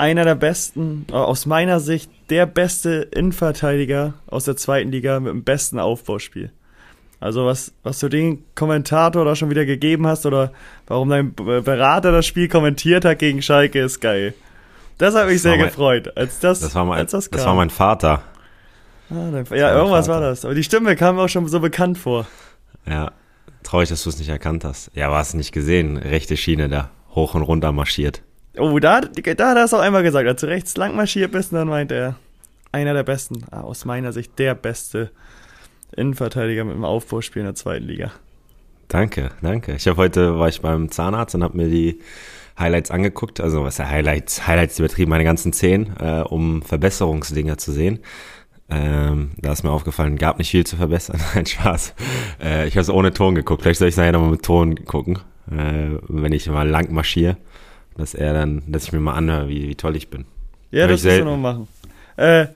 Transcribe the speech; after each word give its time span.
einer 0.00 0.24
der 0.24 0.34
besten, 0.34 1.06
äh, 1.10 1.14
aus 1.14 1.46
meiner 1.46 1.78
Sicht 1.78 2.10
der 2.30 2.46
beste 2.46 3.08
Innenverteidiger 3.14 4.14
aus 4.26 4.44
der 4.44 4.56
zweiten 4.56 4.90
Liga 4.90 5.20
mit 5.20 5.32
dem 5.32 5.44
besten 5.44 5.78
Aufbauspiel. 5.78 6.50
Also 7.20 7.44
was, 7.44 7.74
was 7.82 7.98
du 7.98 8.08
den 8.08 8.42
Kommentator 8.54 9.24
da 9.26 9.36
schon 9.36 9.50
wieder 9.50 9.66
gegeben 9.66 10.06
hast 10.06 10.24
oder 10.24 10.52
warum 10.86 11.10
dein 11.10 11.34
Berater 11.34 12.12
das 12.12 12.24
Spiel 12.24 12.48
kommentiert 12.48 13.04
hat 13.04 13.18
gegen 13.18 13.42
Schalke 13.42 13.80
ist 13.80 14.00
geil. 14.00 14.32
Das 14.96 15.14
hat 15.14 15.26
mich 15.26 15.36
das 15.36 15.42
sehr 15.42 15.56
mein, 15.56 15.66
gefreut, 15.66 16.16
als 16.16 16.40
das, 16.40 16.60
das 16.60 16.74
war 16.74 16.84
mein, 16.86 16.98
als 16.98 17.12
das, 17.12 17.28
das 17.28 17.44
war 17.44 17.54
mein 17.54 17.70
Vater. 17.70 18.22
Ah, 19.10 19.30
dein, 19.30 19.44
ja, 19.50 19.74
irgendwas 19.74 20.06
Vater. 20.06 20.20
war 20.20 20.28
das. 20.28 20.44
Aber 20.44 20.54
die 20.54 20.64
Stimme 20.64 20.96
kam 20.96 21.16
mir 21.16 21.22
auch 21.22 21.28
schon 21.28 21.46
so 21.48 21.60
bekannt 21.60 21.98
vor. 21.98 22.26
Ja, 22.86 23.12
traurig, 23.62 23.90
dass 23.90 24.02
du 24.02 24.10
es 24.10 24.18
nicht 24.18 24.28
erkannt 24.28 24.64
hast. 24.64 24.90
Ja, 24.94 25.08
aber 25.08 25.18
hast 25.18 25.34
nicht 25.34 25.52
gesehen. 25.52 25.96
Rechte 25.98 26.36
Schiene 26.36 26.68
da, 26.68 26.90
hoch 27.14 27.34
und 27.34 27.42
runter 27.42 27.72
marschiert. 27.72 28.22
Oh, 28.60 28.78
da, 28.78 29.00
da 29.00 29.50
hat 29.50 29.56
er 29.56 29.64
es 29.64 29.74
auch 29.74 29.80
einmal 29.80 30.02
gesagt. 30.02 30.28
Als 30.28 30.40
du 30.40 30.46
rechts 30.46 30.76
lang 30.76 30.94
marschiert 30.94 31.32
bist, 31.32 31.52
dann 31.52 31.68
meint 31.68 31.90
er, 31.90 32.16
einer 32.72 32.94
der 32.94 33.02
besten, 33.02 33.44
ah, 33.50 33.62
aus 33.62 33.84
meiner 33.84 34.12
Sicht 34.12 34.38
der 34.38 34.54
beste 34.54 35.10
Innenverteidiger 35.96 36.64
mit 36.64 36.74
dem 36.74 36.84
Aufbauspiel 36.84 37.40
in 37.40 37.46
der 37.46 37.54
zweiten 37.54 37.86
Liga. 37.86 38.12
Danke, 38.88 39.30
danke. 39.40 39.74
Ich 39.74 39.86
habe 39.86 39.96
heute 39.96 40.38
war 40.38 40.48
ich 40.48 40.60
beim 40.60 40.90
Zahnarzt 40.90 41.34
und 41.34 41.42
habe 41.42 41.56
mir 41.56 41.68
die 41.68 42.00
Highlights 42.58 42.90
angeguckt. 42.90 43.40
Also 43.40 43.64
was 43.64 43.76
der 43.76 43.88
Highlights? 43.88 44.46
Highlights 44.46 44.78
übertrieben 44.78 45.10
meine 45.10 45.24
ganzen 45.24 45.52
zehn, 45.52 45.94
äh, 45.98 46.20
um 46.20 46.62
Verbesserungsdinger 46.62 47.56
zu 47.56 47.72
sehen. 47.72 48.00
Ähm, 48.68 49.30
da 49.38 49.52
ist 49.52 49.64
mir 49.64 49.70
aufgefallen, 49.70 50.16
gab 50.16 50.38
nicht 50.38 50.50
viel 50.50 50.66
zu 50.66 50.76
verbessern. 50.76 51.20
Ein 51.34 51.46
Spaß. 51.46 51.94
Äh, 52.42 52.68
ich 52.68 52.74
habe 52.74 52.82
es 52.82 52.90
ohne 52.90 53.12
Ton 53.12 53.34
geguckt. 53.34 53.62
Vielleicht 53.62 53.78
soll 53.78 53.88
ich 53.88 53.94
es 53.94 53.98
nachher 53.98 54.12
nochmal 54.12 54.30
mit 54.30 54.42
Ton 54.42 54.84
gucken, 54.84 55.18
äh, 55.50 55.98
wenn 56.08 56.32
ich 56.32 56.48
mal 56.48 56.68
lang 56.68 56.92
marschiere, 56.92 57.36
dass 58.00 58.14
er 58.14 58.32
dann, 58.32 58.62
dass 58.66 58.84
ich 58.84 58.92
mir 58.92 59.00
mal 59.00 59.14
anhöre, 59.14 59.48
wie, 59.48 59.68
wie 59.68 59.74
toll 59.74 59.96
ich 59.96 60.08
bin. 60.08 60.24
Ja, 60.70 60.82
Hör 60.82 60.88
das 60.88 61.04
musst 61.04 61.18
du 61.18 61.24
noch 61.24 61.36
machen. 61.36 61.68
Äh, 62.16 62.46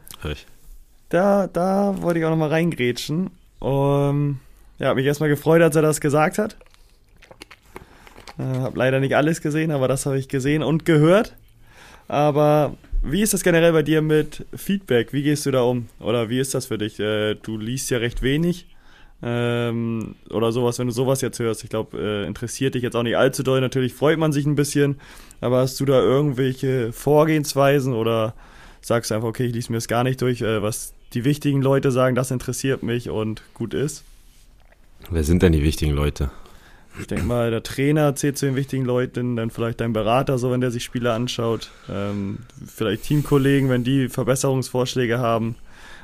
da, 1.09 1.47
da 1.47 1.95
wollte 2.01 2.19
ich 2.19 2.25
auch 2.25 2.31
nochmal 2.31 2.49
reingrätschen. 2.49 3.31
Um, 3.61 4.41
ja, 4.79 4.89
habe 4.89 4.97
mich 4.97 5.07
erstmal 5.07 5.29
gefreut, 5.29 5.63
als 5.63 5.77
er 5.77 5.83
das 5.83 6.01
gesagt 6.01 6.39
hat. 6.39 6.57
Äh, 8.39 8.43
habe 8.43 8.79
leider 8.79 9.01
nicht 9.01 9.17
alles 9.17 9.41
gesehen, 9.41 9.71
aber 9.71 9.89
das 9.89 10.07
habe 10.07 10.19
ich 10.19 10.29
gesehen 10.29 10.63
und 10.63 10.85
gehört. 10.85 11.37
Aber 12.09 12.75
wie 13.03 13.23
ist 13.23 13.33
das 13.33 13.43
generell 13.43 13.73
bei 13.73 13.83
dir 13.83 14.03
mit 14.03 14.45
Feedback? 14.55 15.13
Wie 15.13 15.23
gehst 15.23 15.47
du 15.47 15.51
da 15.51 15.63
um? 15.63 15.89
Oder 16.01 16.29
wie 16.29 16.41
ist 16.41 16.55
das 16.55 16.67
für 16.67 16.79
dich? 16.79 16.99
Äh, 16.99 17.35
du 17.37 17.57
liest 17.59 17.91
ja 17.91 17.99
recht 17.99 18.23
wenig. 18.23 18.67
Ähm, 19.27 20.17
oder 20.29 20.53
sowas, 20.53 20.79
wenn 20.79 20.87
du 20.87 20.93
sowas 20.93 21.23
jetzt 21.23 21.39
hörst. 21.39 21.65
Ich 21.65 21.71
glaube, 21.71 21.97
äh, 21.99 22.27
interessiert 22.27 22.75
dich 22.75 22.83
jetzt 22.83 22.95
auch 22.95 23.03
nicht 23.03 23.17
allzu 23.17 23.43
doll. 23.43 23.63
Natürlich 23.63 23.95
freut 23.95 24.19
man 24.19 24.33
sich 24.33 24.45
ein 24.45 24.55
bisschen. 24.55 25.01
Aber 25.41 25.59
hast 25.59 25.81
du 25.81 25.87
da 25.87 25.99
irgendwelche 25.99 26.93
Vorgehensweisen 26.93 27.95
oder 27.95 28.35
sagst 28.83 29.11
du 29.11 29.15
einfach, 29.15 29.29
okay, 29.29 29.47
ich 29.47 29.55
lese 29.55 29.73
mir 29.73 29.79
das 29.79 29.89
gar 29.89 30.05
nicht 30.05 30.21
durch, 30.21 30.43
äh, 30.43 30.63
was 30.63 30.93
die 31.15 31.25
wichtigen 31.25 31.63
Leute 31.63 31.91
sagen, 31.91 32.15
das 32.15 32.31
interessiert 32.31 32.83
mich 32.83 33.09
und 33.09 33.43
gut 33.55 33.73
ist? 33.73 34.05
Wer 35.11 35.25
sind 35.25 35.43
denn 35.43 35.53
die 35.53 35.63
wichtigen 35.63 35.93
Leute? 35.93 36.31
Ich 37.01 37.07
denke 37.07 37.25
mal, 37.25 37.51
der 37.51 37.63
Trainer 37.63 38.15
zählt 38.15 38.37
zu 38.39 38.47
den 38.47 38.57
wichtigen 38.57 38.85
Leuten, 38.85 39.37
dann 39.37 39.51
vielleicht 39.51 39.81
dein 39.81 39.93
Berater, 39.93 40.39
so 40.39 40.51
wenn 40.51 40.61
der 40.61 40.71
sich 40.71 40.85
Spiele 40.85 41.13
anschaut, 41.13 41.71
ähm, 41.91 42.39
vielleicht 42.67 43.05
Teamkollegen, 43.05 43.69
wenn 43.69 43.85
die 43.85 44.09
Verbesserungsvorschläge 44.09 45.19
haben. 45.19 45.57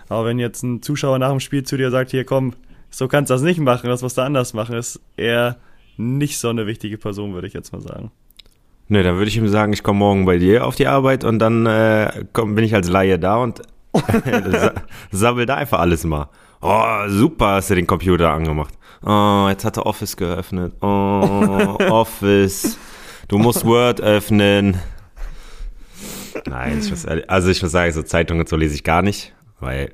Aber 0.09 0.25
wenn 0.25 0.39
jetzt 0.39 0.63
ein 0.65 0.83
Zuschauer 0.83 1.19
nach 1.19 1.31
dem 1.31 1.39
Spiel 1.39 1.63
zu 1.63 1.77
dir 1.77 1.91
sagt, 1.91 2.11
hier 2.11 2.25
komm, 2.25 2.55
so 2.91 3.09
kannst 3.09 3.31
du 3.31 3.35
das 3.35 3.43
nicht 3.43 3.61
machen, 3.61 3.89
das 3.89 4.03
musst 4.03 4.19
du 4.19 4.23
anders 4.23 4.53
machen, 4.53 4.77
ist 4.77 5.01
er 5.17 5.57
nicht 5.97 6.39
so 6.39 6.49
eine 6.49 6.67
wichtige 6.67 6.99
Person, 6.99 7.35
würde 7.35 7.47
ich 7.47 7.55
jetzt 7.55 7.73
mal 7.73 7.81
sagen. 7.81 8.11
Ne, 8.89 9.03
dann 9.03 9.17
würde 9.17 9.29
ich 9.29 9.37
ihm 9.37 9.49
sagen, 9.49 9.73
ich 9.73 9.83
komme 9.83 10.01
morgen 10.01 10.25
bei 10.25 10.39
dir 10.39 10.67
auf 10.67 10.75
die 10.75 10.89
Arbeit 10.89 11.23
und 11.23 11.39
dann 11.39 11.65
äh, 11.67 12.25
komm, 12.33 12.57
bin 12.57 12.65
ich 12.65 12.75
als 12.75 12.89
Laie 12.89 13.19
da 13.19 13.37
und 13.37 13.63
sammel 15.13 15.47
da 15.47 15.55
einfach 15.55 15.79
alles 15.79 16.05
mal. 16.05 16.29
Oh, 16.61 17.09
super, 17.09 17.53
hast 17.53 17.71
du 17.71 17.77
den 17.77 17.87
Computer 17.87 18.33
angemacht. 18.33 18.75
Oh, 19.03 19.47
jetzt 19.49 19.65
hat 19.65 19.77
er 19.77 19.87
Office 19.87 20.17
geöffnet. 20.17 20.75
Oh, 20.81 21.77
Office. 21.89 22.79
Du 23.29 23.39
musst 23.39 23.65
Word 23.65 24.01
öffnen. 24.01 24.79
Nein, 26.47 26.81
ich 26.81 26.91
muss, 26.91 27.07
also 27.07 27.49
ich 27.49 27.63
muss 27.63 27.71
sagen, 27.71 27.93
so 27.93 28.03
Zeitungen 28.03 28.47
so 28.47 28.57
lese 28.57 28.75
ich 28.75 28.85
gar 28.85 29.03
nicht, 29.03 29.33
weil, 29.61 29.93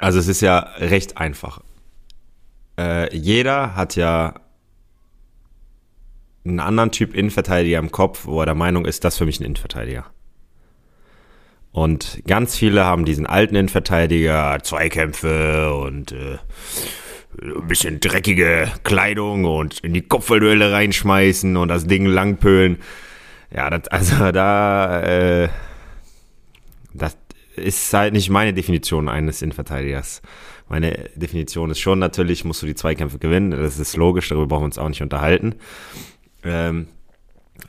also 0.00 0.18
es 0.18 0.28
ist 0.28 0.40
ja 0.40 0.58
recht 0.78 1.18
einfach. 1.18 1.60
Äh, 2.78 3.14
jeder 3.16 3.74
hat 3.74 3.96
ja 3.96 4.34
einen 6.44 6.60
anderen 6.60 6.90
Typ 6.90 7.14
Innenverteidiger 7.14 7.78
im 7.78 7.90
Kopf, 7.90 8.26
wo 8.26 8.40
er 8.40 8.46
der 8.46 8.54
Meinung 8.54 8.86
ist, 8.86 9.04
das 9.04 9.14
ist 9.14 9.18
für 9.18 9.26
mich 9.26 9.40
ein 9.40 9.44
Innenverteidiger. 9.44 10.06
Und 11.72 12.22
ganz 12.26 12.56
viele 12.56 12.84
haben 12.84 13.04
diesen 13.04 13.26
alten 13.26 13.54
Innenverteidiger, 13.54 14.58
Zweikämpfe 14.62 15.74
und 15.74 16.12
äh, 16.12 16.38
ein 17.40 17.68
bisschen 17.68 18.00
dreckige 18.00 18.68
Kleidung 18.84 19.44
und 19.44 19.80
in 19.80 19.92
die 19.92 20.02
Kopfballduelle 20.02 20.72
reinschmeißen 20.72 21.56
und 21.56 21.68
das 21.68 21.86
Ding 21.86 22.06
langpölen. 22.06 22.78
Ja, 23.54 23.70
das, 23.70 23.88
also 23.88 24.32
da, 24.32 25.02
äh, 25.02 25.48
das 26.94 27.16
ist 27.58 27.92
halt 27.92 28.12
nicht 28.12 28.30
meine 28.30 28.52
Definition 28.54 29.08
eines 29.08 29.42
Innenverteidigers. 29.42 30.22
Meine 30.68 31.10
Definition 31.14 31.70
ist 31.70 31.80
schon 31.80 31.98
natürlich, 31.98 32.44
musst 32.44 32.62
du 32.62 32.66
die 32.66 32.74
Zweikämpfe 32.74 33.18
gewinnen. 33.18 33.50
Das 33.50 33.78
ist 33.78 33.96
logisch, 33.96 34.28
darüber 34.28 34.46
brauchen 34.46 34.62
wir 34.62 34.66
uns 34.66 34.78
auch 34.78 34.88
nicht 34.88 35.02
unterhalten. 35.02 35.54
Ähm, 36.44 36.88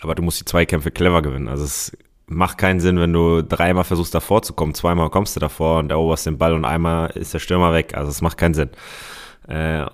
aber 0.02 0.16
du 0.16 0.22
musst 0.22 0.40
die 0.40 0.46
Zweikämpfe 0.46 0.92
clever 0.92 1.22
gewinnen. 1.22 1.48
Also 1.48 1.64
es 1.64 1.98
macht 2.28 2.58
keinen 2.58 2.80
Sinn, 2.80 3.00
wenn 3.00 3.14
du 3.14 3.42
dreimal 3.42 3.84
versuchst 3.84 4.14
davor 4.14 4.42
zu 4.42 4.54
kommen, 4.54 4.74
zweimal 4.74 5.10
kommst 5.10 5.36
du 5.36 5.40
davor 5.40 5.80
und 5.80 5.92
eroberst 5.92 6.26
den 6.26 6.38
Ball 6.38 6.54
und 6.54 6.66
einmal 6.66 7.10
ist 7.12 7.34
der 7.34 7.40
Stürmer 7.40 7.74
weg. 7.74 7.96
Also 7.96 8.12
es 8.12 8.22
macht 8.22 8.38
keinen 8.38 8.54
Sinn. 8.54 8.70
Äh, 9.48 9.86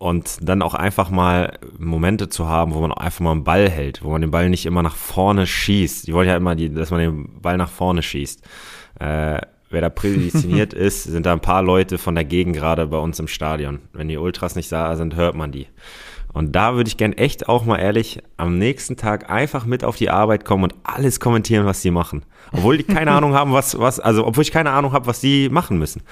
und 0.00 0.38
dann 0.40 0.62
auch 0.62 0.72
einfach 0.72 1.10
mal 1.10 1.58
Momente 1.76 2.30
zu 2.30 2.48
haben, 2.48 2.72
wo 2.72 2.80
man 2.80 2.90
einfach 2.90 3.20
mal 3.20 3.32
einen 3.32 3.44
Ball 3.44 3.68
hält, 3.68 4.02
wo 4.02 4.08
man 4.08 4.22
den 4.22 4.30
Ball 4.30 4.48
nicht 4.48 4.64
immer 4.64 4.82
nach 4.82 4.96
vorne 4.96 5.46
schießt. 5.46 6.06
Die 6.06 6.14
wollen 6.14 6.26
ja 6.26 6.38
immer, 6.38 6.54
die, 6.54 6.72
dass 6.72 6.90
man 6.90 7.00
den 7.00 7.42
Ball 7.42 7.58
nach 7.58 7.68
vorne 7.68 8.02
schießt. 8.02 8.42
Äh, 8.98 9.40
wer 9.68 9.80
da 9.82 9.90
prädestiniert 9.90 10.72
ist, 10.72 11.04
sind 11.04 11.26
da 11.26 11.34
ein 11.34 11.40
paar 11.40 11.62
Leute 11.62 11.98
von 11.98 12.14
der 12.14 12.24
Gegend 12.24 12.56
gerade 12.56 12.86
bei 12.86 12.96
uns 12.96 13.18
im 13.18 13.28
Stadion. 13.28 13.80
Wenn 13.92 14.08
die 14.08 14.16
Ultras 14.16 14.56
nicht 14.56 14.72
da 14.72 14.96
sind, 14.96 15.16
hört 15.16 15.34
man 15.34 15.52
die. 15.52 15.66
Und 16.32 16.54
da 16.54 16.74
würde 16.74 16.88
ich 16.88 16.96
gern 16.96 17.12
echt 17.12 17.48
auch 17.48 17.64
mal 17.64 17.78
ehrlich 17.78 18.22
am 18.36 18.56
nächsten 18.58 18.96
Tag 18.96 19.30
einfach 19.30 19.64
mit 19.66 19.84
auf 19.84 19.96
die 19.96 20.10
Arbeit 20.10 20.44
kommen 20.44 20.64
und 20.64 20.74
alles 20.84 21.18
kommentieren, 21.18 21.66
was 21.66 21.82
die 21.82 21.90
machen. 21.90 22.22
Obwohl 22.52 22.78
die 22.78 22.84
keine 22.84 23.10
Ahnung 23.16 23.34
haben, 23.34 23.52
was, 23.52 23.78
was, 23.78 23.98
also 23.98 24.26
obwohl 24.26 24.42
ich 24.42 24.52
keine 24.52 24.70
Ahnung 24.70 24.92
habe, 24.92 25.06
was 25.06 25.20
die 25.20 25.48
machen 25.48 25.78
müssen. 25.78 26.02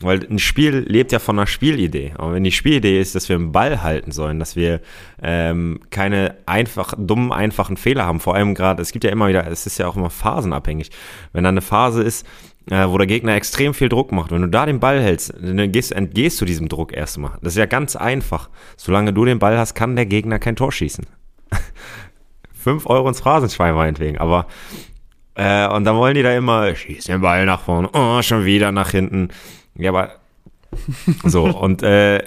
Weil 0.00 0.24
ein 0.30 0.38
Spiel 0.38 0.84
lebt 0.86 1.12
ja 1.12 1.18
von 1.18 1.38
einer 1.38 1.46
Spielidee. 1.46 2.12
Aber 2.16 2.34
wenn 2.34 2.44
die 2.44 2.52
Spielidee 2.52 3.00
ist, 3.00 3.14
dass 3.14 3.28
wir 3.28 3.36
einen 3.36 3.52
Ball 3.52 3.82
halten 3.82 4.12
sollen, 4.12 4.38
dass 4.38 4.54
wir 4.54 4.80
ähm, 5.22 5.80
keine 5.90 6.36
einfach, 6.46 6.94
dummen, 6.96 7.32
einfachen 7.32 7.76
Fehler 7.76 8.06
haben, 8.06 8.20
vor 8.20 8.34
allem 8.34 8.54
gerade, 8.54 8.80
es 8.80 8.92
gibt 8.92 9.04
ja 9.04 9.10
immer 9.10 9.28
wieder, 9.28 9.46
es 9.46 9.66
ist 9.66 9.78
ja 9.78 9.88
auch 9.88 9.96
immer 9.96 10.10
phasenabhängig. 10.10 10.90
Wenn 11.32 11.44
da 11.44 11.48
eine 11.48 11.62
Phase 11.62 12.02
ist, 12.02 12.26
äh, 12.70 12.88
wo 12.88 12.98
der 12.98 13.06
Gegner 13.06 13.34
extrem 13.34 13.74
viel 13.74 13.88
Druck 13.88 14.12
macht. 14.12 14.30
Wenn 14.30 14.42
du 14.42 14.48
da 14.48 14.66
den 14.66 14.80
Ball 14.80 15.00
hältst, 15.00 15.34
dann 15.40 15.72
gehst, 15.72 15.92
entgehst 15.92 16.40
du 16.40 16.44
diesem 16.44 16.68
Druck 16.68 16.92
erstmal. 16.92 17.32
Das 17.42 17.54
ist 17.54 17.58
ja 17.58 17.66
ganz 17.66 17.96
einfach. 17.96 18.50
Solange 18.76 19.12
du 19.12 19.24
den 19.24 19.38
Ball 19.38 19.58
hast, 19.58 19.74
kann 19.74 19.96
der 19.96 20.06
Gegner 20.06 20.38
kein 20.38 20.56
Tor 20.56 20.72
schießen. 20.72 21.06
Fünf 22.52 22.86
Euro 22.86 23.08
ins 23.08 23.20
Phrasenschwein 23.20 23.74
meinetwegen, 23.74 24.18
aber 24.18 24.46
äh, 25.34 25.68
und 25.68 25.84
dann 25.84 25.96
wollen 25.96 26.14
die 26.14 26.22
da 26.22 26.34
immer, 26.36 26.74
schieß 26.74 27.04
den 27.04 27.20
Ball 27.20 27.46
nach 27.46 27.60
vorne, 27.60 27.88
oh, 27.92 28.20
schon 28.22 28.44
wieder 28.44 28.72
nach 28.72 28.90
hinten. 28.90 29.28
Ja, 29.76 29.90
aber 29.90 30.16
so, 31.24 31.44
und 31.44 31.82
äh, 31.82 32.18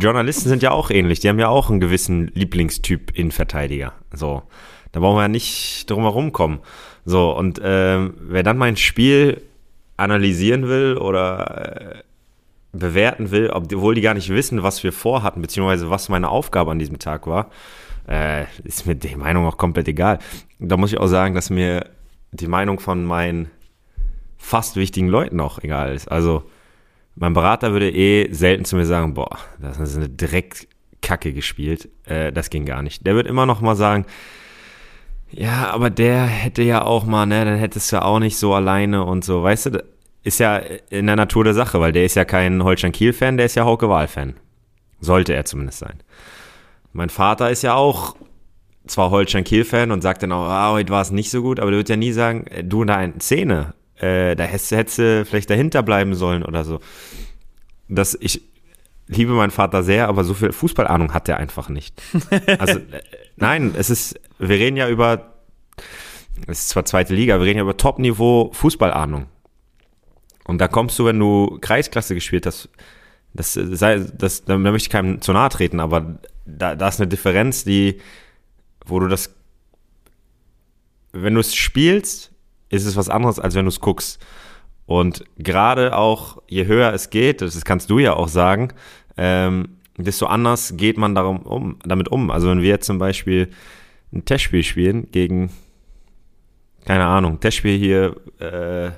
Journalisten 0.00 0.48
sind 0.48 0.62
ja 0.62 0.70
auch 0.70 0.90
ähnlich. 0.90 1.20
Die 1.20 1.28
haben 1.28 1.38
ja 1.38 1.48
auch 1.48 1.68
einen 1.68 1.80
gewissen 1.80 2.28
Lieblingstyp 2.28 3.10
in 3.14 3.32
Verteidiger. 3.32 3.92
So, 4.14 4.42
da 4.92 5.00
brauchen 5.00 5.16
wir 5.16 5.22
ja 5.22 5.28
nicht 5.28 5.90
drum 5.90 6.04
herum 6.04 6.32
kommen. 6.32 6.60
So, 7.04 7.36
und 7.36 7.58
äh, 7.58 8.08
wer 8.20 8.42
dann 8.42 8.56
mein 8.56 8.76
Spiel 8.76 9.42
analysieren 10.00 10.68
will 10.68 10.96
oder 10.96 11.94
äh, 11.96 12.02
bewerten 12.72 13.30
will, 13.30 13.50
obwohl 13.50 13.94
die 13.94 14.00
gar 14.00 14.14
nicht 14.14 14.30
wissen, 14.30 14.62
was 14.62 14.82
wir 14.82 14.92
vorhatten, 14.92 15.42
beziehungsweise 15.42 15.90
was 15.90 16.08
meine 16.08 16.28
Aufgabe 16.28 16.70
an 16.70 16.78
diesem 16.78 16.98
Tag 16.98 17.26
war, 17.26 17.50
äh, 18.08 18.44
ist 18.64 18.86
mir 18.86 18.94
die 18.94 19.16
Meinung 19.16 19.46
auch 19.46 19.56
komplett 19.56 19.88
egal. 19.88 20.18
Da 20.58 20.76
muss 20.76 20.92
ich 20.92 20.98
auch 20.98 21.06
sagen, 21.06 21.34
dass 21.34 21.50
mir 21.50 21.86
die 22.32 22.46
Meinung 22.46 22.78
von 22.78 23.04
meinen 23.04 23.50
fast 24.38 24.76
wichtigen 24.76 25.08
Leuten 25.08 25.40
auch 25.40 25.58
egal 25.62 25.94
ist. 25.94 26.08
Also 26.10 26.44
mein 27.16 27.34
Berater 27.34 27.72
würde 27.72 27.90
eh 27.90 28.32
selten 28.32 28.64
zu 28.64 28.76
mir 28.76 28.86
sagen, 28.86 29.14
boah, 29.14 29.36
das 29.60 29.78
ist 29.78 29.96
eine 29.96 30.08
Dreckkacke 30.08 31.32
gespielt. 31.32 31.88
Äh, 32.04 32.32
das 32.32 32.50
ging 32.50 32.64
gar 32.64 32.82
nicht. 32.82 33.06
Der 33.06 33.14
wird 33.14 33.26
immer 33.26 33.46
noch 33.46 33.60
mal 33.60 33.76
sagen, 33.76 34.06
ja, 35.32 35.70
aber 35.70 35.90
der 35.90 36.24
hätte 36.24 36.62
ja 36.62 36.82
auch 36.82 37.04
mal, 37.04 37.26
ne, 37.26 37.44
dann 37.44 37.58
hättest 37.58 37.92
du 37.92 38.02
auch 38.02 38.18
nicht 38.18 38.36
so 38.36 38.54
alleine 38.54 39.04
und 39.04 39.24
so, 39.24 39.42
weißt 39.42 39.66
du, 39.66 39.84
ist 40.22 40.40
ja 40.40 40.56
in 40.90 41.06
der 41.06 41.16
Natur 41.16 41.44
der 41.44 41.54
Sache, 41.54 41.80
weil 41.80 41.92
der 41.92 42.04
ist 42.04 42.16
ja 42.16 42.24
kein 42.24 42.62
Holstein-Kiel-Fan, 42.62 43.36
der 43.36 43.46
ist 43.46 43.54
ja 43.54 43.64
Hauke 43.64 43.88
Wahl-Fan. 43.88 44.34
Sollte 45.00 45.32
er 45.32 45.44
zumindest 45.44 45.78
sein. 45.78 46.02
Mein 46.92 47.08
Vater 47.08 47.50
ist 47.50 47.62
ja 47.62 47.74
auch 47.74 48.16
zwar 48.86 49.10
Holstein-Kiel-Fan 49.10 49.90
und 49.90 50.02
sagt 50.02 50.22
dann 50.22 50.32
auch, 50.32 50.46
ah, 50.46 50.72
heute 50.72 50.92
war 50.92 51.02
es 51.02 51.10
nicht 51.10 51.30
so 51.30 51.42
gut, 51.42 51.60
aber 51.60 51.70
der 51.70 51.78
wird 51.78 51.88
ja 51.88 51.96
nie 51.96 52.12
sagen, 52.12 52.46
äh, 52.46 52.64
du 52.64 52.82
in 52.82 52.88
der 52.88 53.12
Szene, 53.20 53.74
äh, 53.96 54.34
da 54.36 54.44
hättest, 54.44 54.72
hättest 54.72 54.98
du 54.98 55.24
vielleicht 55.24 55.50
dahinter 55.50 55.82
bleiben 55.82 56.14
sollen 56.14 56.44
oder 56.44 56.64
so. 56.64 56.80
Das, 57.88 58.16
ich 58.20 58.42
liebe 59.06 59.32
meinen 59.32 59.50
Vater 59.50 59.82
sehr, 59.82 60.08
aber 60.08 60.24
so 60.24 60.34
viel 60.34 60.52
Fußballahnung 60.52 61.12
hat 61.12 61.28
er 61.28 61.38
einfach 61.38 61.68
nicht. 61.68 62.00
Also, 62.58 62.78
äh, 62.78 63.02
nein, 63.36 63.74
es 63.76 63.90
ist, 63.90 64.20
wir 64.38 64.50
reden 64.50 64.76
ja 64.76 64.88
über, 64.88 65.34
es 66.46 66.60
ist 66.60 66.68
zwar 66.70 66.84
zweite 66.84 67.14
Liga, 67.14 67.38
wir 67.38 67.46
reden 67.46 67.58
ja 67.58 67.64
über 67.64 67.76
Top-Niveau 67.76 68.50
Fußballahnung. 68.52 69.26
Und 70.44 70.60
da 70.60 70.68
kommst 70.68 70.98
du, 70.98 71.04
wenn 71.04 71.18
du 71.18 71.58
Kreisklasse 71.60 72.14
gespielt 72.14 72.46
hast, 72.46 72.68
das 73.32 73.54
sei, 73.54 73.98
das, 73.98 74.44
da 74.44 74.58
möchte 74.58 74.86
ich 74.86 74.90
keinem 74.90 75.20
zu 75.20 75.32
nahe 75.32 75.50
treten, 75.50 75.80
aber 75.80 76.18
da, 76.46 76.74
da 76.74 76.88
ist 76.88 77.00
eine 77.00 77.08
Differenz, 77.08 77.64
die, 77.64 78.00
wo 78.84 78.98
du 78.98 79.06
das, 79.06 79.34
wenn 81.12 81.34
du 81.34 81.40
es 81.40 81.54
spielst, 81.54 82.32
ist 82.70 82.86
es 82.86 82.96
was 82.96 83.08
anderes, 83.08 83.38
als 83.38 83.54
wenn 83.54 83.64
du 83.64 83.68
es 83.68 83.80
guckst. 83.80 84.24
Und 84.86 85.24
gerade 85.38 85.96
auch, 85.96 86.42
je 86.48 86.66
höher 86.66 86.92
es 86.92 87.10
geht, 87.10 87.42
das 87.42 87.64
kannst 87.64 87.90
du 87.90 88.00
ja 88.00 88.14
auch 88.14 88.28
sagen, 88.28 88.72
ähm, 89.16 89.76
desto 89.96 90.26
anders 90.26 90.76
geht 90.76 90.98
man 90.98 91.14
darum 91.14 91.42
um, 91.42 91.78
damit 91.84 92.08
um. 92.08 92.30
Also 92.30 92.48
wenn 92.50 92.62
wir 92.62 92.68
jetzt 92.68 92.86
zum 92.86 92.98
Beispiel 92.98 93.50
ein 94.12 94.24
Testspiel 94.24 94.64
spielen 94.64 95.10
gegen, 95.12 95.50
keine 96.86 97.04
Ahnung, 97.04 97.38
Testspiel 97.38 97.78
hier 97.78 98.16
äh, 98.40 98.90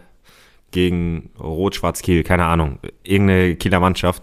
gegen 0.73 1.31
Rot-Schwarz-Kiel, 1.39 2.25
keine 2.25 2.45
Ahnung, 2.45 2.79
irgendeine 3.05 3.57
Kieler 3.57 3.81
Mannschaft, 3.81 4.23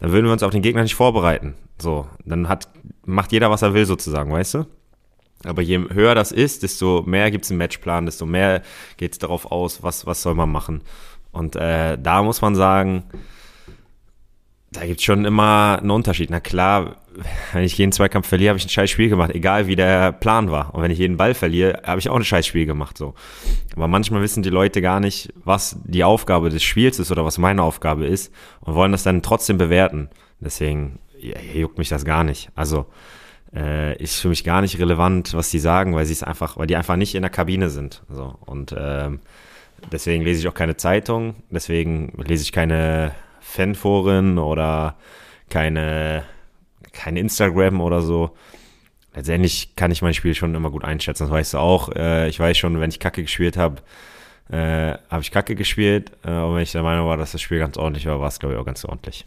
dann 0.00 0.12
würden 0.12 0.26
wir 0.26 0.32
uns 0.32 0.42
auf 0.42 0.50
den 0.50 0.62
Gegner 0.62 0.82
nicht 0.82 0.94
vorbereiten. 0.94 1.54
So, 1.78 2.06
dann 2.24 2.48
hat, 2.48 2.68
macht 3.04 3.32
jeder, 3.32 3.50
was 3.50 3.62
er 3.62 3.74
will, 3.74 3.86
sozusagen, 3.86 4.32
weißt 4.32 4.54
du? 4.54 4.66
Aber 5.44 5.62
je 5.62 5.78
höher 5.78 6.14
das 6.14 6.32
ist, 6.32 6.62
desto 6.62 7.02
mehr 7.06 7.30
gibt 7.30 7.44
es 7.44 7.50
einen 7.50 7.58
Matchplan, 7.58 8.04
desto 8.04 8.26
mehr 8.26 8.62
geht 8.98 9.12
es 9.12 9.18
darauf 9.18 9.50
aus, 9.50 9.82
was, 9.82 10.04
was 10.04 10.22
soll 10.22 10.34
man 10.34 10.50
machen. 10.50 10.82
Und 11.32 11.56
äh, 11.56 11.96
da 11.98 12.22
muss 12.22 12.42
man 12.42 12.54
sagen, 12.54 13.04
da 14.72 14.86
gibt 14.86 15.00
es 15.00 15.04
schon 15.04 15.24
immer 15.24 15.78
einen 15.80 15.90
Unterschied. 15.90 16.30
Na 16.30 16.38
klar, 16.38 16.96
wenn 17.52 17.64
ich 17.64 17.76
jeden 17.76 17.90
Zweikampf 17.90 18.28
verliere, 18.28 18.50
habe 18.50 18.58
ich 18.58 18.64
ein 18.64 18.70
scheiß 18.70 18.88
Spiel 18.88 19.08
gemacht, 19.08 19.32
egal 19.34 19.66
wie 19.66 19.74
der 19.74 20.12
Plan 20.12 20.50
war. 20.50 20.74
Und 20.74 20.82
wenn 20.82 20.92
ich 20.92 20.98
jeden 20.98 21.16
Ball 21.16 21.34
verliere, 21.34 21.82
habe 21.84 21.98
ich 21.98 22.08
auch 22.08 22.16
ein 22.16 22.24
scheiß 22.24 22.46
Spiel 22.46 22.66
gemacht. 22.66 22.96
So. 22.96 23.14
Aber 23.74 23.88
manchmal 23.88 24.22
wissen 24.22 24.44
die 24.44 24.50
Leute 24.50 24.80
gar 24.80 25.00
nicht, 25.00 25.32
was 25.44 25.76
die 25.84 26.04
Aufgabe 26.04 26.50
des 26.50 26.62
Spiels 26.62 27.00
ist 27.00 27.10
oder 27.10 27.24
was 27.24 27.38
meine 27.38 27.62
Aufgabe 27.62 28.06
ist 28.06 28.32
und 28.60 28.76
wollen 28.76 28.92
das 28.92 29.02
dann 29.02 29.22
trotzdem 29.22 29.58
bewerten. 29.58 30.08
Deswegen 30.38 31.00
ja, 31.18 31.34
juckt 31.52 31.78
mich 31.78 31.88
das 31.88 32.04
gar 32.04 32.22
nicht. 32.22 32.50
Also 32.54 32.86
äh, 33.52 34.00
ist 34.00 34.20
für 34.20 34.28
mich 34.28 34.44
gar 34.44 34.60
nicht 34.60 34.78
relevant, 34.78 35.34
was 35.34 35.50
die 35.50 35.58
sagen, 35.58 35.96
weil 35.96 36.06
sie 36.06 36.12
es 36.12 36.22
einfach, 36.22 36.56
weil 36.56 36.68
die 36.68 36.76
einfach 36.76 36.94
nicht 36.94 37.16
in 37.16 37.22
der 37.22 37.30
Kabine 37.30 37.70
sind. 37.70 38.04
So. 38.08 38.36
Und 38.46 38.72
ähm, 38.78 39.18
deswegen 39.90 40.22
lese 40.22 40.40
ich 40.40 40.48
auch 40.48 40.54
keine 40.54 40.76
Zeitung, 40.76 41.34
deswegen 41.50 42.12
lese 42.24 42.44
ich 42.44 42.52
keine 42.52 43.12
Fanforen 43.50 44.38
oder 44.38 44.96
keine, 45.48 46.24
kein 46.92 47.16
Instagram 47.16 47.80
oder 47.80 48.00
so. 48.00 48.30
Letztendlich 49.14 49.74
kann 49.74 49.90
ich 49.90 50.02
mein 50.02 50.14
Spiel 50.14 50.34
schon 50.34 50.54
immer 50.54 50.70
gut 50.70 50.84
einschätzen, 50.84 51.24
das 51.24 51.32
weißt 51.32 51.54
du 51.54 51.58
auch. 51.58 51.88
Äh, 51.94 52.28
ich 52.28 52.38
weiß 52.38 52.56
schon, 52.56 52.80
wenn 52.80 52.90
ich 52.90 53.00
Kacke 53.00 53.22
gespielt 53.22 53.56
habe, 53.56 53.82
äh, 54.50 54.96
habe 55.10 55.22
ich 55.22 55.32
Kacke 55.32 55.56
gespielt. 55.56 56.12
Äh, 56.24 56.30
und 56.30 56.54
wenn 56.54 56.62
ich 56.62 56.72
der 56.72 56.84
Meinung 56.84 57.08
war, 57.08 57.16
dass 57.16 57.32
das 57.32 57.40
Spiel 57.40 57.58
ganz 57.58 57.76
ordentlich 57.76 58.06
war, 58.06 58.20
war 58.20 58.28
es, 58.28 58.38
glaube 58.38 58.54
ich, 58.54 58.60
auch 58.60 58.64
ganz 58.64 58.84
ordentlich. 58.84 59.24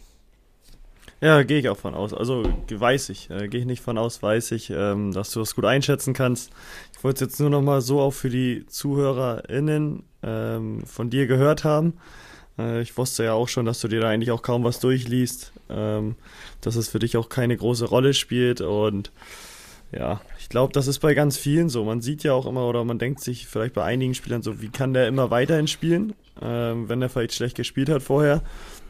Ja, 1.20 1.44
gehe 1.44 1.60
ich 1.60 1.70
auch 1.70 1.78
von 1.78 1.96
aus. 1.96 2.14
Also 2.14 2.44
weiß 2.70 3.10
ich, 3.10 3.30
äh, 3.30 3.48
gehe 3.48 3.62
ich 3.62 3.66
nicht 3.66 3.82
von 3.82 3.98
aus, 3.98 4.22
weiß 4.22 4.52
ich, 4.52 4.70
ähm, 4.70 5.12
dass 5.14 5.32
du 5.32 5.40
das 5.40 5.56
gut 5.56 5.66
einschätzen 5.66 6.14
kannst. 6.14 6.52
Ich 6.98 7.04
wollte 7.04 7.24
es 7.24 7.32
jetzt 7.32 7.40
nur 7.40 7.50
noch 7.50 7.62
mal 7.62 7.82
so 7.82 8.00
auch 8.00 8.12
für 8.12 8.30
die 8.30 8.66
ZuhörerInnen 8.68 10.04
ähm, 10.22 10.86
von 10.86 11.10
dir 11.10 11.28
gehört 11.28 11.64
haben. 11.64 11.94
Äh, 12.58 12.82
ich 12.82 12.98
wusste 12.98 13.24
ja 13.24 13.34
auch 13.34 13.48
schon, 13.48 13.66
dass 13.66 13.82
du 13.82 13.88
dir 13.88 14.02
da 14.02 14.10
eigentlich 14.10 14.32
auch 14.32 14.42
kaum 14.42 14.64
was 14.64 14.80
durchliest, 14.80 15.54
ähm, 15.70 16.16
dass 16.62 16.76
es 16.76 16.90
für 16.90 17.00
dich 17.00 17.18
auch 17.18 17.30
keine 17.30 17.58
große 17.58 17.86
Rolle 17.86 18.14
spielt 18.14 18.62
und 18.62 19.12
ja, 19.92 20.22
ich 20.40 20.50
glaube, 20.50 20.74
das 20.74 20.88
ist 20.88 21.00
bei 21.00 21.14
ganz 21.14 21.38
vielen 21.38 21.70
so. 21.70 21.84
Man 21.86 22.02
sieht 22.02 22.24
ja 22.24 22.34
auch 22.34 22.48
immer 22.48 22.68
oder 22.68 22.84
man 22.84 22.98
denkt 22.98 23.20
sich 23.20 23.46
vielleicht 23.46 23.76
bei 23.76 23.84
einigen 23.84 24.16
Spielern 24.16 24.42
so, 24.42 24.60
wie 24.60 24.70
kann 24.70 24.94
der 24.94 25.08
immer 25.08 25.30
weiterhin 25.30 25.68
spielen, 25.68 26.14
ähm, 26.42 26.90
wenn 26.90 27.02
er 27.02 27.10
vielleicht 27.10 27.36
schlecht 27.36 27.56
gespielt 27.56 27.90
hat 27.90 28.02
vorher. 28.02 28.42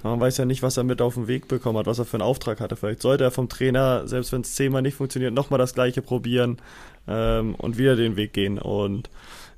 Man 0.03 0.19
weiß 0.19 0.37
ja 0.37 0.45
nicht, 0.45 0.63
was 0.63 0.77
er 0.77 0.83
mit 0.83 1.01
auf 1.01 1.15
den 1.15 1.27
Weg 1.27 1.47
bekommen 1.49 1.77
hat, 1.77 1.87
was 1.87 1.99
er 1.99 2.05
für 2.05 2.15
einen 2.15 2.23
Auftrag 2.23 2.61
hatte. 2.61 2.77
Vielleicht 2.77 3.01
sollte 3.01 3.25
er 3.25 3.31
vom 3.31 3.49
Trainer, 3.49 4.07
selbst 4.07 4.31
wenn 4.31 4.41
es 4.41 4.55
zehnmal 4.55 4.81
nicht 4.81 4.95
funktioniert, 4.95 5.33
nochmal 5.33 5.59
das 5.59 5.73
gleiche 5.73 6.01
probieren 6.01 6.57
ähm, 7.07 7.55
und 7.55 7.77
wieder 7.77 7.97
den 7.97 8.15
Weg 8.15 8.31
gehen. 8.31 8.57
Und 8.57 9.09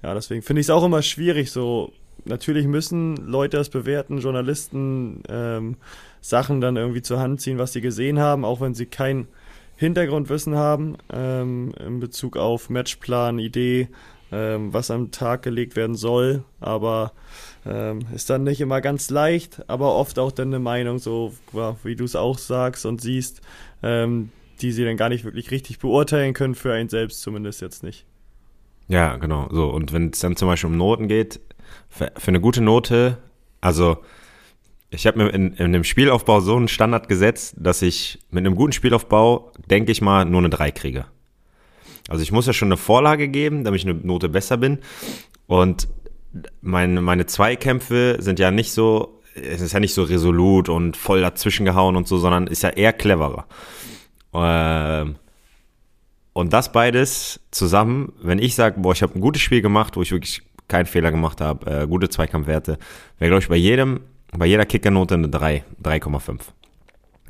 ja, 0.02 0.14
deswegen 0.16 0.42
finde 0.42 0.62
ich 0.62 0.66
es 0.66 0.72
auch 0.72 0.84
immer 0.84 1.04
schwierig, 1.04 1.52
so 1.52 1.94
natürlich 2.26 2.68
müssen 2.68 3.16
Leute 3.18 3.58
das 3.58 3.70
bewerten, 3.70 4.20
Journalisten 4.20 5.24
ähm, 5.30 5.78
Sachen 6.22 6.62
dann 6.62 6.76
irgendwie 6.76 7.02
zur 7.02 7.20
Hand 7.20 7.42
ziehen, 7.42 7.58
was 7.58 7.74
sie 7.74 7.82
gesehen 7.82 8.20
haben, 8.20 8.46
auch 8.46 8.62
wenn 8.62 8.74
sie 8.74 8.88
kein 8.88 9.28
Hintergrundwissen 9.78 10.56
haben 10.56 10.98
ähm, 11.12 11.74
in 11.86 12.00
Bezug 12.00 12.38
auf 12.38 12.70
Matchplan, 12.70 13.40
Idee, 13.40 13.90
ähm, 14.32 14.74
was 14.74 14.90
am 14.90 15.12
Tag 15.12 15.44
gelegt 15.44 15.76
werden 15.76 15.96
soll. 15.96 16.44
Aber 16.60 17.12
ähm, 17.66 18.00
ist 18.14 18.30
dann 18.30 18.44
nicht 18.44 18.62
immer 18.62 18.82
ganz 18.82 19.10
leicht, 19.10 19.64
aber 19.68 19.96
oft 19.96 20.18
auch 20.20 20.32
dann 20.32 20.50
eine 20.50 20.60
Meinung, 20.60 21.00
so 21.00 21.34
wie 21.84 21.96
du 21.96 22.06
es 22.06 22.16
auch 22.16 22.38
sagst 22.38 22.86
und 22.86 23.02
siehst, 23.02 23.42
ähm, 23.84 24.30
die 24.62 24.72
sie 24.72 24.86
dann 24.86 24.98
gar 24.98 25.10
nicht 25.10 25.26
wirklich 25.26 25.52
richtig 25.52 25.80
beurteilen 25.80 26.34
können, 26.34 26.56
für 26.56 26.74
einen 26.74 26.90
selbst 26.90 27.22
zumindest 27.22 27.62
jetzt 27.62 27.84
nicht. 27.84 28.06
Ja, 28.88 29.18
genau. 29.18 29.50
So, 29.52 29.68
und 29.70 29.94
wenn 29.94 30.12
es 30.12 30.20
dann 30.20 30.36
zum 30.36 30.48
Beispiel 30.48 30.70
um 30.70 30.78
Noten 30.78 31.08
geht, 31.08 31.40
für, 31.90 32.12
für 32.18 32.28
eine 32.30 32.42
gute 32.42 32.62
Note, 32.62 33.18
also 33.62 33.98
ich 34.90 35.08
habe 35.08 35.18
mir 35.18 35.30
in, 35.30 35.54
in 35.56 35.74
dem 35.74 35.84
Spielaufbau 35.84 36.40
so 36.40 36.56
einen 36.56 36.68
Standard 36.68 37.10
gesetzt, 37.10 37.56
dass 37.58 37.82
ich 37.82 38.20
mit 38.30 38.46
einem 38.46 38.56
guten 38.56 38.72
Spielaufbau, 38.72 39.52
denke 39.70 39.92
ich 39.92 40.02
mal, 40.02 40.26
nur 40.26 40.40
eine 40.40 40.50
3 40.50 40.72
kriege. 40.72 41.06
Also 42.08 42.22
ich 42.22 42.32
muss 42.32 42.48
ja 42.48 42.54
schon 42.54 42.70
eine 42.70 42.78
Vorlage 42.78 43.28
geben, 43.28 43.64
damit 43.64 43.82
ich 43.82 43.88
eine 43.88 44.00
Note 44.00 44.30
besser 44.30 44.58
bin. 44.58 44.80
Und 45.48 45.88
meine, 46.62 47.02
meine 47.02 47.26
Zweikämpfe 47.26 48.18
sind 48.20 48.40
ja 48.40 48.52
nicht 48.52 48.72
so, 48.72 49.22
es 49.34 49.62
ist 49.62 49.74
ja 49.74 49.80
nicht 49.80 49.94
so 49.94 50.04
resolut 50.04 50.70
und 50.70 50.98
voll 50.98 51.22
dazwischen 51.22 51.66
gehauen 51.66 51.96
und 51.96 52.08
so, 52.08 52.18
sondern 52.18 52.48
ist 52.48 52.64
ja 52.64 52.70
eher 52.70 52.94
cleverer. 52.94 53.48
Ähm, 54.34 55.16
und 56.34 56.54
das 56.54 56.72
beides 56.72 57.40
zusammen, 57.52 58.14
wenn 58.22 58.40
ich 58.40 58.56
sage, 58.56 58.80
boah, 58.80 58.92
ich 58.92 59.02
habe 59.02 59.16
ein 59.16 59.22
gutes 59.22 59.42
Spiel 59.42 59.62
gemacht, 59.62 59.96
wo 59.96 60.02
ich 60.02 60.12
wirklich 60.12 60.42
keinen 60.68 60.86
Fehler 60.86 61.12
gemacht 61.12 61.42
habe, 61.42 61.84
äh, 61.84 61.88
gute 61.88 62.10
Zweikampfwerte, 62.10 62.78
wäre, 63.20 63.30
glaube 63.30 63.44
ich, 63.44 63.50
bei 63.50 63.56
jedem, 63.56 64.02
bei 64.38 64.46
jeder 64.46 64.66
Kickernote 64.66 65.16
eine 65.16 65.30
3, 65.30 65.64
3,5. 65.84 66.40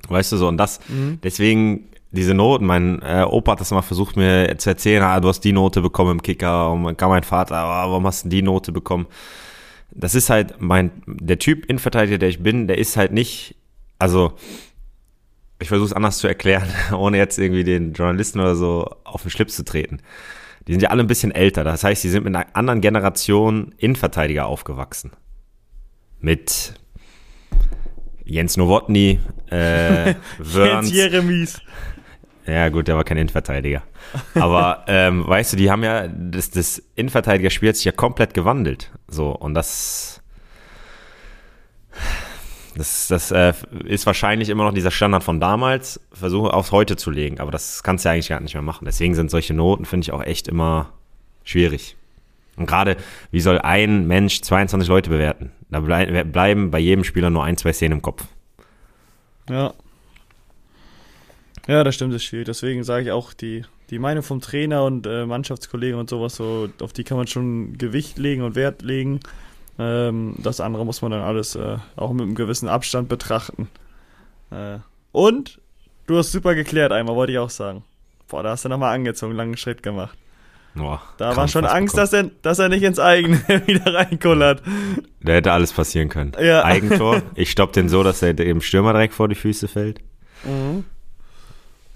Weißt 0.07 0.31
du 0.31 0.37
so, 0.37 0.47
und 0.47 0.57
das, 0.57 0.79
mhm. 0.87 1.19
deswegen 1.23 1.89
diese 2.11 2.33
Noten, 2.33 2.65
mein 2.65 3.01
äh, 3.01 3.25
Opa 3.27 3.53
hat 3.53 3.61
das 3.61 3.71
mal 3.71 3.81
versucht 3.81 4.15
mir 4.15 4.57
zu 4.57 4.69
erzählen, 4.69 5.03
ah, 5.03 5.19
du 5.19 5.27
hast 5.27 5.41
die 5.41 5.51
Note 5.51 5.81
bekommen 5.81 6.11
im 6.11 6.21
Kicker, 6.21 6.71
und 6.71 6.97
kam 6.97 7.09
mein 7.09 7.23
Vater, 7.23 7.55
ah, 7.57 7.89
warum 7.89 8.07
hast 8.07 8.25
du 8.25 8.29
die 8.29 8.41
Note 8.41 8.71
bekommen? 8.71 9.07
Das 9.91 10.15
ist 10.15 10.29
halt 10.29 10.55
mein, 10.59 10.91
der 11.05 11.39
Typ 11.39 11.65
Innenverteidiger, 11.65 12.17
der 12.17 12.29
ich 12.29 12.41
bin, 12.41 12.67
der 12.67 12.77
ist 12.77 12.97
halt 12.97 13.11
nicht, 13.11 13.55
also, 13.99 14.33
ich 15.59 15.67
versuche 15.67 15.87
es 15.87 15.93
anders 15.93 16.17
zu 16.17 16.27
erklären, 16.27 16.67
ohne 16.97 17.17
jetzt 17.17 17.37
irgendwie 17.37 17.63
den 17.63 17.93
Journalisten 17.93 18.39
oder 18.39 18.55
so 18.55 18.89
auf 19.03 19.21
den 19.21 19.31
Schlips 19.31 19.55
zu 19.55 19.65
treten 19.65 19.99
die 20.67 20.73
sind 20.73 20.81
ja 20.81 20.89
alle 20.89 21.03
ein 21.03 21.07
bisschen 21.07 21.31
älter. 21.31 21.63
Das 21.63 21.83
heißt, 21.83 22.03
die 22.03 22.09
sind 22.09 22.23
mit 22.23 22.35
einer 22.35 22.47
anderen 22.55 22.81
Generation 22.81 23.73
Innenverteidiger 23.77 24.47
aufgewachsen. 24.47 25.11
Mit 26.19 26.73
Jens 28.23 28.57
Nowotny, 28.57 29.19
äh, 29.51 30.15
Jens 30.43 30.91
Jeremies. 30.91 31.61
Ja, 32.47 32.69
gut, 32.69 32.87
der 32.87 32.95
war 32.95 33.03
kein 33.03 33.17
Innenverteidiger. 33.17 33.83
Aber 34.35 34.85
ähm, 34.87 35.27
weißt 35.27 35.53
du, 35.53 35.57
die 35.57 35.69
haben 35.69 35.83
ja 35.83 36.07
das, 36.07 36.51
das 36.51 36.81
Innenverteidigerspiel 36.95 37.69
hat 37.69 37.75
sich 37.75 37.85
ja 37.85 37.91
komplett 37.91 38.33
gewandelt. 38.33 38.91
So, 39.07 39.31
und 39.31 39.53
das 39.53 40.21
das, 42.75 43.07
das 43.07 43.31
äh, 43.31 43.53
ist 43.85 44.05
wahrscheinlich 44.05 44.49
immer 44.49 44.65
noch 44.65 44.73
dieser 44.73 44.91
Standard 44.91 45.23
von 45.23 45.39
damals, 45.39 45.99
versuche 46.11 46.53
aufs 46.53 46.71
Heute 46.71 46.97
zu 46.97 47.09
legen, 47.09 47.39
aber 47.39 47.51
das 47.51 47.83
kannst 47.83 48.03
du 48.03 48.09
ja 48.09 48.13
eigentlich 48.13 48.29
gar 48.29 48.41
nicht 48.41 48.53
mehr 48.53 48.61
machen. 48.61 48.85
Deswegen 48.85 49.15
sind 49.15 49.31
solche 49.31 49.53
Noten, 49.53 49.85
finde 49.85 50.05
ich, 50.05 50.11
auch 50.11 50.23
echt 50.23 50.47
immer 50.47 50.89
schwierig. 51.43 51.95
Und 52.57 52.65
gerade, 52.65 52.97
wie 53.31 53.41
soll 53.41 53.59
ein 53.59 54.07
Mensch 54.07 54.41
22 54.41 54.89
Leute 54.89 55.09
bewerten? 55.09 55.51
Da 55.69 55.79
blei 55.79 56.23
bleiben 56.23 56.71
bei 56.71 56.79
jedem 56.79 57.03
Spieler 57.03 57.29
nur 57.29 57.43
ein, 57.43 57.57
zwei 57.57 57.73
Szenen 57.73 57.97
im 57.97 58.01
Kopf. 58.01 58.25
Ja. 59.49 59.73
Ja, 61.67 61.83
das 61.83 61.95
stimmt, 61.95 62.13
das 62.13 62.21
ist 62.21 62.27
schwierig. 62.27 62.45
Deswegen 62.45 62.83
sage 62.83 63.05
ich 63.05 63.11
auch, 63.11 63.33
die, 63.33 63.63
die 63.89 63.99
Meinung 63.99 64.23
vom 64.23 64.39
Trainer 64.39 64.83
und 64.83 65.07
äh, 65.07 65.25
Mannschaftskollegen 65.25 65.99
und 65.99 66.09
sowas, 66.09 66.35
so, 66.35 66.69
auf 66.81 66.93
die 66.93 67.03
kann 67.03 67.17
man 67.17 67.27
schon 67.27 67.77
Gewicht 67.77 68.17
legen 68.17 68.43
und 68.43 68.55
Wert 68.55 68.81
legen. 68.81 69.19
Ähm, 69.77 70.35
das 70.37 70.61
andere 70.61 70.85
muss 70.85 71.01
man 71.01 71.11
dann 71.11 71.21
alles 71.21 71.55
äh, 71.55 71.77
auch 71.95 72.13
mit 72.13 72.23
einem 72.23 72.35
gewissen 72.35 72.69
Abstand 72.69 73.09
betrachten. 73.09 73.69
Äh, 74.51 74.79
und 75.11 75.59
du 76.07 76.17
hast 76.17 76.31
super 76.31 76.55
geklärt, 76.55 76.91
einmal 76.91 77.15
wollte 77.15 77.33
ich 77.33 77.39
auch 77.39 77.49
sagen. 77.49 77.83
boah, 78.27 78.43
da 78.43 78.51
hast 78.51 78.65
du 78.65 78.69
nochmal 78.69 78.93
angezogen, 78.95 79.33
langen 79.35 79.57
Schritt 79.57 79.83
gemacht. 79.83 80.17
Boah, 80.75 81.01
da 81.17 81.35
war 81.37 81.47
schon 81.47 81.65
Angst, 81.65 81.97
dass 81.97 82.11
er, 82.11 82.23
dass 82.41 82.59
er 82.59 82.67
nicht 82.67 82.83
ins 82.83 82.99
eigene 82.99 83.39
wieder 83.65 83.93
reinkullert. 83.93 84.61
Da 85.21 85.33
hätte 85.33 85.53
alles 85.53 85.71
passieren 85.71 86.09
können. 86.09 86.33
Ja. 86.39 86.65
Eigentor. 86.65 87.21
Ich 87.35 87.51
stopp 87.51 87.71
den 87.71 87.87
so, 87.87 88.03
dass 88.03 88.21
er 88.21 88.33
dem 88.33 88.61
Stürmer 88.61 88.91
direkt 88.91 89.13
vor 89.13 89.29
die 89.29 89.35
Füße 89.35 89.69
fällt. 89.69 89.99
Mhm. 90.43 90.83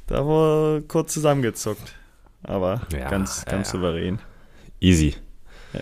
Da 0.07 0.25
wurde 0.25 0.81
kurz 0.87 1.13
zusammengezuckt. 1.13 1.93
Aber 2.43 2.81
ja, 2.93 3.09
ganz, 3.09 3.43
ganz 3.45 3.67
ja. 3.67 3.71
souverän. 3.73 4.19
Easy. 4.79 5.15
Ja. 5.73 5.81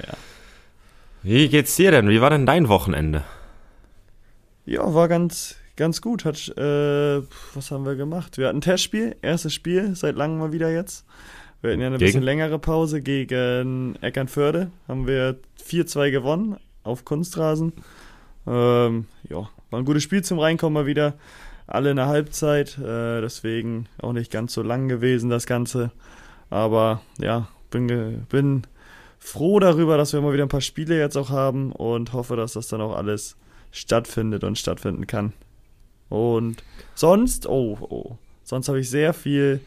Wie 1.27 1.49
geht's 1.49 1.75
dir 1.75 1.91
denn? 1.91 2.07
Wie 2.07 2.21
war 2.21 2.29
denn 2.29 2.45
dein 2.45 2.69
Wochenende? 2.69 3.25
Ja, 4.65 4.93
war 4.93 5.09
ganz, 5.09 5.57
ganz 5.75 6.01
gut. 6.01 6.23
Hat, 6.23 6.47
äh, 6.57 7.21
was 7.53 7.69
haben 7.69 7.85
wir 7.85 7.95
gemacht? 7.95 8.37
Wir 8.37 8.47
hatten 8.47 8.59
ein 8.59 8.61
Testspiel, 8.61 9.17
erstes 9.21 9.53
Spiel, 9.53 9.93
seit 9.93 10.15
langem 10.15 10.37
mal 10.39 10.53
wieder 10.53 10.71
jetzt. 10.71 11.05
Wir 11.59 11.71
hatten 11.71 11.81
ja 11.81 11.87
eine 11.87 11.97
gegen? 11.97 12.07
bisschen 12.07 12.23
längere 12.23 12.59
Pause 12.59 13.01
gegen 13.01 13.97
Eckernförde. 13.99 14.71
Haben 14.87 15.05
wir 15.05 15.35
4-2 15.61 16.11
gewonnen 16.11 16.55
auf 16.83 17.03
Kunstrasen. 17.03 17.73
Ähm, 18.47 19.07
ja, 19.27 19.49
war 19.69 19.79
ein 19.79 19.85
gutes 19.85 20.03
Spiel 20.03 20.23
zum 20.23 20.39
Reinkommen 20.39 20.75
mal 20.75 20.85
wieder. 20.85 21.15
Alle 21.67 21.89
in 21.89 21.97
der 21.97 22.07
Halbzeit, 22.07 22.77
äh, 22.77 23.19
deswegen 23.19 23.87
auch 24.01 24.13
nicht 24.13 24.31
ganz 24.31 24.53
so 24.53 24.63
lang 24.63 24.87
gewesen 24.87 25.29
das 25.29 25.45
Ganze. 25.45 25.91
Aber 26.49 27.01
ja, 27.19 27.49
bin, 27.69 28.25
bin 28.29 28.63
froh 29.19 29.59
darüber, 29.59 29.97
dass 29.97 30.13
wir 30.13 30.21
mal 30.21 30.33
wieder 30.33 30.43
ein 30.43 30.49
paar 30.49 30.61
Spiele 30.61 30.97
jetzt 30.97 31.17
auch 31.17 31.29
haben 31.29 31.71
und 31.71 32.13
hoffe, 32.13 32.35
dass 32.35 32.53
das 32.53 32.67
dann 32.67 32.81
auch 32.81 32.95
alles 32.95 33.35
stattfindet 33.71 34.43
und 34.43 34.57
stattfinden 34.57 35.07
kann. 35.07 35.33
Und 36.09 36.63
sonst, 36.95 37.47
oh, 37.47 37.77
oh, 37.81 38.17
sonst 38.43 38.69
habe 38.69 38.79
ich 38.79 38.89
sehr 38.89 39.13
viel 39.13 39.59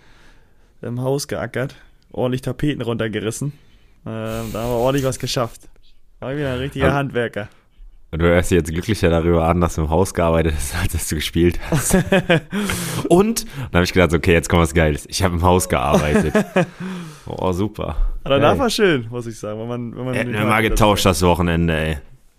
im 0.82 1.02
Haus 1.02 1.28
geackert, 1.28 1.74
ordentlich 2.12 2.42
Tapeten 2.42 2.82
runtergerissen. 2.82 3.52
Ähm, 4.06 4.50
da 4.52 4.62
haben 4.62 4.70
wir 4.70 4.76
ordentlich 4.76 5.04
was 5.04 5.18
geschafft. 5.18 5.68
War 6.20 6.36
wieder 6.36 6.52
ein 6.52 6.58
richtiger 6.58 6.86
also, 6.86 6.96
Handwerker. 6.96 7.48
Du 8.12 8.24
hörst 8.24 8.50
jetzt 8.50 8.70
glücklicher 8.72 9.08
darüber 9.08 9.46
an, 9.46 9.60
dass 9.60 9.76
du 9.76 9.82
im 9.82 9.90
Haus 9.90 10.14
gearbeitet 10.14 10.54
hast, 10.56 10.74
als 10.82 10.92
dass 10.92 11.08
du 11.08 11.14
gespielt 11.16 11.60
hast. 11.70 11.94
und 13.08 13.44
dann 13.44 13.74
habe 13.74 13.84
ich 13.84 13.92
gedacht, 13.92 14.12
okay, 14.14 14.32
jetzt 14.32 14.48
kommt 14.48 14.62
was 14.62 14.74
Geiles. 14.74 15.06
Ich 15.08 15.22
habe 15.22 15.36
im 15.36 15.42
Haus 15.42 15.68
gearbeitet. 15.68 16.34
Oh, 17.38 17.52
super. 17.52 17.96
Aber 18.24 18.36
danach 18.36 18.52
hey. 18.52 18.58
war 18.58 18.70
schön, 18.70 19.06
muss 19.10 19.26
ich 19.26 19.38
sagen. 19.38 19.60
Wenn 19.60 19.68
man, 19.68 19.96
wenn 19.96 20.04
man 20.04 20.14
Hätten 20.14 20.32
wir 20.32 20.44
mal 20.44 20.62
getauscht 20.62 21.04
das 21.04 21.22
Wochenende, 21.22 21.74
ey. 21.74 21.98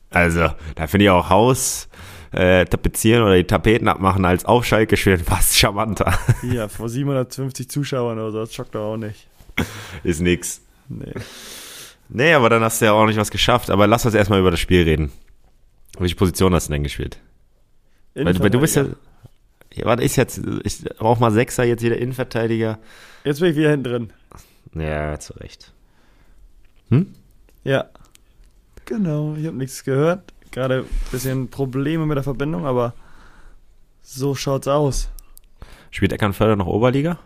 Also, 0.09 0.49
da 0.75 0.87
finde 0.87 1.05
ich 1.05 1.09
auch 1.09 1.29
Haus 1.29 1.87
äh, 2.31 2.65
tapezieren 2.65 3.23
oder 3.23 3.35
die 3.35 3.45
Tapeten 3.45 3.87
abmachen 3.87 4.25
als 4.25 4.45
Aufschalke 4.45 4.97
schön 4.97 5.19
fast 5.23 5.57
charmanter. 5.57 6.17
Ja, 6.43 6.67
vor 6.67 6.89
750 6.89 7.69
Zuschauern 7.69 8.19
oder 8.19 8.31
so, 8.31 8.39
das 8.39 8.53
schockt 8.53 8.75
doch 8.75 8.93
auch 8.93 8.97
nicht. 8.97 9.27
Ist 10.03 10.21
nix. 10.21 10.61
Nee. 10.89 11.13
Nee, 12.09 12.33
aber 12.33 12.49
dann 12.49 12.61
hast 12.63 12.81
du 12.81 12.85
ja 12.85 12.91
auch 12.91 13.05
nicht 13.05 13.17
was 13.17 13.31
geschafft. 13.31 13.69
Aber 13.69 13.87
lass 13.87 14.05
uns 14.05 14.15
erstmal 14.15 14.39
über 14.39 14.51
das 14.51 14.59
Spiel 14.59 14.83
reden. 14.83 15.11
Welche 15.97 16.15
Position 16.15 16.53
hast 16.53 16.67
du 16.67 16.73
denn 16.73 16.83
gespielt? 16.83 17.19
Weil, 18.13 18.37
weil, 18.39 18.49
du 18.49 18.59
bist 18.59 18.75
ja. 18.75 18.85
Ja, 19.73 19.85
warte, 19.85 20.03
ist 20.03 20.17
jetzt. 20.17 20.41
Ich 20.63 20.83
brauch 20.97 21.19
mal 21.19 21.31
Sechser, 21.31 21.63
jetzt 21.63 21.83
wieder 21.83 21.97
Innenverteidiger. 21.97 22.79
Jetzt 23.23 23.39
bin 23.39 23.51
ich 23.51 23.55
wieder 23.55 23.69
hinten 23.69 23.83
drin. 23.83 24.13
Ja, 24.73 25.19
zu 25.19 25.33
Recht. 25.33 25.73
Hm? 26.89 27.13
Ja. 27.63 27.89
Genau, 28.85 29.35
ich 29.35 29.45
habe 29.45 29.57
nichts 29.57 29.83
gehört. 29.83 30.33
Gerade 30.51 30.79
ein 30.79 31.11
bisschen 31.11 31.49
Probleme 31.49 32.05
mit 32.05 32.17
der 32.17 32.23
Verbindung, 32.23 32.65
aber 32.65 32.93
so 34.01 34.35
schaut's 34.35 34.67
aus. 34.67 35.09
Spielt 35.91 36.11
Eckernförder 36.11 36.55
noch 36.55 36.67
Oberliga? 36.67 37.19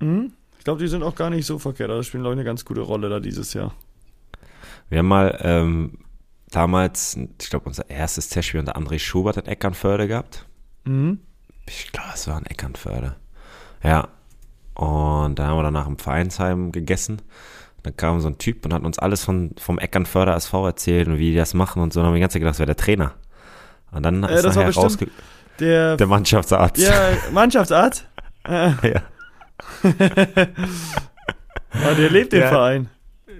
Mhm. 0.00 0.32
Ich 0.58 0.64
glaube, 0.64 0.80
die 0.80 0.88
sind 0.88 1.02
auch 1.02 1.14
gar 1.14 1.30
nicht 1.30 1.46
so 1.46 1.58
verkehrt. 1.58 1.90
Also 1.90 2.02
spielen, 2.02 2.22
glaube 2.22 2.34
ich, 2.34 2.38
eine 2.38 2.44
ganz 2.44 2.64
gute 2.64 2.82
Rolle 2.82 3.08
da 3.08 3.18
dieses 3.18 3.54
Jahr. 3.54 3.74
Wir 4.88 4.98
haben 4.98 5.08
mal 5.08 5.38
ähm, 5.42 5.98
damals, 6.50 7.16
ich 7.40 7.50
glaube, 7.50 7.66
unser 7.66 7.88
erstes 7.88 8.28
Testspiel 8.28 8.60
unter 8.60 8.76
André 8.76 8.98
Schubert 8.98 9.36
in 9.36 9.46
Eckernförde 9.46 10.06
gehabt. 10.06 10.46
Mhm. 10.84 11.20
Ich 11.66 11.90
glaube, 11.92 12.10
es 12.14 12.28
war 12.28 12.36
ein 12.36 12.46
Eckernförde. 12.46 13.16
Ja. 13.82 14.08
Und 14.80 15.38
da 15.38 15.46
haben 15.46 15.58
wir 15.58 15.62
danach 15.62 15.86
im 15.86 15.98
Vereinsheim 15.98 16.72
gegessen. 16.72 17.20
Dann 17.82 17.98
kam 17.98 18.18
so 18.20 18.28
ein 18.28 18.38
Typ 18.38 18.64
und 18.64 18.72
hat 18.72 18.82
uns 18.82 18.98
alles 18.98 19.22
von, 19.22 19.50
vom 19.58 19.78
Eckernförder 19.78 20.34
SV 20.34 20.66
erzählt 20.66 21.06
und 21.06 21.18
wie 21.18 21.32
die 21.32 21.36
das 21.36 21.52
machen 21.52 21.82
und 21.82 21.92
so. 21.92 22.00
Und 22.00 22.04
dann 22.04 22.08
haben 22.08 22.14
wir 22.14 22.18
die 22.18 22.22
ganze 22.22 22.34
Zeit 22.34 22.40
gedacht, 22.40 22.54
das 22.54 22.60
wäre 22.60 22.74
der 22.74 22.76
Trainer. 22.76 23.12
Und 23.92 24.04
dann 24.04 24.24
äh, 24.24 24.34
ist 24.34 24.44
das 24.46 24.56
nachher 24.56 24.74
rausge 24.74 25.08
der, 25.58 25.98
der 25.98 26.06
Mannschaftsarzt. 26.06 26.78
Ja, 26.82 27.10
Mannschaftsarzt? 27.30 28.06
ja. 28.48 28.78
ja. 28.82 29.02
der 31.74 32.10
lebt 32.10 32.32
im 32.32 32.40
Verein. 32.40 32.88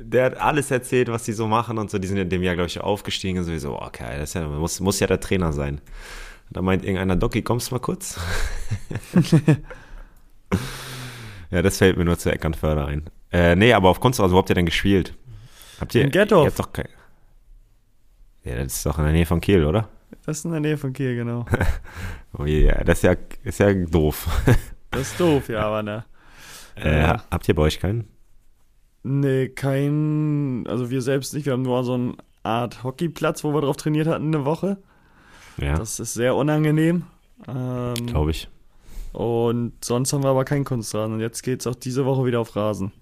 Der 0.03 0.27
hat 0.27 0.37
alles 0.37 0.71
erzählt, 0.71 1.09
was 1.09 1.23
die 1.23 1.33
so 1.33 1.47
machen 1.47 1.79
und 1.79 1.91
so. 1.91 1.99
Die 1.99 2.07
sind 2.07 2.19
in 2.19 2.29
dem 2.29 2.43
Jahr, 2.43 2.55
glaube 2.55 2.69
ich, 2.69 2.79
aufgestiegen 2.83 3.39
und 3.39 3.47
sowieso, 3.47 3.81
okay, 3.81 4.19
das 4.19 4.35
ja, 4.35 4.47
muss, 4.47 4.79
muss 4.81 5.01
ja 5.01 5.07
der 5.07 5.21
Trainer 5.21 5.55
sein. 5.55 5.81
Da 6.51 6.61
meint 6.61 6.85
irgendeiner, 6.85 7.17
Doki, 7.17 7.41
kommst 7.41 7.71
du 7.71 7.77
mal 7.77 7.81
kurz? 7.81 8.21
ja, 11.51 11.63
das 11.63 11.79
fällt 11.79 11.97
mir 11.97 12.05
nur 12.05 12.19
zu 12.19 12.33
Eckernförder 12.33 12.87
ein. 12.87 13.11
Äh, 13.33 13.57
nee, 13.57 13.73
aber 13.73 13.89
auf 13.89 14.01
Kunstrasen, 14.01 14.35
wo 14.35 14.39
habt 14.39 14.49
ihr 14.51 14.55
denn 14.55 14.67
gespielt? 14.67 15.15
Habt 15.81 15.95
ihr, 15.95 16.05
Im 16.05 16.11
Ghetto. 16.11 16.43
Ihr 16.43 16.47
habt 16.47 16.59
doch 16.59 16.73
kein, 16.73 16.89
ja, 18.45 18.57
das 18.57 18.75
ist 18.75 18.87
doch 18.87 18.99
in 18.99 19.05
der 19.05 19.13
Nähe 19.13 19.27
von 19.27 19.41
Kiel, 19.41 19.65
oder? 19.65 19.89
Das 20.25 20.39
ist 20.39 20.45
in 20.45 20.53
der 20.53 20.61
Nähe 20.61 20.79
von 20.79 20.93
Kiel, 20.93 21.15
genau. 21.15 21.45
oh 22.39 22.45
ja, 22.45 22.83
das 22.85 22.99
ist 22.99 23.03
ja, 23.05 23.15
ist 23.45 23.61
ja 23.61 23.73
doof. 23.73 24.29
das 24.91 25.03
ist 25.03 25.21
doof, 25.21 25.49
ja, 25.49 25.61
aber 25.63 25.83
ne. 25.83 26.05
Äh, 26.77 27.03
äh, 27.03 27.19
habt 27.31 27.49
ihr 27.49 27.55
bei 27.55 27.63
euch 27.63 27.81
keinen? 27.81 28.09
Nee, 29.03 29.49
kein, 29.49 30.65
also 30.69 30.91
wir 30.91 31.03
selbst 31.03 31.35
nicht. 31.35 31.47
Wir 31.47 31.53
haben 31.53 31.63
nur 31.63 31.85
so 31.85 31.95
eine 31.95 32.15
Art 32.43 32.83
Hockeyplatz, 32.83 33.45
wo 33.45 33.53
wir 33.53 33.61
drauf 33.61 33.77
trainiert 33.77 34.07
hatten 34.07 34.35
eine 34.35 34.45
Woche. 34.45 34.79
Ja. 35.57 35.77
Das 35.77 36.01
ist 36.01 36.15
sehr 36.15 36.35
unangenehm. 36.35 37.05
Ähm, 37.49 37.95
Glaube 38.07 38.31
ich. 38.31 38.49
Und 39.13 39.73
sonst 39.85 40.13
haben 40.13 40.23
wir 40.23 40.31
aber 40.31 40.45
keinen 40.45 40.65
Kunstrasen. 40.65 41.15
Und 41.15 41.21
jetzt 41.21 41.43
geht 41.43 41.61
es 41.61 41.67
auch 41.67 41.75
diese 41.75 42.05
Woche 42.05 42.25
wieder 42.25 42.41
auf 42.41 42.55
Rasen. 42.55 42.93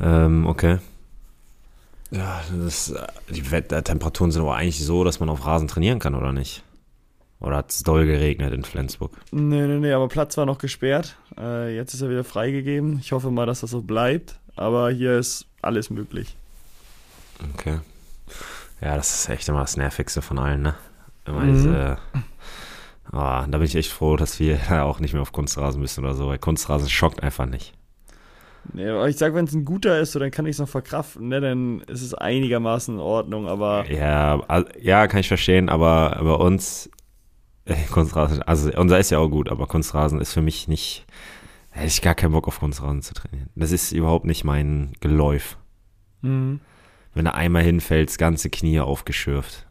Ähm, 0.00 0.46
okay. 0.46 0.78
Ja, 2.10 2.42
das, 2.64 2.94
die 3.28 3.42
Temperaturen 3.42 4.32
sind 4.32 4.42
aber 4.42 4.56
eigentlich 4.56 4.84
so, 4.84 5.04
dass 5.04 5.20
man 5.20 5.28
auf 5.28 5.46
Rasen 5.46 5.68
trainieren 5.68 5.98
kann, 5.98 6.14
oder 6.14 6.32
nicht? 6.32 6.64
Oder 7.38 7.56
hat 7.56 7.70
es 7.70 7.82
doll 7.82 8.04
geregnet 8.06 8.52
in 8.52 8.64
Flensburg? 8.64 9.12
Nee, 9.30 9.66
nee, 9.66 9.78
nee, 9.78 9.92
aber 9.92 10.08
Platz 10.08 10.36
war 10.36 10.44
noch 10.44 10.58
gesperrt. 10.58 11.16
Äh, 11.38 11.74
jetzt 11.74 11.94
ist 11.94 12.02
er 12.02 12.10
wieder 12.10 12.24
freigegeben. 12.24 12.98
Ich 13.00 13.12
hoffe 13.12 13.30
mal, 13.30 13.46
dass 13.46 13.60
das 13.60 13.70
so 13.70 13.80
bleibt. 13.80 14.38
Aber 14.56 14.90
hier 14.90 15.18
ist 15.18 15.46
alles 15.62 15.88
möglich. 15.88 16.36
Okay. 17.54 17.78
Ja, 18.82 18.96
das 18.96 19.20
ist 19.20 19.28
echt 19.30 19.48
immer 19.48 19.60
das 19.60 19.76
Nervigste 19.76 20.20
von 20.20 20.38
allen, 20.38 20.62
ne? 20.62 20.74
Immer 21.24 21.40
mhm. 21.40 21.54
diese. 21.54 21.98
Oh, 23.12 23.16
da 23.16 23.46
bin 23.46 23.62
ich 23.62 23.74
echt 23.74 23.90
froh, 23.90 24.16
dass 24.16 24.38
wir 24.38 24.58
auch 24.84 25.00
nicht 25.00 25.12
mehr 25.12 25.22
auf 25.22 25.32
Kunstrasen 25.32 25.80
müssen 25.80 26.04
oder 26.04 26.14
so, 26.14 26.28
weil 26.28 26.38
Kunstrasen 26.38 26.88
schockt 26.88 27.22
einfach 27.22 27.46
nicht. 27.46 27.72
Nee, 28.72 28.88
aber 28.88 29.08
ich 29.08 29.16
sag, 29.16 29.34
wenn 29.34 29.46
es 29.46 29.54
ein 29.54 29.64
guter 29.64 29.98
ist, 30.00 30.12
so, 30.12 30.18
dann 30.18 30.30
kann 30.30 30.46
ich 30.46 30.52
es 30.52 30.58
noch 30.58 30.68
verkraften, 30.68 31.28
ne? 31.28 31.40
Dann 31.40 31.80
ist 31.80 32.02
es 32.02 32.14
einigermaßen 32.14 32.94
in 32.94 33.00
Ordnung, 33.00 33.48
aber. 33.48 33.90
Ja, 33.90 34.40
ja, 34.80 35.06
kann 35.06 35.20
ich 35.20 35.28
verstehen, 35.28 35.68
aber 35.68 36.20
bei 36.22 36.34
uns, 36.34 36.90
äh, 37.64 37.74
Kunstrasen, 37.90 38.42
also 38.42 38.70
unser 38.76 38.98
ist 38.98 39.10
ja 39.10 39.18
auch 39.18 39.28
gut, 39.28 39.48
aber 39.48 39.66
Kunstrasen 39.66 40.20
ist 40.20 40.32
für 40.32 40.42
mich 40.42 40.68
nicht. 40.68 41.06
Hätte 41.70 41.86
ich 41.86 42.02
gar 42.02 42.14
keinen 42.14 42.32
Bock 42.32 42.48
auf 42.48 42.60
Kunstrasen 42.60 43.02
zu 43.02 43.14
trainieren. 43.14 43.48
Das 43.54 43.70
ist 43.70 43.92
überhaupt 43.92 44.26
nicht 44.26 44.44
mein 44.44 44.92
Geläuf. 45.00 45.56
Mhm. 46.20 46.60
Wenn 47.14 47.26
er 47.26 47.36
einmal 47.36 47.62
hinfällt, 47.62 48.08
das 48.08 48.18
ganze 48.18 48.50
Knie 48.50 48.80
aufgeschürft. 48.80 49.66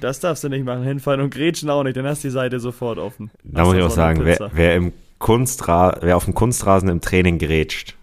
Das 0.00 0.20
darfst 0.20 0.44
du 0.44 0.48
nicht 0.48 0.64
machen, 0.64 0.82
hinfallen 0.82 1.20
und 1.20 1.32
grätschen 1.32 1.70
auch 1.70 1.82
nicht, 1.82 1.96
dann 1.96 2.06
hast 2.06 2.24
du 2.24 2.28
die 2.28 2.32
Seite 2.32 2.60
sofort 2.60 2.98
offen. 2.98 3.30
Da 3.44 3.64
muss 3.64 3.76
ich 3.76 3.82
auch 3.82 3.90
sagen, 3.90 4.24
wer, 4.24 4.50
wer, 4.52 4.74
im 4.74 4.92
Kunstra 5.18 5.96
wer 6.00 6.16
auf 6.16 6.24
dem 6.24 6.34
Kunstrasen 6.34 6.88
im 6.88 7.00
Training 7.00 7.38
grätscht, 7.38 7.94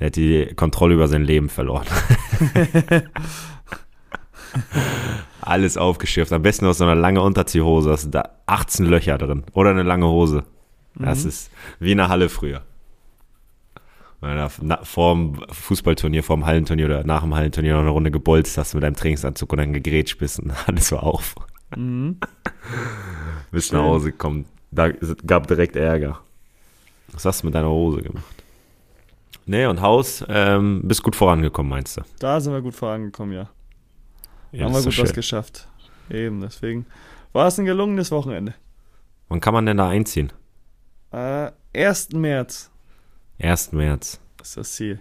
der 0.00 0.06
hat 0.06 0.16
die 0.16 0.46
Kontrolle 0.54 0.94
über 0.94 1.08
sein 1.08 1.22
Leben 1.22 1.48
verloren. 1.48 1.86
Alles 5.40 5.76
aufgeschürft. 5.76 6.32
Am 6.32 6.42
besten 6.42 6.66
aus 6.66 6.78
so 6.78 6.84
einer 6.84 6.94
langen 6.94 7.18
Unterziehhose. 7.18 7.90
Da 7.90 7.96
sind 7.96 8.14
da 8.14 8.30
18 8.46 8.86
Löcher 8.86 9.18
drin. 9.18 9.44
Oder 9.52 9.70
eine 9.70 9.82
lange 9.82 10.06
Hose. 10.06 10.44
Das 10.94 11.22
mhm. 11.22 11.28
ist 11.28 11.50
wie 11.80 11.92
in 11.92 11.98
der 11.98 12.08
Halle 12.08 12.28
früher. 12.28 12.62
Vor 14.20 15.14
dem 15.14 15.40
Fußballturnier, 15.50 16.24
vor 16.24 16.36
dem 16.36 16.44
Hallenturnier 16.44 16.86
oder 16.86 17.04
nach 17.04 17.22
dem 17.22 17.34
Hallenturnier 17.34 17.74
noch 17.74 17.82
eine 17.82 17.90
Runde 17.90 18.10
gebolzt 18.10 18.58
hast 18.58 18.74
mit 18.74 18.82
deinem 18.82 18.96
Trainingsanzug 18.96 19.52
und 19.52 19.58
dann 19.58 19.72
gegrätscht 19.72 20.18
bist 20.18 20.40
und 20.40 20.52
alles 20.66 20.90
war 20.90 21.04
auf. 21.04 21.36
Mhm. 21.76 22.18
Bist 23.50 23.72
nach 23.72 23.82
Hause 23.82 24.12
gekommen. 24.12 24.46
Da 24.70 24.90
gab 24.90 25.46
direkt 25.46 25.76
Ärger. 25.76 26.20
Was 27.12 27.24
hast 27.24 27.42
du 27.42 27.46
mit 27.46 27.54
deiner 27.54 27.70
Hose 27.70 28.02
gemacht? 28.02 28.24
Nee, 29.46 29.64
und 29.64 29.80
Haus, 29.80 30.22
ähm, 30.28 30.82
bist 30.84 31.02
gut 31.02 31.16
vorangekommen, 31.16 31.70
meinst 31.70 31.96
du? 31.96 32.02
Da 32.18 32.38
sind 32.38 32.52
wir 32.52 32.60
gut 32.60 32.74
vorangekommen, 32.74 33.34
ja. 33.34 33.48
ja 34.52 34.66
haben 34.66 34.74
wir 34.74 34.82
gut 34.82 34.98
was 34.98 35.14
geschafft. 35.14 35.68
Eben, 36.10 36.42
deswegen 36.42 36.84
war 37.32 37.46
es 37.46 37.58
ein 37.58 37.64
gelungenes 37.64 38.10
Wochenende. 38.10 38.54
Wann 39.28 39.40
kann 39.40 39.54
man 39.54 39.64
denn 39.64 39.78
da 39.78 39.88
einziehen? 39.88 40.32
Äh, 41.12 41.50
1. 41.74 42.10
März. 42.12 42.70
1. 43.40 43.72
März. 43.72 44.20
Das 44.36 44.48
ist 44.48 44.56
das 44.56 44.72
Ziel. 44.72 45.00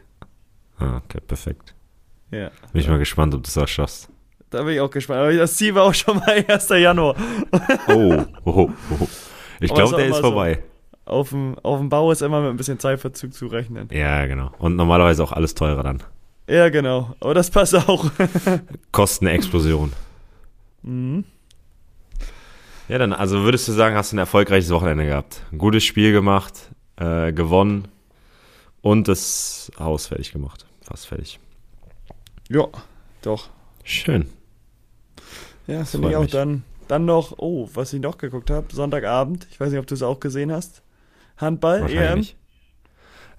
Ah, 0.77 0.97
okay, 0.97 1.19
perfekt. 1.25 1.73
Ja. 2.31 2.51
Bin 2.71 2.81
ich 2.81 2.87
mal 2.87 2.99
gespannt, 2.99 3.33
ob 3.33 3.43
du 3.43 3.47
es 3.47 3.57
auch 3.57 3.67
schaffst. 3.67 4.09
Da 4.49 4.63
bin 4.63 4.75
ich 4.75 4.79
auch 4.79 4.91
gespannt. 4.91 5.19
Aber 5.19 5.33
das 5.33 5.55
Ziel 5.55 5.73
war 5.75 5.83
auch 5.83 5.93
schon 5.93 6.17
mal 6.17 6.45
1. 6.47 6.69
Januar. 6.69 7.15
Oh, 7.87 8.23
oh, 8.45 8.69
oh. 8.99 9.07
Ich 9.59 9.73
glaube, 9.73 9.95
der 9.95 10.07
ist 10.07 10.19
vorbei. 10.19 10.61
So. 11.05 11.11
Auf, 11.11 11.29
dem, 11.29 11.57
auf 11.59 11.79
dem 11.79 11.89
Bau 11.89 12.11
ist 12.11 12.21
immer 12.21 12.41
mit 12.41 12.49
ein 12.51 12.57
bisschen 12.57 12.79
Zeitverzug 12.79 13.33
zu 13.33 13.47
rechnen. 13.47 13.89
Ja, 13.91 14.25
genau. 14.25 14.51
Und 14.59 14.75
normalerweise 14.75 15.23
auch 15.23 15.31
alles 15.31 15.55
teurer 15.55 15.81
dann. 15.81 16.03
Ja, 16.47 16.69
genau. 16.69 17.15
Aber 17.19 17.33
das 17.33 17.49
passt 17.49 17.75
auch. 17.75 18.11
Kostenexplosion. 18.91 19.93
Mhm. 20.83 21.23
Ja, 22.87 22.97
dann, 22.97 23.13
also 23.13 23.43
würdest 23.43 23.67
du 23.67 23.71
sagen, 23.71 23.95
hast 23.95 24.11
du 24.11 24.15
ein 24.15 24.19
erfolgreiches 24.19 24.69
Wochenende 24.69 25.05
gehabt. 25.05 25.41
Ein 25.51 25.57
gutes 25.57 25.83
Spiel 25.83 26.11
gemacht, 26.11 26.53
äh, 26.97 27.33
gewonnen 27.33 27.87
und 28.81 29.07
das 29.07 29.71
Haus 29.79 30.07
fertig 30.07 30.31
gemacht. 30.31 30.65
Fast 30.81 31.07
fertig. 31.07 31.39
Ja, 32.49 32.67
doch. 33.21 33.49
Schön. 33.83 34.29
Ja, 35.67 35.83
finde 35.83 36.09
ich 36.09 36.15
auch 36.15 36.21
mich. 36.21 36.31
dann. 36.31 36.63
Dann 36.87 37.03
noch, 37.03 37.33
oh, 37.37 37.69
was 37.73 37.91
ich 37.91 37.99
noch 37.99 38.17
geguckt 38.17 38.49
habe, 38.49 38.73
Sonntagabend. 38.73 39.45
Ich 39.51 39.59
weiß 39.59 39.71
nicht, 39.71 39.79
ob 39.79 39.87
du 39.87 39.93
es 39.93 40.03
auch 40.03 40.21
gesehen 40.21 40.53
hast. 40.53 40.83
Handball, 41.35 41.91
EM. 41.91 42.19
Nicht. 42.19 42.37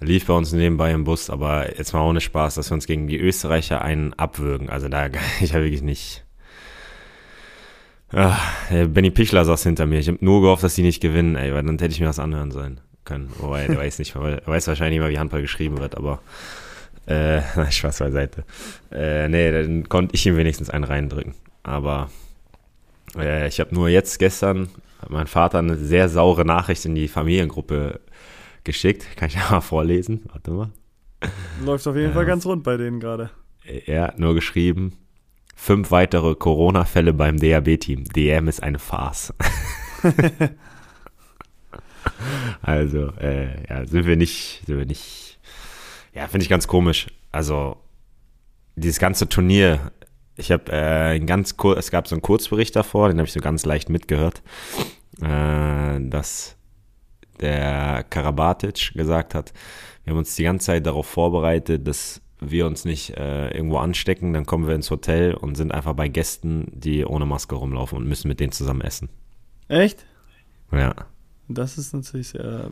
Lief 0.01 0.27
bei 0.27 0.35
uns 0.35 0.53
nebenbei 0.53 0.93
im 0.93 1.05
Bus, 1.05 1.31
aber 1.31 1.77
jetzt 1.77 1.95
mal 1.95 2.03
ohne 2.03 2.21
Spaß, 2.21 2.57
dass 2.57 2.71
wir 2.71 2.75
uns 2.75 2.87
gegen 2.87 3.07
die 3.07 3.19
Österreicher 3.19 3.81
einen 3.81 4.13
abwürgen. 4.13 4.69
Also 4.69 4.89
da, 4.89 5.09
ich 5.41 5.55
habe 5.55 5.65
wirklich 5.65 5.81
nicht. 5.81 6.25
Ach, 8.11 8.39
Benny 8.71 9.11
Pichler 9.11 9.47
saß 9.47 9.63
hinter 9.63 9.87
mir. 9.87 9.99
Ich 9.99 10.09
habe 10.09 10.19
nur 10.21 10.43
gehofft, 10.43 10.63
dass 10.63 10.75
die 10.75 10.83
nicht 10.83 11.01
gewinnen, 11.01 11.37
ey, 11.37 11.55
weil 11.55 11.63
dann 11.63 11.79
hätte 11.79 11.93
ich 11.93 12.01
mir 12.01 12.09
was 12.09 12.19
anhören 12.19 12.51
sollen 12.51 12.81
können. 13.09 13.31
Wobei, 13.39 13.67
der 13.67 13.79
weiß 13.79 13.99
nicht, 13.99 14.15
er 14.15 14.47
weiß 14.47 14.69
wahrscheinlich 14.69 14.99
nicht 14.99 15.05
mal, 15.05 15.11
wie 15.11 15.19
Handball 15.19 15.43
geschrieben 15.43 15.79
wird, 15.79 15.97
aber 15.97 16.21
äh, 17.07 17.41
Spaß 17.71 17.99
beiseite. 18.01 18.45
Äh, 18.93 19.29
nee, 19.29 19.51
dann 19.51 19.89
konnte 19.89 20.15
ich 20.15 20.27
ihm 20.27 20.37
wenigstens 20.37 20.71
einen 20.71 20.85
reindrücken. 20.85 21.35
Aber 21.63 22.11
äh, 23.17 23.49
ich 23.49 23.61
habe 23.61 23.75
nur 23.75 23.89
jetzt 23.89 24.19
gestern 24.19 24.69
mein 25.09 25.27
Vater 25.27 25.59
eine 25.59 25.77
sehr 25.77 26.09
saure 26.09 26.45
Nachricht 26.45 26.85
in 26.85 26.95
die 26.95 27.09
Familiengruppe 27.09 28.01
geschickt. 28.65 29.17
Kann 29.17 29.29
ich 29.29 29.35
ja 29.37 29.51
mal 29.51 29.61
vorlesen? 29.61 30.23
Warte 30.33 30.51
mal. 30.51 30.71
Läuft 31.65 31.87
auf 31.89 31.97
jeden 31.97 32.13
Fall 32.13 32.27
ganz 32.27 32.47
rund 32.47 32.63
bei 32.63 32.77
denen 32.77 33.01
gerade. 33.01 33.31
Er 33.65 34.05
hat 34.05 34.19
nur 34.19 34.35
geschrieben, 34.35 34.97
fünf 35.57 35.91
weitere 35.91 36.35
Corona-Fälle 36.35 37.13
beim 37.13 37.39
DAB-Team. 37.39 38.05
DM 38.05 38.49
ist 38.49 38.63
eine 38.63 38.79
Farce. 38.79 39.35
also, 42.63 43.13
äh, 43.21 43.65
ja, 43.69 43.87
sind 43.87 44.07
wir 44.07 44.17
nicht, 44.17 44.63
sind 44.67 44.79
wir 44.79 44.87
nicht. 44.87 45.39
Ja, 46.15 46.27
finde 46.29 46.45
ich 46.45 46.51
ganz 46.51 46.67
komisch. 46.67 47.07
Also, 47.33 47.77
dieses 48.77 48.99
ganze 48.99 49.29
Turnier, 49.29 49.93
ich 50.37 50.53
habe 50.53 50.71
äh, 50.73 51.17
ein 51.17 51.27
ganz 51.27 51.57
kurz, 51.57 51.79
es 51.79 51.91
gab 51.91 52.09
so 52.09 52.15
einen 52.15 52.23
Kurzbericht 52.23 52.75
davor, 52.77 53.09
den 53.09 53.19
habe 53.19 53.27
ich 53.27 53.33
so 53.33 53.41
ganz 53.41 53.65
leicht 53.67 53.89
mitgehört, 53.89 54.43
äh, 55.21 56.01
dass 56.01 56.57
der 57.41 58.05
Karabatic 58.09 58.93
gesagt 58.95 59.35
hat, 59.35 59.53
wir 60.05 60.13
haben 60.13 60.19
uns 60.19 60.35
die 60.37 60.45
ganze 60.45 60.67
Zeit 60.67 60.87
darauf 60.87 61.07
vorbereitet, 61.07 61.87
dass 61.87 62.23
wir 62.41 62.67
uns 62.67 62.85
nicht 62.85 63.17
äh, 63.17 63.51
irgendwo 63.51 63.79
anstecken, 63.79 64.33
dann 64.33 64.47
kommen 64.47 64.67
wir 64.67 64.75
ins 64.75 64.91
Hotel 64.91 65.35
und 65.35 65.57
sind 65.57 65.73
einfach 65.73 65.95
bei 65.95 66.09
Gästen, 66.09 66.71
die 66.73 67.05
ohne 67.05 67.27
Maske 67.27 67.57
rumlaufen 67.57 67.99
und 67.99 68.09
müssen 68.09 68.29
mit 68.29 68.41
denen 68.41 68.53
zusammen 68.53 68.81
essen. 68.81 69.09
Echt? 69.69 70.07
Ja. 70.73 70.95
Das 71.49 71.79
ist 71.79 71.95
natürlich 71.95 72.29
sehr 72.29 72.71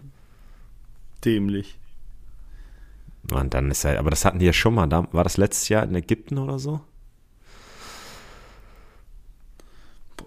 dämlich. 1.24 1.78
Und 3.32 3.54
dann 3.54 3.70
ist 3.70 3.84
halt, 3.84 3.98
aber 3.98 4.10
das 4.10 4.24
hatten 4.24 4.38
die 4.38 4.46
ja 4.46 4.52
schon 4.52 4.74
mal. 4.74 4.86
Da, 4.86 5.08
war 5.12 5.24
das 5.24 5.36
letztes 5.36 5.68
Jahr 5.68 5.82
in 5.82 5.94
Ägypten 5.94 6.38
oder 6.38 6.58
so? 6.58 6.80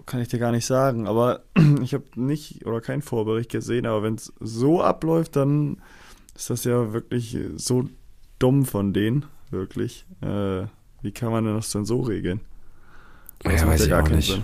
Kann 0.06 0.20
ich 0.20 0.28
dir 0.28 0.38
gar 0.38 0.50
nicht 0.50 0.66
sagen, 0.66 1.06
aber 1.06 1.44
ich 1.82 1.94
habe 1.94 2.04
nicht 2.16 2.66
oder 2.66 2.80
keinen 2.80 3.02
Vorbericht 3.02 3.50
gesehen, 3.50 3.86
aber 3.86 4.02
wenn 4.02 4.16
es 4.16 4.32
so 4.40 4.82
abläuft, 4.82 5.36
dann 5.36 5.80
ist 6.34 6.50
das 6.50 6.64
ja 6.64 6.92
wirklich 6.92 7.38
so 7.56 7.88
dumm 8.38 8.64
von 8.66 8.92
denen, 8.92 9.26
wirklich. 9.50 10.04
Äh, 10.20 10.64
wie 11.02 11.12
kann 11.12 11.30
man 11.30 11.44
denn 11.44 11.54
das 11.54 11.70
denn 11.70 11.84
so 11.84 12.00
regeln? 12.00 12.40
Das 13.42 13.60
ja, 13.60 13.68
weiß 13.68 13.86
ja 13.86 14.00
ich 14.00 14.04
auch 14.04 14.10
nicht. 14.10 14.32
Sinn. 14.32 14.42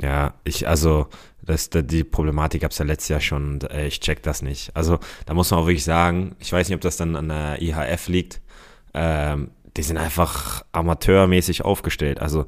Ja, 0.00 0.34
ich, 0.44 0.68
also, 0.68 1.06
das, 1.42 1.70
die 1.70 2.04
Problematik 2.04 2.62
gab 2.62 2.72
es 2.72 2.78
ja 2.78 2.84
letztes 2.84 3.08
Jahr 3.08 3.20
schon 3.20 3.52
und 3.54 3.70
äh, 3.70 3.86
ich 3.86 4.00
check 4.00 4.22
das 4.22 4.42
nicht. 4.42 4.74
Also, 4.74 4.98
da 5.24 5.34
muss 5.34 5.50
man 5.50 5.60
auch 5.60 5.66
wirklich 5.66 5.84
sagen, 5.84 6.36
ich 6.38 6.52
weiß 6.52 6.68
nicht, 6.68 6.76
ob 6.76 6.82
das 6.82 6.96
dann 6.96 7.16
an 7.16 7.28
der 7.28 7.62
IHF 7.62 8.08
liegt, 8.08 8.40
ähm, 8.94 9.50
die 9.76 9.82
sind 9.82 9.96
einfach 9.96 10.64
amateurmäßig 10.72 11.64
aufgestellt. 11.64 12.20
Also, 12.20 12.46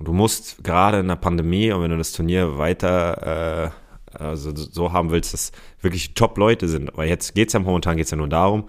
du 0.00 0.12
musst 0.12 0.64
gerade 0.64 1.00
in 1.00 1.08
der 1.08 1.16
Pandemie 1.16 1.70
und 1.70 1.82
wenn 1.82 1.90
du 1.90 1.98
das 1.98 2.12
Turnier 2.12 2.58
weiter 2.58 3.66
äh, 3.66 3.70
also 4.18 4.54
so 4.54 4.92
haben 4.92 5.10
willst, 5.10 5.32
dass 5.34 5.52
wirklich 5.80 6.14
Top-Leute 6.14 6.68
sind. 6.68 6.90
Aber 6.90 7.04
jetzt 7.04 7.34
geht 7.34 7.48
es 7.48 7.54
ja 7.54 7.60
momentan 7.60 7.96
geht's 7.96 8.10
ja 8.10 8.16
nur 8.16 8.28
darum, 8.28 8.68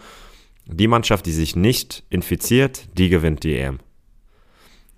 die 0.65 0.87
Mannschaft, 0.87 1.25
die 1.25 1.31
sich 1.31 1.55
nicht 1.55 2.03
infiziert, 2.09 2.87
die 2.97 3.09
gewinnt 3.09 3.43
die 3.43 3.55
EM. 3.55 3.79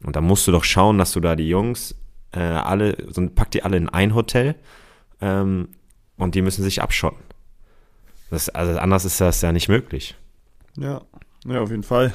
Und 0.04 0.16
da 0.16 0.22
musst 0.22 0.48
du 0.48 0.52
doch 0.52 0.64
schauen, 0.64 0.98
dass 0.98 1.12
du 1.12 1.20
da 1.20 1.36
die 1.36 1.50
Jungs 1.50 1.96
äh, 2.38 2.42
alle, 2.42 2.96
so, 3.12 3.28
pack 3.30 3.52
die 3.52 3.64
alle 3.64 3.78
in 3.78 3.90
ein 3.90 4.14
Hotel 4.14 4.56
ähm, 5.22 5.70
und 6.18 6.36
die 6.36 6.42
müssen 6.42 6.64
sich 6.64 6.82
abschotten. 6.82 7.24
Das, 8.30 8.50
also 8.50 8.78
anders 8.80 9.06
ist 9.06 9.20
das 9.20 9.42
ja 9.42 9.52
nicht 9.52 9.70
möglich. 9.70 10.16
Ja, 10.78 11.02
ja, 11.46 11.62
auf 11.62 11.72
jeden 11.72 11.84
Fall. 11.84 12.14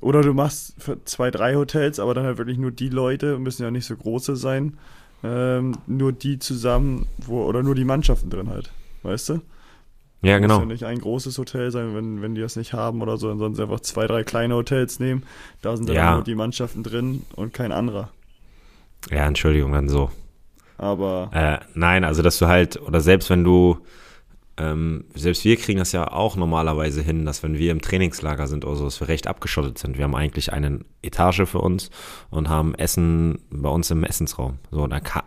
Oder 0.00 0.20
du 0.20 0.34
machst 0.34 0.74
zwei, 1.06 1.30
drei 1.30 1.54
Hotels, 1.54 1.98
aber 1.98 2.12
dann 2.12 2.24
halt 2.24 2.36
wirklich 2.36 2.58
nur 2.58 2.70
die 2.70 2.90
Leute, 2.90 3.38
müssen 3.38 3.62
ja 3.62 3.70
nicht 3.70 3.86
so 3.86 3.96
große 3.96 4.36
sein, 4.36 4.76
ähm, 5.24 5.78
nur 5.86 6.12
die 6.12 6.38
zusammen, 6.38 7.06
wo, 7.16 7.44
oder 7.44 7.62
nur 7.62 7.74
die 7.74 7.84
Mannschaften 7.84 8.28
drin 8.28 8.50
halt, 8.50 8.72
weißt 9.02 9.30
du? 9.30 9.40
Ja, 10.20 10.38
genau. 10.38 10.54
Muss 10.54 10.62
ja 10.62 10.66
nicht 10.66 10.84
ein 10.84 11.00
großes 11.00 11.38
Hotel 11.38 11.70
sein, 11.70 11.94
wenn, 11.94 12.20
wenn 12.20 12.34
die 12.34 12.40
das 12.40 12.56
nicht 12.56 12.74
haben 12.74 13.00
oder 13.00 13.16
so, 13.16 13.32
dann 13.32 13.58
einfach 13.58 13.80
zwei, 13.80 14.06
drei 14.06 14.24
kleine 14.24 14.54
Hotels 14.54 15.00
nehmen. 15.00 15.22
Da 15.62 15.76
sind 15.76 15.88
dann 15.88 15.96
ja. 15.96 16.14
nur 16.14 16.24
die 16.24 16.34
Mannschaften 16.34 16.82
drin 16.82 17.22
und 17.34 17.54
kein 17.54 17.72
anderer. 17.72 18.10
Ja, 19.10 19.26
Entschuldigung, 19.26 19.72
dann 19.72 19.88
so. 19.88 20.10
Aber. 20.78 21.30
Äh, 21.32 21.58
nein, 21.74 22.04
also 22.04 22.22
dass 22.22 22.38
du 22.38 22.46
halt, 22.46 22.80
oder 22.80 23.00
selbst 23.00 23.30
wenn 23.30 23.44
du, 23.44 23.78
ähm, 24.58 25.04
selbst 25.14 25.44
wir 25.44 25.56
kriegen 25.56 25.78
das 25.78 25.92
ja 25.92 26.10
auch 26.10 26.36
normalerweise 26.36 27.02
hin, 27.02 27.24
dass 27.24 27.42
wenn 27.42 27.58
wir 27.58 27.72
im 27.72 27.80
Trainingslager 27.80 28.46
sind 28.46 28.64
oder 28.64 28.76
so, 28.76 28.84
dass 28.84 29.00
wir 29.00 29.08
recht 29.08 29.26
abgeschottet 29.26 29.78
sind. 29.78 29.96
Wir 29.96 30.04
haben 30.04 30.14
eigentlich 30.14 30.52
eine 30.52 30.80
Etage 31.02 31.42
für 31.46 31.58
uns 31.58 31.90
und 32.30 32.48
haben 32.48 32.74
Essen 32.74 33.38
bei 33.50 33.68
uns 33.68 33.90
im 33.90 34.04
Essensraum. 34.04 34.58
So, 34.70 34.86
da 34.86 35.00
kann, 35.00 35.24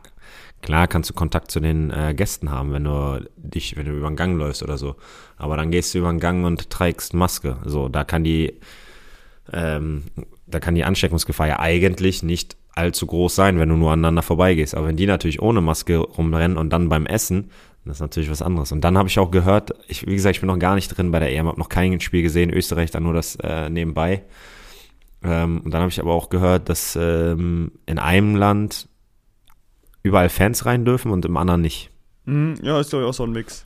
klar 0.61 0.87
kannst 0.87 1.09
du 1.09 1.13
Kontakt 1.13 1.51
zu 1.51 1.59
den 1.59 1.91
äh, 1.91 2.13
Gästen 2.15 2.51
haben, 2.51 2.73
wenn 2.73 2.83
du 2.83 3.23
dich, 3.37 3.77
wenn 3.77 3.85
du 3.85 3.91
über 3.91 4.09
den 4.09 4.15
Gang 4.15 4.37
läufst 4.37 4.63
oder 4.63 4.77
so. 4.77 4.95
Aber 5.37 5.57
dann 5.57 5.71
gehst 5.71 5.93
du 5.93 5.99
über 5.99 6.09
den 6.09 6.19
Gang 6.19 6.45
und 6.45 6.69
trägst 6.69 7.13
Maske. 7.13 7.57
So, 7.65 7.87
da 7.87 8.03
kann 8.03 8.23
die, 8.23 8.59
ähm, 9.53 10.05
da 10.47 10.59
kann 10.59 10.75
die 10.75 10.83
Ansteckungsgefahr 10.83 11.47
ja 11.47 11.59
eigentlich 11.59 12.23
nicht 12.23 12.57
allzu 12.75 13.05
groß 13.05 13.36
sein, 13.36 13.60
wenn 13.60 13.69
du 13.69 13.75
nur 13.75 13.91
aneinander 13.91 14.21
vorbeigehst. 14.21 14.75
Aber 14.75 14.88
wenn 14.88 14.97
die 14.97 15.05
natürlich 15.05 15.41
ohne 15.41 15.62
Maske 15.62 15.97
rumrennen 15.97 16.58
und 16.58 16.71
dann 16.71 16.89
beim 16.89 17.05
Essen, 17.05 17.51
das 17.86 17.97
ist 17.97 18.01
natürlich 18.01 18.29
was 18.29 18.41
anderes. 18.41 18.71
Und 18.71 18.82
dann 18.82 18.97
habe 18.97 19.10
ich 19.10 19.19
auch 19.19 19.32
gehört, 19.32 19.73
ich, 19.88 20.05
wie 20.05 20.15
gesagt, 20.15 20.36
ich 20.36 20.41
bin 20.41 20.47
noch 20.47 20.60
gar 20.60 20.75
nicht 20.75 20.89
drin 20.89 21.12
bei 21.12 21.19
der 21.19 21.32
EM, 21.32 21.47
habe 21.47 21.60
noch 21.60 21.69
kein 21.69 21.99
Spiel 21.99 22.21
gesehen, 22.21 22.51
Österreich 22.51 22.91
dann 22.91 23.03
nur 23.03 23.13
das 23.13 23.36
äh, 23.38 23.69
nebenbei. 23.69 24.23
Ähm, 25.23 25.62
und 25.62 25.73
dann 25.73 25.82
habe 25.82 25.91
ich 25.91 25.99
aber 25.99 26.13
auch 26.13 26.29
gehört, 26.29 26.69
dass 26.69 26.95
ähm, 26.95 27.71
in 27.86 27.99
einem 27.99 28.36
Land 28.36 28.88
überall 30.03 30.29
Fans 30.29 30.65
rein 30.65 30.86
dürfen 30.86 31.12
und 31.12 31.25
im 31.25 31.36
anderen 31.38 31.62
nicht. 31.62 31.89
Mhm, 32.25 32.55
ja, 32.62 32.79
ist 32.79 32.91
glaube 32.91 33.05
ich 33.05 33.10
auch 33.10 33.13
so 33.13 33.23
ein 33.23 33.32
Mix. 33.32 33.65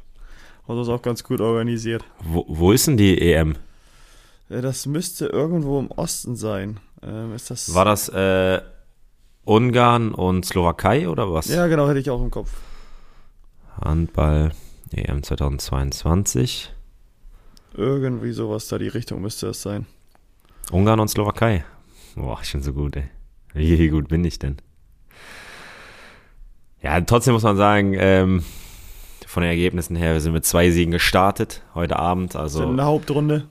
Also 0.68 0.82
ist 0.82 0.90
auch 0.90 1.02
ganz 1.02 1.24
gut 1.24 1.42
organisiert. 1.42 2.04
Wo, 2.24 2.46
wo 2.48 2.72
ist 2.72 2.88
denn 2.88 2.98
die 2.98 3.20
EM? 3.20 3.56
Das 4.50 4.86
müsste 4.86 5.28
irgendwo 5.28 5.80
im 5.80 5.92
Osten 5.92 6.36
sein. 6.36 6.80
Ähm, 7.02 7.34
ist 7.34 7.50
das 7.50 7.74
War 7.74 7.86
das 7.86 8.10
äh, 8.10 8.62
Ungarn 9.46 10.14
und 10.14 10.46
Slowakei 10.46 11.10
oder 11.10 11.32
was? 11.34 11.48
Ja, 11.48 11.68
genau, 11.68 11.88
hätte 11.90 12.00
ich 12.00 12.10
auch 12.10 12.22
im 12.22 12.32
Kopf. 12.32 12.50
Handball 13.82 14.52
EM 14.92 15.22
2022. 15.22 16.72
Irgendwie 17.76 18.32
sowas 18.32 18.68
da 18.68 18.78
die 18.78 18.88
Richtung 18.88 19.22
müsste 19.22 19.48
es 19.48 19.62
sein. 19.62 19.86
Ungarn 20.72 21.00
und 21.00 21.10
Slowakei. 21.10 21.66
Boah, 22.16 22.40
ich 22.42 22.52
bin 22.52 22.62
so 22.62 22.72
gut, 22.72 22.96
ey. 22.96 23.10
Wie 23.54 23.90
gut 23.90 24.08
bin 24.08 24.24
ich 24.24 24.40
denn? 24.40 24.58
Ja, 26.82 27.00
trotzdem 27.02 27.34
muss 27.34 27.44
man 27.44 27.58
sagen, 27.58 27.96
ähm, 27.98 28.44
von 29.28 29.42
den 29.42 29.50
Ergebnissen 29.50 29.96
her, 29.96 30.14
wir 30.14 30.22
sind 30.22 30.34
mit 30.34 30.46
zwei 30.46 30.70
Siegen 30.70 30.92
gestartet 30.92 31.64
heute 31.74 31.98
Abend. 31.98 32.36
Also 32.36 32.60
sind 32.60 32.70
in 32.70 32.78
der 32.78 32.86
Hauptrunde. 32.86 33.48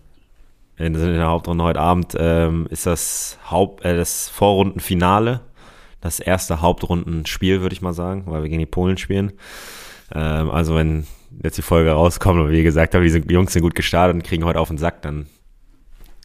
Sind 0.78 0.96
in 0.96 1.16
der 1.16 1.26
Hauptrunde 1.26 1.64
heute 1.64 1.80
Abend 1.80 2.16
ähm, 2.18 2.66
ist 2.70 2.86
das 2.86 3.38
Haupt, 3.50 3.84
äh, 3.84 3.96
das 3.96 4.28
Vorrundenfinale 4.28 5.40
das 6.02 6.20
erste 6.20 6.60
Hauptrundenspiel, 6.60 7.62
würde 7.62 7.72
ich 7.72 7.80
mal 7.80 7.94
sagen, 7.94 8.24
weil 8.26 8.42
wir 8.42 8.50
gegen 8.50 8.58
die 8.58 8.66
Polen 8.66 8.98
spielen. 8.98 9.32
Ähm, 10.14 10.50
also 10.50 10.74
wenn 10.76 11.06
jetzt 11.42 11.56
die 11.56 11.62
Folge 11.62 11.92
rauskommt 11.92 12.40
und 12.40 12.50
wie 12.50 12.62
gesagt 12.62 12.94
habe, 12.94 13.04
diese 13.04 13.20
Jungs 13.20 13.52
sind 13.54 13.62
gut 13.62 13.74
gestartet 13.74 14.14
und 14.14 14.24
kriegen 14.24 14.44
heute 14.44 14.60
auf 14.60 14.68
den 14.68 14.78
Sack, 14.78 15.00
dann 15.02 15.26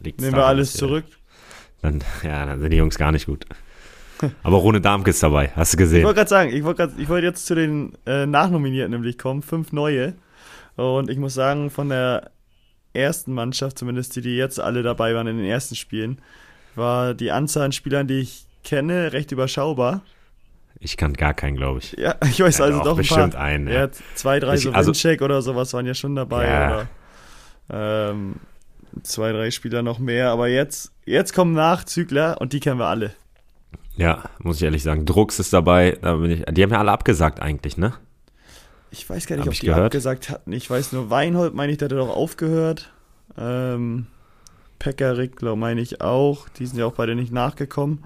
liegt 0.01 0.19
Nehmen 0.19 0.35
wir 0.35 0.45
alles 0.45 0.73
zurück. 0.73 1.05
Dann, 1.81 2.03
ja, 2.23 2.45
dann 2.45 2.59
sind 2.59 2.71
die 2.71 2.77
Jungs 2.77 2.97
gar 2.97 3.11
nicht 3.11 3.27
gut. 3.27 3.45
Aber 4.41 4.57
Rune 4.57 4.81
Darmke 4.81 5.11
ist 5.11 5.21
dabei, 5.21 5.51
hast 5.55 5.73
du 5.73 5.77
gesehen. 5.77 5.99
Ich 5.99 6.05
wollte 6.05 6.17
gerade 6.17 6.29
sagen, 6.29 6.51
ich 6.51 6.63
wollte 6.63 6.91
wollt 7.07 7.23
jetzt 7.23 7.45
zu 7.45 7.53
den 7.53 7.93
äh, 8.07 8.25
Nachnominierten 8.25 8.91
nämlich 8.91 9.19
kommen, 9.19 9.43
fünf 9.43 9.71
neue. 9.71 10.15
Und 10.75 11.11
ich 11.11 11.19
muss 11.19 11.35
sagen, 11.35 11.69
von 11.69 11.89
der 11.89 12.31
ersten 12.93 13.31
Mannschaft, 13.31 13.77
zumindest 13.77 14.15
die, 14.15 14.21
die 14.21 14.35
jetzt 14.35 14.59
alle 14.59 14.81
dabei 14.81 15.13
waren 15.13 15.27
in 15.27 15.37
den 15.37 15.45
ersten 15.45 15.75
Spielen, 15.75 16.19
war 16.73 17.13
die 17.13 17.31
Anzahl 17.31 17.63
an 17.63 17.71
Spielern, 17.71 18.07
die 18.07 18.21
ich 18.21 18.46
kenne, 18.67 19.13
recht 19.13 19.31
überschaubar. 19.31 20.01
Ich 20.79 20.97
kann 20.97 21.13
gar 21.13 21.33
keinen, 21.33 21.55
glaube 21.55 21.79
ich. 21.79 21.93
Ja, 21.93 22.15
ich 22.21 22.39
weiß 22.39 22.59
ja, 22.59 22.65
also 22.65 22.83
doch 22.83 22.91
ein 22.91 22.97
bestimmt 22.97 23.33
paar. 23.33 23.41
einen. 23.41 23.67
Ja. 23.67 23.85
ja, 23.85 23.89
zwei, 24.13 24.39
drei 24.39 24.55
ich, 24.55 24.61
so 24.61 24.71
also, 24.71 24.89
Windcheck 24.89 25.21
oder 25.21 25.41
sowas 25.41 25.73
waren 25.73 25.85
ja 25.85 25.93
schon 25.93 26.15
dabei. 26.15 26.47
Ja. 26.47 26.87
Oder, 27.69 28.09
ähm, 28.11 28.35
zwei, 29.03 29.31
drei 29.31 29.51
Spieler 29.51 29.81
noch 29.81 29.99
mehr. 29.99 30.29
Aber 30.31 30.49
jetzt, 30.49 30.91
jetzt 31.05 31.33
kommen 31.33 31.53
Nachzügler 31.53 32.39
und 32.41 32.53
die 32.53 32.59
kennen 32.59 32.79
wir 32.79 32.87
alle. 32.87 33.13
Ja, 33.95 34.25
muss 34.39 34.57
ich 34.57 34.63
ehrlich 34.63 34.83
sagen. 34.83 35.05
Drucks 35.05 35.39
ist 35.39 35.53
dabei. 35.53 35.97
Da 36.01 36.15
bin 36.17 36.31
ich, 36.31 36.45
die 36.45 36.61
haben 36.61 36.71
ja 36.71 36.79
alle 36.79 36.91
abgesagt 36.91 37.39
eigentlich, 37.39 37.77
ne? 37.77 37.93
Ich 38.91 39.09
weiß 39.09 39.27
gar 39.27 39.37
nicht, 39.37 39.45
Hab 39.45 39.53
ob 39.53 39.59
die 39.59 39.65
gehört? 39.65 39.85
abgesagt 39.85 40.29
hatten. 40.29 40.51
Ich 40.51 40.69
weiß 40.69 40.91
nur, 40.91 41.09
Weinhold, 41.09 41.55
meine 41.55 41.71
ich, 41.71 41.77
der 41.77 41.87
hat 41.87 41.93
doch 41.93 42.15
aufgehört. 42.15 42.91
Ähm, 43.37 44.07
Pekarik, 44.77 45.37
glaube 45.37 45.59
meine 45.59 45.81
ich 45.81 46.01
auch. 46.01 46.49
Die 46.49 46.65
sind 46.65 46.77
ja 46.77 46.85
auch 46.85 46.93
beide 46.93 47.15
nicht 47.15 47.31
nachgekommen. 47.31 48.03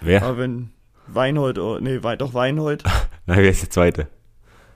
Wer? 0.00 0.22
Aber 0.22 0.38
wenn 0.38 0.70
Weinhold, 1.06 1.58
oh, 1.58 1.78
nee, 1.80 1.98
doch 1.98 2.34
Weinhold. 2.34 2.84
Nein, 3.26 3.38
wer 3.38 3.50
ist 3.50 3.62
der 3.62 3.70
zweite? 3.70 4.08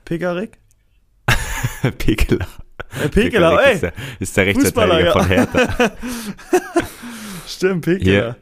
Pekarik? 0.03 0.59
Pekeler. 1.97 2.47
Äh, 3.03 3.09
Pekeler, 3.09 3.63
ey. 3.63 3.73
Ist 3.73 3.83
der, 3.83 3.93
ist 4.19 4.37
der 4.37 4.45
Rechtsverteidiger 4.45 5.07
ja. 5.07 5.11
von 5.13 5.27
Hertha. 5.27 5.91
Stimmt, 7.47 7.85
Pekeler. 7.85 8.03
Hier, 8.03 8.35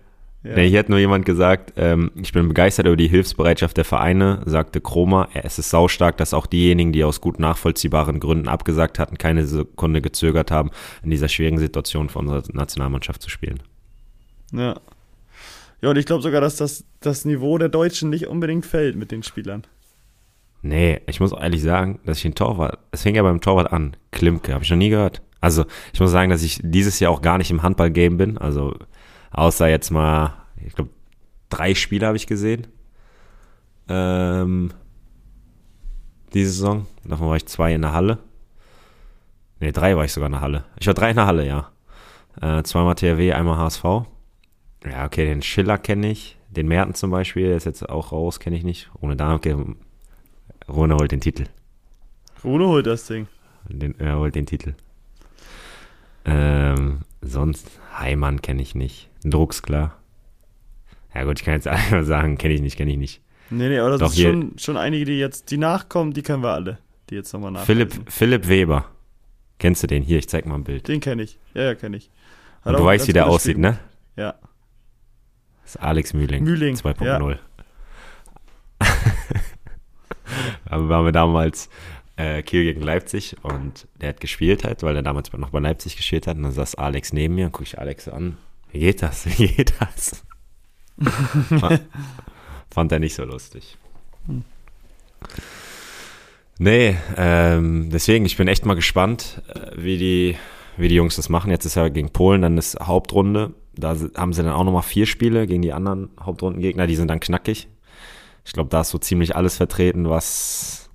ja. 0.44 0.56
Nee, 0.58 0.70
hier 0.70 0.80
hat 0.80 0.90
nur 0.90 1.00
jemand 1.00 1.26
gesagt, 1.26 1.74
ähm, 1.78 2.12
ich 2.16 2.34
bin 2.34 2.50
begeistert 2.50 2.86
über 2.86 2.98
die 2.98 3.08
Hilfsbereitschaft 3.08 3.78
der 3.78 3.86
Vereine, 3.86 4.42
sagte 4.46 4.82
Kromer. 4.82 5.30
Es 5.34 5.58
ist 5.58 5.70
saustark, 5.70 6.18
dass 6.18 6.34
auch 6.34 6.48
diejenigen, 6.48 6.92
die 6.92 7.06
aus 7.06 7.22
gut 7.22 7.40
nachvollziehbaren 7.40 8.20
Gründen 8.20 8.50
abgesagt 8.50 9.00
hatten, 9.00 9.18
keine 9.18 9.46
Sekunde 9.46 10.02
gezögert 10.02 10.52
haben, 10.52 10.72
in 11.02 11.12
dieser 11.12 11.30
schwierigen 11.30 11.60
Situation 11.60 12.10
für 12.10 12.20
unsere 12.20 12.44
Nationalmannschaft 12.52 13.22
zu 13.22 13.30
spielen. 13.30 13.64
Ja. 14.52 14.76
Ja, 15.84 15.90
und 15.90 15.98
ich 15.98 16.08
glaube 16.08 16.24
sogar, 16.24 16.42
dass 16.42 16.56
das, 16.56 16.86
das 17.02 17.26
Niveau 17.26 17.58
der 17.58 17.70
Deutschen 17.70 18.10
nicht 18.10 18.28
unbedingt 18.28 18.66
fällt 18.66 18.96
mit 18.96 19.12
den 19.12 19.22
Spielern. 19.22 19.64
Nee, 20.64 21.02
ich 21.08 21.20
muss 21.20 21.34
ehrlich 21.34 21.62
sagen, 21.62 22.00
dass 22.06 22.18
ich 22.18 22.24
den 22.24 22.36
Torwart, 22.36 22.80
es 22.92 23.04
fing 23.04 23.16
ja 23.16 23.22
beim 23.22 23.42
Torwart 23.42 23.72
an, 23.72 23.96
Klimke, 24.12 24.54
habe 24.54 24.64
ich 24.64 24.70
noch 24.70 24.78
nie 24.78 24.90
gehört. 24.90 25.22
Also 25.42 25.66
ich 25.94 26.00
muss 26.00 26.10
sagen, 26.10 26.32
dass 26.32 26.42
ich 26.42 26.60
dieses 26.64 27.00
Jahr 27.00 27.12
auch 27.12 27.22
gar 27.22 27.38
nicht 27.38 27.52
im 27.52 27.62
Handball-Game 27.62 28.18
bin. 28.18 28.38
Also 28.38 28.74
Außer 29.34 29.68
jetzt 29.68 29.90
mal, 29.90 30.36
ich 30.64 30.76
glaube, 30.76 30.92
drei 31.50 31.74
Spiele 31.74 32.06
habe 32.06 32.16
ich 32.16 32.28
gesehen. 32.28 32.68
Ähm, 33.90 34.72
diese 36.34 36.52
Saison. 36.52 36.86
Davon 37.04 37.30
war 37.30 37.36
ich 37.36 37.48
zwei 37.48 37.74
in 37.74 37.82
der 37.82 37.94
Halle. 37.94 38.20
Ne, 39.60 39.72
drei 39.72 39.98
war 39.98 40.06
ich 40.06 40.14
sogar 40.14 40.28
in 40.28 40.34
der 40.34 40.42
Halle. 40.42 40.64
Ich 40.80 40.86
war 40.86 40.94
drei 40.94 41.10
in 41.10 41.16
der 41.16 41.26
Halle, 41.26 41.48
ja. 41.48 41.72
Äh, 42.42 42.62
zweimal 42.64 42.94
THW, 42.94 43.34
einmal 43.34 43.58
HSV. 43.58 43.84
Ja, 44.90 45.06
okay, 45.06 45.26
den 45.26 45.42
Schiller 45.42 45.78
kenne 45.78 46.12
ich. 46.12 46.38
Den 46.50 46.68
Merten 46.68 46.94
zum 46.94 47.10
Beispiel, 47.10 47.48
der 47.48 47.58
ist 47.58 47.66
jetzt 47.66 47.88
auch 47.90 48.12
raus, 48.12 48.40
kenne 48.40 48.56
ich 48.56 48.64
nicht. 48.64 48.90
Ohne 49.00 49.16
Danke. 49.16 49.76
Rune 50.68 50.96
holt 50.96 51.12
den 51.12 51.22
Titel. 51.22 51.46
Rune 52.44 52.68
holt 52.68 52.86
das 52.86 53.08
Ding. 53.08 53.28
Den, 53.68 54.00
er 54.00 54.20
holt 54.20 54.36
den 54.36 54.46
Titel. 54.46 54.76
Ähm, 56.26 57.00
sonst, 57.22 57.80
Heimann 57.98 58.42
kenne 58.42 58.62
ich 58.62 58.76
nicht. 58.76 59.10
Drucks, 59.24 59.64
klar. 59.64 59.98
Ja 61.16 61.24
gut, 61.24 61.40
ich 61.40 61.46
kann 61.46 61.56
jetzt 61.56 61.68
einfach 61.70 62.04
sagen, 62.04 62.38
kenne 62.38 62.54
ich 62.54 62.62
nicht, 62.62 62.78
kenne 62.78 62.92
ich 62.92 62.98
nicht. 62.98 63.22
Nee, 63.50 63.70
nee, 63.70 63.80
aber 63.80 63.98
das 63.98 64.14
sind 64.14 64.24
schon, 64.24 64.58
schon 64.58 64.78
einige, 64.78 65.06
die 65.06 65.20
jetzt, 65.20 65.52
die 65.52 65.58
nachkommen, 65.58 66.14
die 66.14 66.24
kennen 66.24 66.44
wir 66.44 66.52
alle. 66.52 66.80
Die 67.10 67.16
jetzt 67.16 67.34
nochmal 67.34 67.52
nach. 67.52 67.66
Philipp, 67.66 67.94
Philipp 68.08 68.48
Weber. 68.48 68.86
Kennst 69.60 69.84
du 69.84 69.88
den? 69.88 70.04
Hier, 70.04 70.18
ich 70.18 70.28
zeig 70.28 70.46
mal 70.46 70.56
ein 70.56 70.64
Bild. 70.64 70.88
Den 70.88 71.00
kenne 71.00 71.24
ich. 71.24 71.38
Ja, 71.54 71.64
ja, 71.64 71.76
kenne 71.76 71.98
ich. 71.98 72.10
Und 72.64 72.78
du 72.78 72.84
weißt, 72.84 73.08
wie 73.08 73.14
der 73.14 73.28
aussieht, 73.28 73.58
ne? 73.58 73.78
Ja. 74.16 74.36
Das 75.64 75.76
ist 75.76 75.82
Alex 75.82 76.14
Mühling. 76.14 76.44
Mühling 76.44 76.76
2.0. 76.76 77.06
Ja. 77.06 77.40
Aber 80.66 80.90
waren 80.90 81.06
wir 81.06 81.12
damals 81.12 81.70
äh, 82.16 82.42
Kiel 82.44 82.64
gegen 82.64 82.82
Leipzig 82.82 83.38
und 83.44 83.88
der 84.02 84.10
hat 84.10 84.20
gespielt 84.20 84.64
halt, 84.64 84.84
weil 84.84 84.96
er 84.96 85.02
damals 85.02 85.32
noch 85.34 85.50
bei 85.50 85.60
Leipzig 85.60 85.96
gespielt 85.98 86.28
hat. 86.28 86.38
Und 86.38 86.44
dann 86.44 86.52
saß 86.52 86.76
Alex 86.76 87.14
neben 87.14 87.36
mir 87.36 87.46
und 87.48 87.52
gucke 87.52 87.64
ich 87.66 87.80
Alex 87.80 88.08
an. 88.08 88.38
Wie 88.72 88.80
geht 88.80 89.02
das? 89.02 89.26
Wie 89.38 89.48
geht 89.48 89.74
das? 89.80 90.24
Fand 92.72 92.92
er 92.92 93.00
nicht 93.00 93.16
so 93.16 93.24
lustig. 93.24 93.78
Nee, 96.60 96.98
ähm, 97.18 97.90
deswegen, 97.92 98.26
ich 98.26 98.38
bin 98.38 98.48
echt 98.48 98.66
mal 98.66 98.76
gespannt, 98.76 99.42
äh, 99.48 99.72
wie 99.76 99.98
die, 99.98 100.38
wie 100.78 100.88
die 100.88 100.96
Jungs 100.96 101.16
das 101.16 101.30
machen. 101.30 101.52
Jetzt 101.52 101.66
ist 101.66 101.76
ja 101.76 101.90
gegen 101.90 102.12
Polen, 102.12 102.42
dann 102.42 102.58
ist 102.58 102.80
Hauptrunde. 102.80 103.54
Da 103.76 103.96
haben 104.16 104.34
sie 104.34 104.44
dann 104.44 104.54
auch 104.54 104.64
nochmal 104.64 104.84
vier 104.84 105.06
Spiele 105.06 105.48
gegen 105.48 105.62
die 105.62 105.74
anderen 105.74 106.10
Hauptrundengegner, 106.20 106.88
die 106.88 106.96
sind 106.96 107.08
dann 107.08 107.20
knackig. 107.20 107.68
Ich 108.46 108.54
glaube, 108.54 108.70
da 108.70 108.82
ist 108.82 108.90
so 108.90 108.98
ziemlich 108.98 109.36
alles 109.36 109.58
vertreten, 109.58 110.10
was 110.10 110.90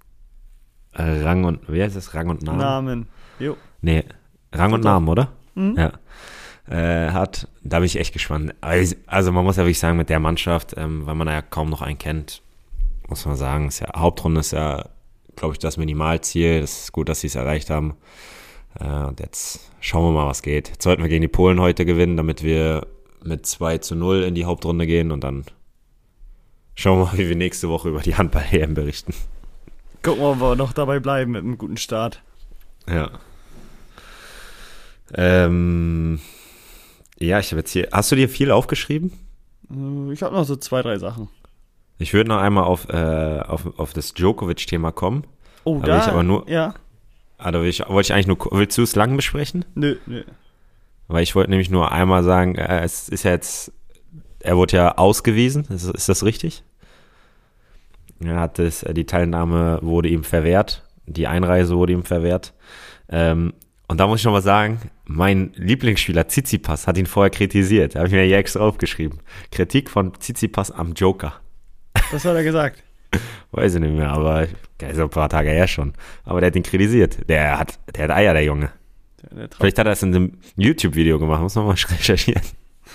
Rang 0.94 1.44
und, 1.44 1.60
wer 1.66 1.86
ist 1.86 1.96
das? 1.96 2.14
Rang 2.14 2.28
und 2.28 2.42
Namen? 2.42 2.58
Namen, 2.58 3.08
jo. 3.38 3.56
Nee, 3.80 4.04
Rang 4.52 4.72
und 4.72 4.84
Namen, 4.84 5.08
oder? 5.08 5.32
Mhm. 5.54 5.76
Ja. 5.76 5.92
Äh, 6.68 7.12
hat, 7.12 7.48
da 7.62 7.78
bin 7.78 7.86
ich 7.86 7.98
echt 7.98 8.12
gespannt. 8.12 8.54
Also 8.60 9.32
man 9.32 9.44
muss 9.44 9.56
ja 9.56 9.62
wirklich 9.62 9.78
sagen, 9.78 9.96
mit 9.96 10.10
der 10.10 10.20
Mannschaft, 10.20 10.74
ähm, 10.76 11.06
weil 11.06 11.14
man 11.14 11.28
ja 11.28 11.40
kaum 11.40 11.70
noch 11.70 11.82
einen 11.82 11.98
kennt, 11.98 12.42
muss 13.08 13.24
man 13.24 13.36
sagen, 13.36 13.68
ist 13.68 13.80
ja, 13.80 13.88
Hauptrunde 13.96 14.40
ist 14.40 14.52
ja, 14.52 14.86
glaube 15.34 15.54
ich, 15.54 15.58
das 15.58 15.78
Minimalziel. 15.78 16.60
Das 16.60 16.82
ist 16.82 16.92
gut, 16.92 17.08
dass 17.08 17.20
sie 17.20 17.28
es 17.28 17.36
erreicht 17.36 17.70
haben. 17.70 17.94
Äh, 18.80 19.06
und 19.06 19.20
jetzt 19.20 19.70
schauen 19.80 20.04
wir 20.04 20.12
mal, 20.12 20.28
was 20.28 20.42
geht. 20.42 20.68
Jetzt 20.68 20.82
sollten 20.82 21.02
wir 21.02 21.08
gegen 21.08 21.22
die 21.22 21.28
Polen 21.28 21.60
heute 21.60 21.84
gewinnen, 21.84 22.16
damit 22.16 22.42
wir 22.42 22.86
mit 23.24 23.46
2 23.46 23.78
zu 23.78 23.94
0 23.94 24.22
in 24.22 24.34
die 24.34 24.44
Hauptrunde 24.44 24.86
gehen 24.86 25.10
und 25.10 25.24
dann 25.24 25.44
schauen 26.74 27.00
wir 27.00 27.06
mal, 27.06 27.18
wie 27.18 27.28
wir 27.28 27.36
nächste 27.36 27.68
Woche 27.68 27.88
über 27.88 28.00
die 28.00 28.16
Handball-EM 28.16 28.74
berichten. 28.74 29.14
Gucken 30.02 30.20
wir, 30.22 30.30
ob 30.30 30.40
wir 30.40 30.56
noch 30.56 30.72
dabei 30.72 31.00
bleiben 31.00 31.32
mit 31.32 31.42
einem 31.42 31.58
guten 31.58 31.76
Start. 31.76 32.22
Ja. 32.88 33.10
Ähm, 35.14 36.20
ja, 37.18 37.38
ich 37.38 37.50
habe 37.50 37.60
jetzt 37.60 37.72
hier. 37.72 37.88
Hast 37.92 38.12
du 38.12 38.16
dir 38.16 38.28
viel 38.28 38.50
aufgeschrieben? 38.50 39.12
Äh, 39.70 40.12
ich 40.12 40.22
habe 40.22 40.34
noch 40.34 40.44
so 40.44 40.56
zwei, 40.56 40.82
drei 40.82 40.98
Sachen. 40.98 41.28
Ich 41.98 42.14
würde 42.14 42.28
noch 42.28 42.38
einmal 42.38 42.64
auf, 42.64 42.88
äh, 42.88 43.40
auf, 43.40 43.78
auf 43.78 43.92
das 43.92 44.14
Djokovic-Thema 44.14 44.92
kommen. 44.92 45.24
Oh, 45.64 45.80
da, 45.80 45.86
da 45.86 45.98
ich 45.98 46.08
aber 46.08 46.22
nur. 46.22 46.48
Ja. 46.48 46.74
Ah, 47.38 47.52
da 47.52 47.62
will 47.62 47.68
ich, 47.68 47.88
wollte 47.88 48.08
ich 48.08 48.12
eigentlich 48.12 48.26
nur. 48.26 48.38
Willst 48.50 48.76
du 48.76 48.82
es 48.82 48.96
lang 48.96 49.16
besprechen? 49.16 49.64
Nö, 49.74 49.96
nö. 50.06 50.24
Weil 51.06 51.22
ich 51.22 51.34
wollte 51.34 51.50
nämlich 51.50 51.70
nur 51.70 51.92
einmal 51.92 52.24
sagen, 52.24 52.56
äh, 52.56 52.82
es 52.82 53.08
ist 53.08 53.22
ja 53.22 53.30
jetzt. 53.30 53.72
Er 54.40 54.56
wurde 54.56 54.76
ja 54.76 54.98
ausgewiesen, 54.98 55.66
ist, 55.68 55.88
ist 55.88 56.08
das 56.08 56.24
richtig? 56.24 56.62
Er 58.20 58.40
hat 58.40 58.58
es, 58.58 58.82
äh, 58.82 58.92
die 58.92 59.06
Teilnahme 59.06 59.78
wurde 59.82 60.08
ihm 60.08 60.24
verwehrt, 60.24 60.84
die 61.06 61.26
Einreise 61.26 61.76
wurde 61.76 61.92
ihm 61.92 62.04
verwehrt. 62.04 62.54
Ähm, 63.08 63.54
und 63.86 63.98
da 63.98 64.06
muss 64.06 64.20
ich 64.20 64.24
noch 64.26 64.32
mal 64.32 64.42
sagen, 64.42 64.80
mein 65.06 65.52
Lieblingsspieler 65.54 66.28
Tsitsipas 66.28 66.86
hat 66.86 66.98
ihn 66.98 67.06
vorher 67.06 67.30
kritisiert. 67.30 67.94
Da 67.94 68.00
habe 68.00 68.08
ich 68.08 68.14
mir 68.14 68.24
hier 68.24 68.36
extra 68.36 68.60
aufgeschrieben. 68.60 69.20
Kritik 69.50 69.88
von 69.88 70.12
Tsitsipas 70.12 70.70
am 70.70 70.92
Joker. 70.92 71.40
Was 72.10 72.24
hat 72.24 72.36
er 72.36 72.44
gesagt? 72.44 72.82
Weiß 73.52 73.74
ich 73.74 73.80
nicht 73.80 73.94
mehr, 73.94 74.10
aber 74.10 74.46
so 74.94 75.02
ein 75.02 75.10
paar 75.10 75.28
Tage 75.28 75.50
her 75.50 75.66
schon. 75.66 75.94
Aber 76.24 76.40
der 76.40 76.48
hat 76.48 76.56
ihn 76.56 76.62
kritisiert. 76.62 77.28
Der 77.28 77.58
hat, 77.58 77.78
der 77.94 78.04
hat 78.04 78.10
Eier, 78.10 78.32
der 78.34 78.44
Junge. 78.44 78.70
Der, 79.22 79.48
der 79.48 79.56
Vielleicht 79.56 79.78
hat 79.78 79.86
er 79.86 79.92
es 79.92 80.02
in 80.02 80.14
einem 80.14 80.32
YouTube-Video 80.56 81.18
gemacht, 81.18 81.40
muss 81.40 81.54
man 81.54 81.66
mal 81.66 81.72
recherchieren. 81.90 82.42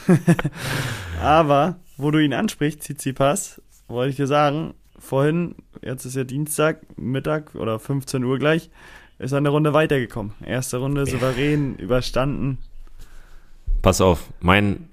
aber, 1.21 1.77
wo 1.97 2.11
du 2.11 2.19
ihn 2.19 2.33
ansprichst, 2.33 2.81
Tsitsipas, 2.81 3.61
wollte 3.87 4.11
ich 4.11 4.15
dir 4.15 4.27
sagen, 4.27 4.73
vorhin, 4.97 5.55
jetzt 5.81 6.05
ist 6.05 6.15
ja 6.15 6.23
Dienstag, 6.23 6.81
Mittag 6.97 7.55
oder 7.55 7.79
15 7.79 8.23
Uhr 8.23 8.39
gleich, 8.39 8.69
ist 9.19 9.31
er 9.31 9.37
eine 9.37 9.49
Runde 9.49 9.73
weitergekommen. 9.73 10.33
Erste 10.45 10.77
Runde 10.77 11.05
souverän 11.05 11.75
überstanden. 11.75 12.57
Pass 13.81 14.01
auf, 14.01 14.29
mein 14.39 14.89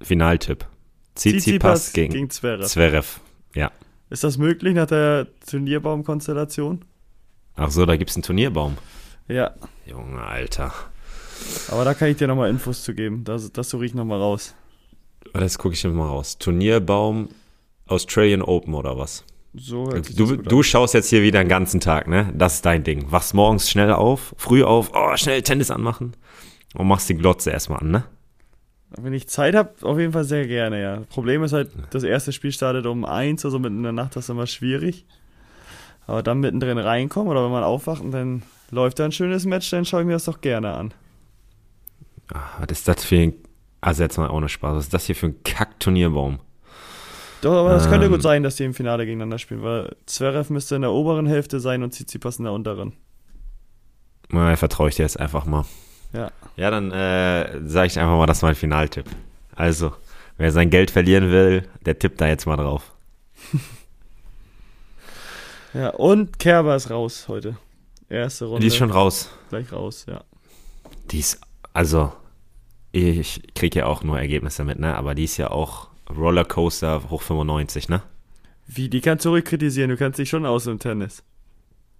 Finaltipp. 0.00 0.66
Tsitsipas 1.14 1.92
gegen, 1.92 2.12
gegen 2.12 2.30
Zverev. 2.30 2.66
Zverev. 2.66 3.20
Ja. 3.54 3.70
Ist 4.12 4.24
das 4.24 4.36
möglich 4.36 4.74
nach 4.74 4.84
der 4.84 5.26
Turnierbaum-Konstellation? 5.48 6.84
Ach 7.56 7.70
so, 7.70 7.86
da 7.86 7.96
gibt 7.96 8.10
es 8.10 8.16
einen 8.16 8.22
Turnierbaum. 8.22 8.76
Ja. 9.26 9.52
Junge, 9.86 10.20
Alter. 10.20 10.70
Aber 11.70 11.86
da 11.86 11.94
kann 11.94 12.08
ich 12.08 12.18
dir 12.18 12.28
nochmal 12.28 12.50
Infos 12.50 12.82
zu 12.82 12.94
geben. 12.94 13.24
Das, 13.24 13.50
das 13.50 13.70
suche 13.70 13.86
ich 13.86 13.94
nochmal 13.94 14.18
raus. 14.18 14.54
Das 15.32 15.56
gucke 15.56 15.74
ich 15.74 15.82
mir 15.84 15.92
mal 15.92 16.08
raus. 16.08 16.36
Turnierbaum 16.36 17.30
Australian 17.86 18.42
Open 18.42 18.74
oder 18.74 18.98
was? 18.98 19.24
So 19.54 19.90
sich 19.90 20.14
Du, 20.14 20.36
du 20.36 20.62
schaust 20.62 20.92
jetzt 20.92 21.08
hier 21.08 21.22
wieder 21.22 21.42
den 21.42 21.48
ganzen 21.48 21.80
Tag, 21.80 22.06
ne? 22.06 22.34
Das 22.36 22.56
ist 22.56 22.66
dein 22.66 22.84
Ding. 22.84 23.10
Wachst 23.10 23.32
morgens 23.32 23.70
schnell 23.70 23.92
auf, 23.92 24.34
früh 24.36 24.62
auf, 24.62 24.90
oh, 24.94 25.16
schnell 25.16 25.40
Tennis 25.40 25.70
anmachen 25.70 26.12
und 26.74 26.86
machst 26.86 27.08
die 27.08 27.14
Glotze 27.14 27.50
erstmal 27.50 27.80
an, 27.80 27.90
ne? 27.90 28.04
Wenn 29.00 29.12
ich 29.12 29.28
Zeit 29.28 29.54
habe, 29.54 29.70
auf 29.82 29.98
jeden 29.98 30.12
Fall 30.12 30.24
sehr 30.24 30.46
gerne, 30.46 30.80
ja. 30.80 31.00
Problem 31.08 31.42
ist 31.42 31.52
halt, 31.52 31.70
das 31.90 32.02
erste 32.02 32.32
Spiel 32.32 32.52
startet 32.52 32.86
um 32.86 33.04
eins, 33.04 33.44
also 33.44 33.58
mitten 33.58 33.78
in 33.78 33.82
der 33.84 33.92
Nacht, 33.92 34.16
das 34.16 34.24
ist 34.24 34.28
immer 34.30 34.46
schwierig. 34.46 35.06
Aber 36.06 36.22
dann 36.22 36.40
mittendrin 36.40 36.78
reinkommen 36.78 37.30
oder 37.30 37.44
wenn 37.44 37.52
man 37.52 37.64
aufwacht 37.64 38.02
und 38.02 38.10
dann 38.10 38.42
läuft 38.70 38.98
da 38.98 39.04
ein 39.04 39.12
schönes 39.12 39.44
Match, 39.46 39.70
dann 39.70 39.84
schaue 39.84 40.00
ich 40.00 40.06
mir 40.06 40.14
das 40.14 40.24
doch 40.24 40.40
gerne 40.40 40.72
an. 40.74 40.92
Ah, 42.32 42.40
was 42.58 42.78
ist 42.78 42.88
das 42.88 43.04
für 43.04 43.16
ein, 43.16 43.34
also 43.80 44.02
jetzt 44.02 44.18
mal 44.18 44.30
ohne 44.30 44.48
Spaß, 44.48 44.76
was 44.76 44.84
ist 44.84 44.94
das 44.94 45.04
hier 45.06 45.16
für 45.16 45.26
ein 45.26 45.42
Kack-Turnierbaum? 45.44 46.40
Doch, 47.42 47.54
aber 47.54 47.70
das 47.70 47.88
könnte 47.88 48.06
Ähm. 48.06 48.12
gut 48.12 48.22
sein, 48.22 48.42
dass 48.42 48.56
die 48.56 48.64
im 48.64 48.74
Finale 48.74 49.04
gegeneinander 49.04 49.38
spielen, 49.38 49.62
weil 49.62 49.96
Zverev 50.06 50.52
müsste 50.52 50.76
in 50.76 50.82
der 50.82 50.92
oberen 50.92 51.26
Hälfte 51.26 51.60
sein 51.60 51.82
und 51.82 51.90
Tsitsipas 51.90 52.38
in 52.38 52.44
der 52.44 52.52
unteren. 52.52 52.92
Na, 54.30 54.54
vertraue 54.56 54.88
ich 54.88 54.96
dir 54.96 55.02
jetzt 55.02 55.18
einfach 55.18 55.44
mal. 55.44 55.64
Ja. 56.12 56.30
Ja, 56.56 56.70
dann 56.70 56.90
äh, 56.90 57.60
sage 57.66 57.86
ich 57.86 57.98
einfach 57.98 58.16
mal, 58.16 58.26
das 58.26 58.38
ist 58.38 58.42
mein 58.42 58.54
Finaltipp. 58.54 59.06
Also, 59.54 59.92
wer 60.36 60.52
sein 60.52 60.70
Geld 60.70 60.90
verlieren 60.90 61.30
will, 61.30 61.68
der 61.86 61.98
tippt 61.98 62.20
da 62.20 62.28
jetzt 62.28 62.46
mal 62.46 62.56
drauf. 62.56 62.92
Ja, 65.74 65.88
und 65.90 66.38
Kerber 66.38 66.76
ist 66.76 66.90
raus 66.90 67.28
heute. 67.28 67.56
Erste 68.08 68.44
Runde. 68.44 68.60
Die 68.60 68.66
ist 68.66 68.76
schon 68.76 68.90
raus. 68.90 69.30
gleich 69.48 69.72
raus, 69.72 70.04
ja. 70.06 70.22
Die 71.10 71.20
ist, 71.20 71.40
also, 71.72 72.12
ich 72.92 73.42
kriege 73.54 73.80
ja 73.80 73.86
auch 73.86 74.02
nur 74.02 74.18
Ergebnisse 74.18 74.64
mit, 74.64 74.78
ne? 74.78 74.94
Aber 74.94 75.14
die 75.14 75.24
ist 75.24 75.38
ja 75.38 75.50
auch 75.50 75.88
Rollercoaster 76.14 77.08
hoch 77.08 77.22
95, 77.22 77.88
ne? 77.88 78.02
Wie, 78.66 78.90
die 78.90 79.00
kannst 79.00 79.24
du 79.24 79.30
ruhig 79.30 79.44
kritisieren, 79.44 79.88
du 79.90 79.96
kannst 79.96 80.18
dich 80.18 80.28
schon 80.28 80.44
aus 80.44 80.66
im 80.66 80.78
Tennis. 80.78 81.22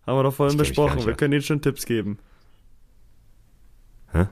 Haben 0.07 0.19
wir 0.19 0.23
doch 0.25 0.35
vorhin 0.35 0.59
Das 0.59 0.69
besprochen, 0.69 1.07
wir 1.07 1.15
können 1.15 1.31
denen 1.31 1.43
schon 1.43 1.63
Tipps 1.63 1.87
geben. 1.87 2.19
Hä? 4.13 4.27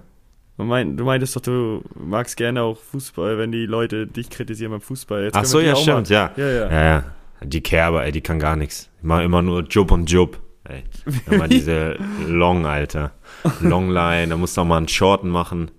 Du, 0.56 0.64
mein, 0.64 0.96
du 0.96 1.04
meintest 1.04 1.36
doch, 1.36 1.40
du 1.40 1.82
magst 1.94 2.36
gerne 2.36 2.62
auch 2.62 2.76
Fußball, 2.76 3.38
wenn 3.38 3.50
die 3.50 3.66
Leute 3.66 4.06
dich 4.06 4.28
kritisieren 4.28 4.72
beim 4.72 4.80
Fußball. 4.80 5.24
Jetzt 5.24 5.36
Ach 5.36 5.44
so, 5.44 5.60
ja, 5.60 5.74
stimmt, 5.74 6.08
ja. 6.10 6.32
Ja, 6.36 6.46
ja. 6.48 6.70
Ja, 6.70 6.84
ja. 6.84 7.04
Die 7.42 7.62
Kerber, 7.62 8.04
ey, 8.04 8.12
die 8.12 8.20
kann 8.20 8.38
gar 8.38 8.56
nichts. 8.56 8.90
Die 9.02 9.06
machen 9.06 9.24
immer 9.24 9.40
nur 9.40 9.62
Job 9.62 9.90
und 9.90 10.10
Job. 10.10 10.38
Ey. 10.64 10.84
Immer 11.30 11.48
diese 11.48 11.96
Long, 12.26 12.66
Alter. 12.66 13.12
Longline, 13.60 14.28
da 14.28 14.36
musst 14.36 14.56
du 14.56 14.60
auch 14.60 14.66
mal 14.66 14.76
einen 14.76 14.88
Shorten 14.88 15.30
machen. 15.30 15.70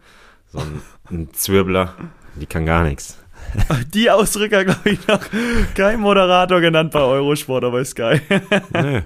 So 0.48 0.60
ein, 0.60 0.82
ein 1.12 1.34
Zwirbler. 1.34 1.94
Die 2.36 2.48
kann 2.48 2.66
gar 2.66 2.84
nichts. 2.84 3.20
Die 3.94 4.10
Ausdrücker, 4.10 4.66
glaube 4.66 4.90
ich, 4.90 5.08
noch 5.08 5.22
kein 5.76 6.00
Moderator 6.00 6.62
genannt 6.62 6.92
bei 6.92 7.02
Eurosport, 7.02 7.64
aber 7.64 7.82
ist 7.82 7.96
geil. 7.96 8.22
Nö. 8.74 9.02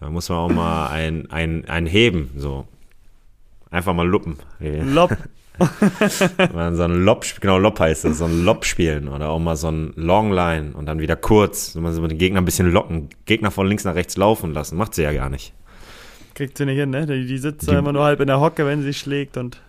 Da 0.00 0.10
muss 0.10 0.28
man 0.28 0.38
auch 0.38 0.48
mal 0.50 0.88
ein, 0.88 1.30
ein, 1.30 1.64
ein 1.68 1.86
heben, 1.86 2.30
so. 2.36 2.66
Einfach 3.70 3.94
mal 3.94 4.06
luppen. 4.06 4.36
Lob. 4.60 5.16
So 5.58 6.84
ein 6.84 7.04
Lob, 7.04 7.24
genau, 7.40 7.58
Lob 7.58 7.80
heißt 7.80 8.04
das, 8.04 8.18
so 8.18 8.26
ein 8.26 8.44
Lob 8.44 8.64
spielen 8.64 9.08
oder 9.08 9.30
auch 9.30 9.40
mal 9.40 9.56
so 9.56 9.68
ein 9.68 9.92
Longline 9.96 10.70
und 10.74 10.86
dann 10.86 11.00
wieder 11.00 11.16
kurz, 11.16 11.72
so 11.72 11.90
so 11.90 12.06
den 12.06 12.16
Gegner 12.16 12.40
ein 12.40 12.44
bisschen 12.44 12.70
locken, 12.70 13.08
Gegner 13.26 13.50
von 13.50 13.66
links 13.66 13.82
nach 13.82 13.96
rechts 13.96 14.16
laufen 14.16 14.52
lassen, 14.54 14.76
macht 14.76 14.94
sie 14.94 15.02
ja 15.02 15.12
gar 15.12 15.28
nicht. 15.28 15.52
Kriegt 16.34 16.56
sie 16.56 16.64
nicht 16.64 16.76
hin, 16.78 16.90
ne? 16.90 17.06
Die, 17.06 17.26
die 17.26 17.38
sitzt 17.38 17.68
Die- 17.68 17.74
immer 17.74 17.92
nur 17.92 18.04
halb 18.04 18.20
in 18.20 18.28
der 18.28 18.38
Hocke, 18.40 18.66
wenn 18.66 18.82
sie 18.82 18.94
schlägt 18.94 19.36
und. 19.36 19.60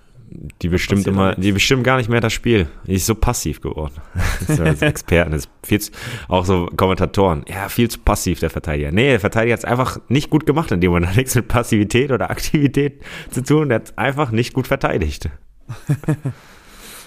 Die 0.61 0.69
bestimmt 0.69 1.07
immer, 1.07 1.33
die 1.35 1.51
bestimmt 1.51 1.83
gar 1.83 1.97
nicht 1.97 2.09
mehr 2.09 2.21
das 2.21 2.33
Spiel. 2.33 2.67
Die 2.85 2.95
ist 2.95 3.05
so 3.05 3.15
passiv 3.15 3.61
geworden. 3.61 3.95
Das 4.47 4.81
Experten, 4.81 5.31
das 5.31 5.41
ist 5.41 5.51
viel 5.63 5.79
zu, 5.79 5.91
auch 6.27 6.45
so 6.45 6.67
Kommentatoren. 6.75 7.45
Ja, 7.47 7.69
viel 7.69 7.89
zu 7.89 7.99
passiv, 7.99 8.39
der 8.39 8.49
Verteidiger. 8.49 8.91
Nee, 8.91 9.09
der 9.09 9.19
Verteidiger 9.19 9.53
hat 9.53 9.59
es 9.59 9.65
einfach 9.65 9.99
nicht 10.07 10.29
gut 10.29 10.45
gemacht, 10.45 10.71
in 10.71 10.81
dem 10.81 10.91
Moment 10.91 11.07
hat 11.09 11.17
nichts 11.17 11.35
mit 11.35 11.47
Passivität 11.47 12.11
oder 12.11 12.29
Aktivität 12.29 13.01
zu 13.31 13.43
tun. 13.43 13.69
Der 13.69 13.79
hat 13.79 13.97
einfach 13.97 14.31
nicht 14.31 14.53
gut 14.53 14.67
verteidigt. 14.67 15.29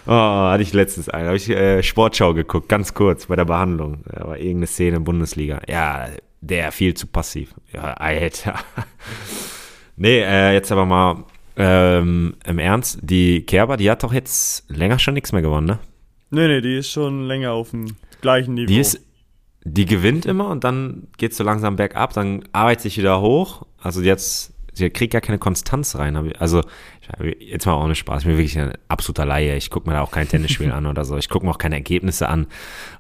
Oh, 0.05 0.11
hatte 0.11 0.65
ich 0.65 0.73
letztens 0.73 1.09
einen. 1.09 1.27
Habe 1.27 1.37
ich 1.37 1.49
äh, 1.49 1.81
Sportschau 1.81 2.35
geguckt, 2.35 2.69
ganz 2.69 2.93
kurz 2.93 3.27
bei 3.27 3.37
der 3.37 3.45
Behandlung. 3.45 4.03
Da 4.07 4.27
war 4.27 4.37
irgendeine 4.37 4.67
Szene 4.67 4.97
in 4.97 5.05
Bundesliga. 5.05 5.61
Ja, 5.69 6.09
der 6.41 6.73
viel 6.73 6.95
zu 6.95 7.07
passiv. 7.07 7.55
Ja, 7.73 7.95
Alter. 7.95 8.57
nee, 9.97 10.21
äh, 10.21 10.55
jetzt 10.55 10.73
aber 10.73 10.87
mal 10.87 11.25
ähm, 11.57 12.35
im 12.47 12.59
Ernst. 12.59 12.99
Die 13.03 13.43
Kerber, 13.43 13.77
die 13.77 13.91
hat 13.91 14.03
doch 14.03 14.13
jetzt 14.13 14.71
länger 14.71 14.99
schon 14.99 15.15
nichts 15.15 15.33
mehr 15.33 15.43
gewonnen, 15.43 15.67
ne? 15.67 15.79
Nee, 16.31 16.49
nee, 16.49 16.61
die 16.61 16.79
ist 16.79 16.91
schon 16.91 17.27
länger 17.27 17.53
auf 17.53 17.71
dem 17.71 17.95
gleichen 18.23 18.55
Niveau. 18.55 18.67
Die 18.67 18.79
ist, 18.79 19.01
die 19.65 19.85
gewinnt 19.85 20.25
immer 20.25 20.49
und 20.49 20.65
dann 20.65 21.09
geht 21.19 21.35
so 21.35 21.45
langsam 21.45 21.77
bergab, 21.77 22.15
dann 22.15 22.45
arbeitet 22.53 22.83
sich 22.83 22.99
wieder 22.99 23.21
hoch. 23.21 23.67
Also 23.79 24.01
jetzt, 24.01 24.55
sie 24.73 24.89
kriegt 24.89 25.13
gar 25.13 25.21
keine 25.21 25.39
Konstanz 25.39 25.95
rein. 25.97 26.17
Also, 26.39 26.63
jetzt 27.39 27.67
mal 27.67 27.75
ohne 27.75 27.95
Spaß, 27.95 28.23
ich 28.23 28.29
bin 28.29 28.39
wirklich 28.39 28.59
ein 28.59 28.73
absoluter 28.89 29.27
Laie. 29.27 29.57
Ich 29.57 29.69
gucke 29.69 29.89
mir 29.89 29.95
da 29.95 30.01
auch 30.01 30.11
kein 30.11 30.27
Tennisspiel 30.29 30.73
an 30.73 30.87
oder 30.87 31.05
so. 31.05 31.19
Ich 31.19 31.29
gucke 31.29 31.45
mir 31.45 31.53
auch 31.53 31.59
keine 31.59 31.75
Ergebnisse 31.75 32.29
an. 32.29 32.47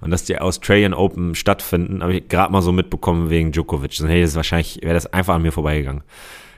Und 0.02 0.10
dass 0.10 0.24
die 0.24 0.38
Australian 0.38 0.92
Open 0.92 1.34
stattfinden, 1.34 2.02
habe 2.02 2.16
ich 2.16 2.28
gerade 2.28 2.52
mal 2.52 2.60
so 2.60 2.72
mitbekommen 2.72 3.30
wegen 3.30 3.52
Djokovic. 3.52 3.94
Sonst 3.94 4.10
hätte 4.10 4.22
das 4.22 4.36
wahrscheinlich, 4.36 4.80
wäre 4.82 4.94
das 4.94 5.06
einfach 5.06 5.36
an 5.36 5.42
mir 5.42 5.52
vorbeigegangen. 5.52 6.02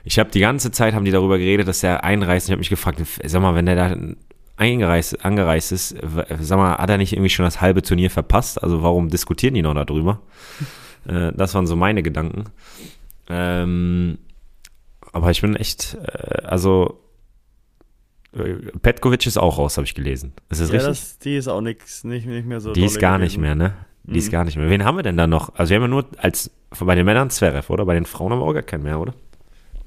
Ich 0.05 0.19
habe 0.19 0.29
die 0.29 0.39
ganze 0.39 0.71
Zeit, 0.71 0.93
haben 0.93 1.03
die 1.05 1.11
darüber 1.11 1.37
geredet, 1.37 1.67
dass 1.67 1.83
er 1.83 2.03
einreist. 2.03 2.47
Ich 2.47 2.51
habe 2.51 2.59
mich 2.59 2.69
gefragt, 2.69 3.01
sag 3.23 3.41
mal, 3.41 3.55
wenn 3.55 3.65
der 3.65 3.75
da 3.75 3.97
eingereist, 4.55 5.25
angereist 5.25 5.71
ist, 5.71 5.95
sag 6.39 6.57
mal, 6.57 6.77
hat 6.77 6.89
er 6.89 6.97
nicht 6.97 7.11
irgendwie 7.13 7.29
schon 7.29 7.43
das 7.43 7.59
halbe 7.59 7.81
Turnier 7.81 8.09
verpasst? 8.11 8.61
Also 8.63 8.83
warum 8.83 9.09
diskutieren 9.09 9.55
die 9.55 9.61
noch 9.63 9.73
darüber? 9.73 10.21
äh, 11.07 11.31
das 11.33 11.53
waren 11.55 11.67
so 11.67 11.75
meine 11.75 12.03
Gedanken. 12.03 12.45
Ähm, 13.27 14.19
aber 15.11 15.31
ich 15.31 15.41
bin 15.41 15.55
echt, 15.55 15.97
äh, 16.01 16.43
also 16.43 16.99
äh, 18.33 18.53
Petkovic 18.81 19.25
ist 19.25 19.37
auch 19.37 19.57
raus, 19.57 19.77
habe 19.77 19.85
ich 19.85 19.95
gelesen. 19.95 20.33
Ist 20.49 20.61
das 20.61 20.69
ja, 20.69 20.75
richtig? 20.75 20.87
das, 20.89 21.19
die 21.19 21.35
ist 21.35 21.47
auch 21.47 21.61
nix, 21.61 22.03
nicht, 22.03 22.27
nicht 22.27 22.45
mehr 22.45 22.59
so. 22.59 22.73
die 22.73 22.85
ist 22.85 22.99
gar 22.99 23.17
nicht 23.17 23.37
gewesen. 23.37 23.41
mehr, 23.41 23.55
ne? 23.55 23.73
Die 24.03 24.19
ist 24.19 24.27
Mhm. 24.27 24.31
gar 24.33 24.43
nicht 24.43 24.55
mehr. 24.55 24.69
Wen 24.69 24.85
haben 24.85 24.97
wir 24.97 25.03
denn 25.03 25.17
da 25.17 25.25
noch? 25.25 25.55
Also 25.55 25.71
wir 25.71 25.77
haben 25.77 25.83
ja 25.83 25.87
nur 25.87 26.05
als 26.17 26.51
bei 26.79 26.93
den 26.93 27.05
Männern 27.05 27.31
Zverev, 27.31 27.71
oder? 27.73 27.85
Bei 27.85 27.95
den 27.95 28.05
Frauen 28.05 28.31
haben 28.31 28.39
wir 28.39 28.45
auch 28.45 28.53
gar 28.53 28.61
keinen 28.61 28.83
mehr, 28.83 28.99
oder? 28.99 29.15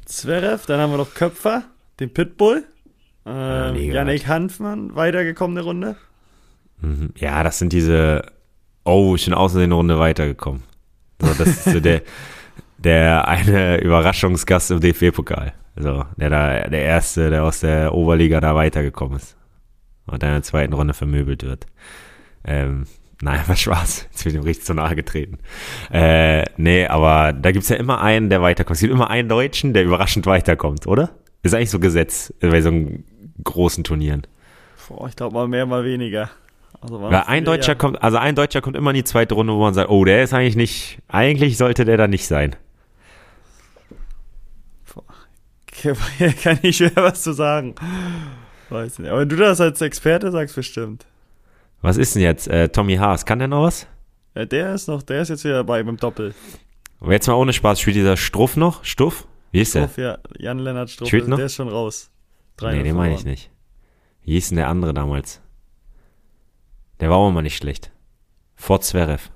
Zverev, 0.08 0.64
dann 0.66 0.80
haben 0.80 0.90
wir 0.90 0.96
noch 0.96 1.14
Köpfer, 1.14 1.64
den 2.00 2.12
Pitbull, 2.12 2.64
äh, 3.26 3.92
Yannick 3.92 4.26
Hanfmann, 4.26 4.94
weitergekommene 4.94 5.60
Runde. 5.60 5.96
Mhm. 6.80 7.12
Ja, 7.16 7.42
das 7.42 7.58
sind 7.58 7.72
diese, 7.72 8.22
oh, 8.84 9.14
ich 9.14 9.26
bin 9.26 9.34
außer 9.34 9.60
eine 9.60 9.74
Runde 9.74 9.98
weitergekommen. 9.98 10.62
So, 11.20 11.34
das 11.34 11.48
ist 11.48 11.64
so 11.64 11.80
der, 11.80 12.02
der 12.78 13.28
eine 13.28 13.80
Überraschungsgast 13.80 14.70
im 14.70 14.80
DFB-Pokal. 14.80 15.52
So, 15.76 16.04
der 16.16 16.30
da, 16.30 16.68
der 16.68 16.82
erste, 16.82 17.30
der 17.30 17.44
aus 17.44 17.60
der 17.60 17.94
Oberliga 17.94 18.40
da 18.40 18.54
weitergekommen 18.54 19.18
ist. 19.18 19.36
Und 20.06 20.22
dann 20.22 20.30
in 20.30 20.36
der 20.36 20.42
zweiten 20.42 20.72
Runde 20.72 20.94
vermöbelt 20.94 21.44
wird. 21.44 21.66
Ähm, 22.44 22.86
nein, 23.22 23.40
war 23.46 23.56
Spaß. 23.56 24.08
Jetzt 24.10 24.24
wird 24.24 24.34
ihm 24.34 24.42
richtig 24.42 24.64
zu 24.64 24.74
nahe 24.74 24.94
getreten. 24.96 25.38
Äh, 25.92 26.44
nee, 26.56 26.86
aber 26.86 27.32
da 27.32 27.52
gibt's 27.52 27.68
ja 27.68 27.76
immer 27.76 28.00
einen, 28.00 28.30
der 28.30 28.42
weiterkommt. 28.42 28.76
Es 28.76 28.80
gibt 28.80 28.92
immer 28.92 29.10
einen 29.10 29.28
Deutschen, 29.28 29.74
der 29.74 29.84
überraschend 29.84 30.26
weiterkommt, 30.26 30.86
oder? 30.86 31.10
Ist 31.42 31.54
eigentlich 31.54 31.70
so 31.70 31.78
Gesetz 31.78 32.32
bei 32.40 32.60
so 32.60 32.68
einem 32.68 33.04
großen 33.44 33.84
Turnieren. 33.84 34.26
Boah, 34.88 35.08
ich 35.08 35.16
glaube 35.16 35.34
mal 35.34 35.48
mehr, 35.48 35.66
mal 35.66 35.84
weniger. 35.84 36.30
Also 36.80 37.10
Ja, 37.10 37.26
ein 37.26 37.44
Deutscher 37.44 37.74
kommt, 37.74 38.02
also 38.02 38.18
ein 38.18 38.34
Deutscher 38.34 38.60
kommt 38.60 38.76
immer 38.76 38.90
in 38.90 38.96
die 38.96 39.04
zweite 39.04 39.34
Runde, 39.34 39.52
wo 39.52 39.60
man 39.60 39.74
sagt, 39.74 39.90
oh, 39.90 40.04
der 40.04 40.22
ist 40.22 40.32
eigentlich 40.32 40.56
nicht, 40.56 40.98
eigentlich 41.08 41.56
sollte 41.56 41.84
der 41.84 41.96
da 41.96 42.06
nicht 42.06 42.26
sein. 42.26 42.56
Kann 46.42 46.58
ich 46.62 46.76
schwer 46.76 46.92
was 46.96 47.22
zu 47.22 47.32
sagen. 47.32 47.74
Weiß 48.68 48.98
nicht. 48.98 49.10
Aber 49.10 49.20
wenn 49.20 49.28
du 49.28 49.36
das 49.36 49.60
als 49.60 49.80
Experte 49.80 50.30
sagst, 50.30 50.56
bestimmt. 50.56 51.06
Was 51.80 51.96
ist 51.96 52.14
denn 52.14 52.22
jetzt? 52.22 52.48
Äh, 52.48 52.68
Tommy 52.68 52.96
Haas, 52.96 53.24
kann 53.24 53.38
der 53.38 53.48
noch 53.48 53.62
was? 53.62 53.86
Ja, 54.34 54.44
der 54.44 54.74
ist 54.74 54.88
noch, 54.88 55.02
der 55.02 55.22
ist 55.22 55.28
jetzt 55.28 55.44
wieder 55.44 55.54
dabei 55.54 55.82
beim 55.82 55.96
Doppel. 55.96 56.34
Aber 57.00 57.12
jetzt 57.12 57.26
mal 57.26 57.34
ohne 57.34 57.52
Spaß, 57.52 57.80
spielt 57.80 57.96
dieser 57.96 58.16
Struff 58.16 58.56
noch? 58.56 58.84
Stuff? 58.84 59.26
Wie 59.52 59.60
ist 59.60 59.74
der? 59.74 59.84
Struff, 59.84 59.98
ja, 59.98 60.18
Jan-Lennart 60.38 60.90
Struff, 60.90 61.08
Spielt 61.08 61.28
noch? 61.28 61.36
der 61.36 61.46
ist 61.46 61.54
schon 61.54 61.68
raus. 61.68 62.10
Drei 62.56 62.74
nee, 62.76 62.82
den 62.82 62.96
meine 62.96 63.14
ich 63.14 63.24
nicht. 63.24 63.50
Wie 64.22 64.32
hieß 64.32 64.48
denn 64.48 64.56
der 64.56 64.68
andere 64.68 64.92
damals? 64.92 65.40
Der 67.00 67.10
war 67.10 67.16
auch 67.16 67.28
immer 67.28 67.42
nicht 67.42 67.56
schlecht. 67.56 67.92
Vor 68.56 68.80
Zverev. 68.80 69.30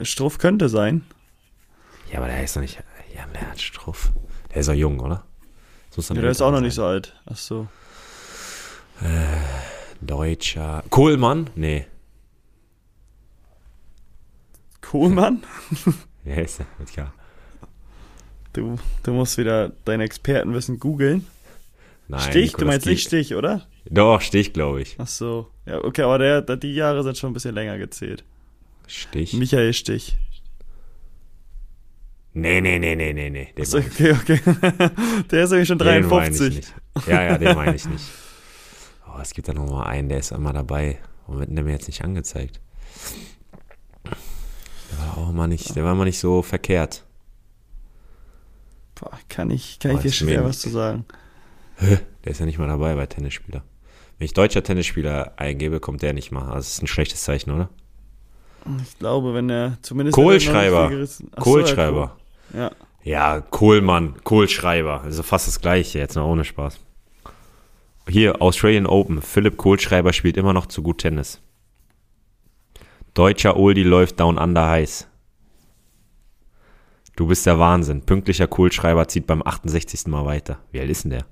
Struff 0.00 0.38
könnte 0.38 0.68
sein. 0.68 1.04
Ja, 2.10 2.18
aber 2.18 2.28
der 2.28 2.42
ist 2.42 2.54
doch 2.54 2.60
nicht, 2.60 2.78
ja, 3.14 3.26
der 3.34 3.50
hat 3.50 3.60
Struff. 3.60 4.12
Der 4.50 4.60
ist 4.60 4.68
doch 4.68 4.74
jung, 4.74 5.00
oder? 5.00 5.24
Ja, 5.96 6.14
der 6.14 6.30
ist 6.30 6.40
auch 6.40 6.52
noch 6.52 6.60
nicht 6.60 6.74
sein. 6.74 6.84
so 6.84 6.86
alt. 6.86 7.20
Ach 7.26 7.36
so. 7.36 7.68
Deutscher. 10.00 10.82
Kohlmann? 10.90 11.50
Nee. 11.54 11.86
Kohlmann? 14.80 15.42
Wer 16.24 16.44
ist 16.44 16.58
der? 16.58 16.66
Mit 16.78 16.92
K. 16.92 17.12
Du, 18.52 18.78
du 19.02 19.12
musst 19.12 19.38
wieder 19.38 19.72
dein 19.84 20.00
Expertenwissen 20.00 20.78
googeln. 20.78 21.26
Nein, 22.08 22.20
Stich? 22.20 22.52
Du 22.52 22.58
Nicolas 22.58 22.66
meinst 22.66 22.86
nicht 22.86 23.06
Stich, 23.06 23.34
oder? 23.34 23.66
Doch, 23.86 24.20
Stich, 24.20 24.52
glaube 24.52 24.82
ich. 24.82 24.96
Ach 24.98 25.06
so. 25.06 25.48
Ja, 25.64 25.82
okay, 25.82 26.02
aber 26.02 26.18
der, 26.18 26.42
der, 26.42 26.56
die 26.56 26.74
Jahre 26.74 27.02
sind 27.02 27.16
schon 27.16 27.30
ein 27.30 27.34
bisschen 27.34 27.54
länger 27.54 27.78
gezählt. 27.78 28.24
Stich? 28.86 29.32
Michael 29.32 29.72
Stich. 29.72 30.18
Nee, 32.34 32.60
nee, 32.60 32.78
nee, 32.78 32.96
nee, 32.96 33.12
nee, 33.12 33.30
nee. 33.30 33.48
Achso, 33.58 33.78
okay, 33.78 34.12
okay. 34.12 34.40
der 35.30 35.44
ist 35.44 35.50
nämlich 35.50 35.68
schon 35.68 35.78
53. 35.78 36.62
Ja, 37.06 37.22
ja, 37.22 37.38
den 37.38 37.54
meine 37.54 37.76
ich 37.76 37.86
nicht. 37.86 38.04
Oh, 39.14 39.20
es 39.20 39.34
gibt 39.34 39.48
da 39.48 39.52
noch 39.52 39.68
mal 39.68 39.84
einen, 39.84 40.08
der 40.08 40.18
ist 40.18 40.32
immer 40.32 40.52
dabei. 40.52 40.98
Warum 41.26 41.40
wird 41.40 41.54
der 41.54 41.64
mir 41.64 41.72
jetzt 41.72 41.86
nicht 41.86 42.02
angezeigt? 42.02 42.60
Der 44.04 44.98
war 44.98 45.18
auch 45.18 45.32
mal 45.32 45.48
nicht, 45.48 45.76
der 45.76 45.84
war 45.84 45.94
mal 45.94 46.04
nicht 46.04 46.18
so 46.18 46.42
verkehrt. 46.42 47.04
Boah, 48.94 49.18
kann 49.28 49.50
ich, 49.50 49.78
kann 49.78 49.92
Boah, 49.92 49.98
ich 49.98 50.02
dir 50.02 50.12
schwer 50.12 50.44
was 50.44 50.60
zu 50.60 50.70
sagen. 50.70 51.04
Der 51.80 52.30
ist 52.30 52.38
ja 52.38 52.46
nicht 52.46 52.58
mal 52.58 52.68
dabei 52.68 52.94
bei 52.94 53.06
Tennisspieler. 53.06 53.64
Wenn 54.18 54.24
ich 54.24 54.34
deutscher 54.34 54.62
Tennisspieler 54.62 55.32
eingebe, 55.36 55.80
kommt 55.80 56.02
der 56.02 56.12
nicht 56.12 56.30
mal. 56.30 56.44
Also 56.44 56.58
das 56.58 56.74
ist 56.74 56.82
ein 56.82 56.86
schlechtes 56.86 57.22
Zeichen, 57.22 57.50
oder? 57.50 57.68
Ich 58.82 58.98
glaube, 58.98 59.34
wenn 59.34 59.50
er 59.50 59.78
zumindest. 59.82 60.14
Kohlschreiber. 60.14 60.90
Kohlschreiber. 61.40 62.16
Ja. 62.54 62.70
Ja, 63.02 63.40
Kohlmann, 63.40 64.22
Kohlschreiber. 64.22 65.00
Also 65.02 65.24
fast 65.24 65.48
das 65.48 65.60
gleiche, 65.60 65.98
jetzt 65.98 66.14
noch 66.14 66.26
ohne 66.26 66.44
Spaß. 66.44 66.78
Hier, 68.08 68.42
Australian 68.42 68.86
Open. 68.86 69.22
Philipp 69.22 69.56
Kohlschreiber 69.56 70.12
spielt 70.12 70.36
immer 70.36 70.52
noch 70.52 70.66
zu 70.66 70.82
gut 70.82 70.98
Tennis. 70.98 71.40
Deutscher 73.14 73.56
Oldie 73.56 73.84
läuft 73.84 74.20
down 74.20 74.38
under 74.38 74.68
heiß. 74.68 75.08
Du 77.16 77.26
bist 77.26 77.46
der 77.46 77.58
Wahnsinn. 77.58 78.02
Pünktlicher 78.02 78.46
Kohlschreiber 78.46 79.06
zieht 79.06 79.26
beim 79.26 79.42
68. 79.42 80.06
Mal 80.06 80.24
weiter. 80.24 80.58
Wie 80.72 80.80
alt 80.80 80.90
ist 80.90 81.04
denn 81.04 81.10
der? 81.10 81.26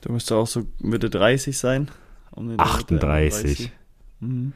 Du 0.00 0.12
müsstest 0.12 0.32
auch 0.32 0.46
so 0.46 0.66
Mitte 0.80 1.08
30 1.08 1.56
sein. 1.56 1.90
Um 2.32 2.58
38. 2.58 3.70
Mhm. 4.20 4.52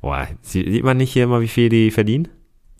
Boah, 0.00 0.28
sieht 0.42 0.84
man 0.84 0.96
nicht 0.96 1.12
hier 1.12 1.24
immer, 1.24 1.40
wie 1.40 1.48
viel 1.48 1.68
die 1.68 1.90
verdienen? 1.90 2.28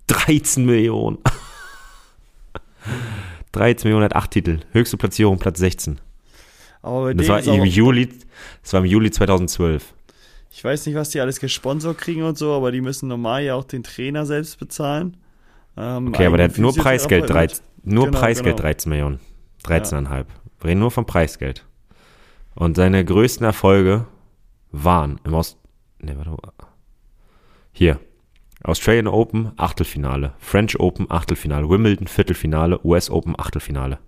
13 0.06 0.64
Millionen. 0.64 1.18
13 3.52 3.88
Millionen 3.88 4.04
hat 4.04 4.16
8 4.16 4.30
Titel. 4.30 4.60
Höchste 4.72 4.96
Platzierung 4.96 5.38
Platz 5.38 5.58
16. 5.58 6.00
Aber 6.82 7.14
das 7.14 7.28
war 7.28 7.42
im 7.42 7.64
Juli, 7.64 8.08
das 8.62 8.72
war 8.72 8.80
im 8.80 8.86
Juli 8.86 9.10
2012. 9.10 9.94
Ich 10.52 10.64
weiß 10.64 10.86
nicht, 10.86 10.94
was 10.94 11.10
die 11.10 11.20
alles 11.20 11.40
gesponsert 11.40 11.98
kriegen 11.98 12.22
und 12.22 12.36
so, 12.36 12.52
aber 12.52 12.72
die 12.72 12.80
müssen 12.80 13.08
normal 13.08 13.44
ja 13.44 13.54
auch 13.54 13.64
den 13.64 13.82
Trainer 13.82 14.26
selbst 14.26 14.58
bezahlen. 14.58 15.16
Ähm, 15.76 16.08
okay, 16.08 16.26
aber 16.26 16.38
der 16.38 16.48
hat 16.48 16.58
nur 16.58 16.74
Preisgeld, 16.74 17.30
13, 17.30 17.64
nur 17.84 18.06
genau, 18.06 18.18
Preisgeld 18.18 18.56
genau. 18.56 18.68
13 18.68 18.90
Millionen. 18.90 19.20
13,5. 19.64 20.04
Ja. 20.04 20.24
Wir 20.60 20.70
reden 20.70 20.80
nur 20.80 20.90
vom 20.90 21.06
Preisgeld. 21.06 21.64
Und 22.54 22.76
seine 22.76 23.04
größten 23.04 23.44
Erfolge 23.44 24.06
waren 24.72 25.20
im 25.24 25.34
Ost. 25.34 25.58
Nee, 26.00 26.14
warte. 26.16 26.36
Hier. 27.72 28.00
Australian 28.62 29.06
Open 29.06 29.52
Achtelfinale, 29.56 30.34
French 30.38 30.78
Open 30.78 31.10
Achtelfinale, 31.10 31.68
Wimbledon 31.70 32.06
Viertelfinale, 32.06 32.78
US 32.84 33.08
Open 33.08 33.34
Achtelfinale. 33.38 33.98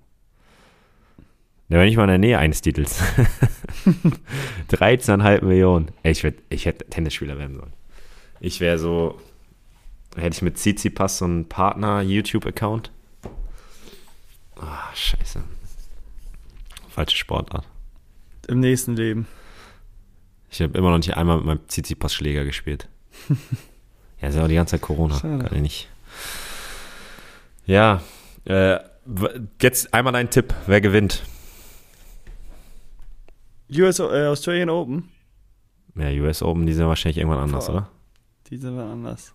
Da 1.72 1.78
wäre 1.78 1.86
nicht 1.86 1.96
mal 1.96 2.02
in 2.02 2.08
der 2.08 2.18
Nähe 2.18 2.38
eines 2.38 2.60
Titels. 2.60 3.00
13,5 4.70 5.42
Millionen. 5.42 5.90
Ey, 6.02 6.12
ich, 6.12 6.22
werd, 6.22 6.34
ich 6.50 6.66
hätte 6.66 6.84
Tennisspieler 6.84 7.38
werden 7.38 7.56
sollen. 7.56 7.72
Ich 8.40 8.60
wäre 8.60 8.78
so, 8.78 9.18
hätte 10.14 10.36
ich 10.36 10.42
mit 10.42 10.58
Tsitsipas 10.58 11.16
so 11.16 11.24
einen 11.24 11.48
Partner-YouTube-Account. 11.48 12.92
Ah, 14.56 14.60
oh, 14.60 14.94
scheiße. 14.94 15.42
Falsche 16.90 17.16
Sportart. 17.16 17.66
Im 18.48 18.60
nächsten 18.60 18.94
Leben. 18.94 19.26
Ich 20.50 20.60
habe 20.60 20.76
immer 20.76 20.90
noch 20.90 20.98
nicht 20.98 21.16
einmal 21.16 21.38
mit 21.38 21.46
meinem 21.46 21.68
Tsitsipas-Schläger 21.68 22.44
gespielt. 22.44 22.86
Ja, 24.20 24.28
ist 24.28 24.36
ja 24.36 24.44
auch 24.44 24.48
die 24.48 24.54
ganze 24.54 24.72
Zeit 24.72 24.82
Corona. 24.82 25.18
Schade. 25.18 25.46
Kann 25.46 25.56
ich 25.56 25.62
nicht. 25.62 25.88
Ja, 27.66 28.02
äh, 28.44 28.78
jetzt 29.60 29.92
einmal 29.92 30.14
ein 30.14 30.30
Tipp. 30.30 30.54
Wer 30.66 30.80
gewinnt? 30.80 31.24
US, 33.78 33.98
äh, 33.98 34.26
Australian 34.26 34.70
Open? 34.70 35.08
Ja, 35.94 36.08
US 36.22 36.42
Open, 36.42 36.66
die 36.66 36.72
sind 36.72 36.86
wahrscheinlich 36.86 37.18
irgendwann 37.18 37.40
anders, 37.40 37.66
Boah. 37.66 37.72
oder? 37.72 37.88
Die 38.48 38.56
sind 38.56 38.76
wir 38.76 38.84
anders. 38.84 39.34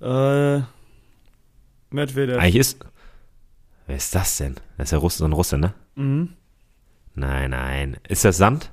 Äh, 0.00 0.62
Medvedev. 1.90 2.38
Eigentlich 2.38 2.56
ist. 2.56 2.84
Wer 3.86 3.96
ist 3.96 4.14
das 4.14 4.36
denn? 4.36 4.54
Das 4.78 4.88
ist 4.88 4.92
ja 4.92 4.98
Russ, 4.98 5.18
so 5.18 5.24
ein 5.24 5.32
Russe, 5.32 5.58
ne? 5.58 5.74
Mhm. 5.96 6.34
Nein, 7.14 7.50
nein. 7.50 7.96
Ist 8.08 8.24
das 8.24 8.36
Sand? 8.36 8.70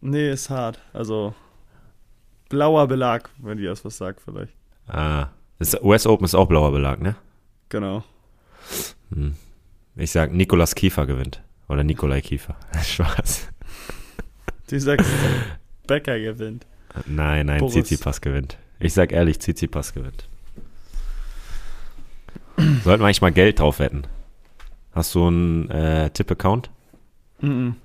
Nee, 0.00 0.30
ist 0.30 0.50
hart. 0.50 0.80
Also 0.92 1.34
blauer 2.48 2.86
Belag, 2.86 3.28
wenn 3.38 3.58
die 3.58 3.64
das 3.64 3.84
was 3.84 3.96
sagt, 3.98 4.20
vielleicht. 4.22 4.52
Ah, 4.86 5.28
das 5.58 5.74
US 5.82 6.06
Open 6.06 6.24
ist 6.24 6.34
auch 6.34 6.46
blauer 6.46 6.72
Belag, 6.72 7.00
ne? 7.00 7.16
Genau. 7.68 8.04
Hm. 9.12 9.36
Ich 9.96 10.10
sag, 10.10 10.32
Nikolas 10.32 10.74
Kiefer 10.74 11.06
gewinnt. 11.06 11.42
Oder 11.68 11.84
Nikolai 11.84 12.20
Kiefer. 12.20 12.56
Spaß. 12.82 13.48
Du 14.68 14.80
sagst, 14.80 15.08
Becker 15.86 16.18
gewinnt. 16.18 16.66
Nein, 17.06 17.46
nein, 17.46 17.66
Tsitsipas 17.68 18.20
gewinnt. 18.20 18.58
Ich 18.80 18.94
sag 18.94 19.12
ehrlich, 19.12 19.38
Tsitsipas 19.38 19.94
gewinnt. 19.94 20.28
Sollten 22.56 22.84
wir 22.84 23.06
eigentlich 23.06 23.20
mal 23.20 23.32
Geld 23.32 23.60
drauf 23.60 23.78
wetten? 23.78 24.06
Hast 24.92 25.14
du 25.14 25.26
einen 25.26 25.70
äh, 25.70 26.10
Tipp-Account? 26.10 26.70
Mhm. 27.40 27.76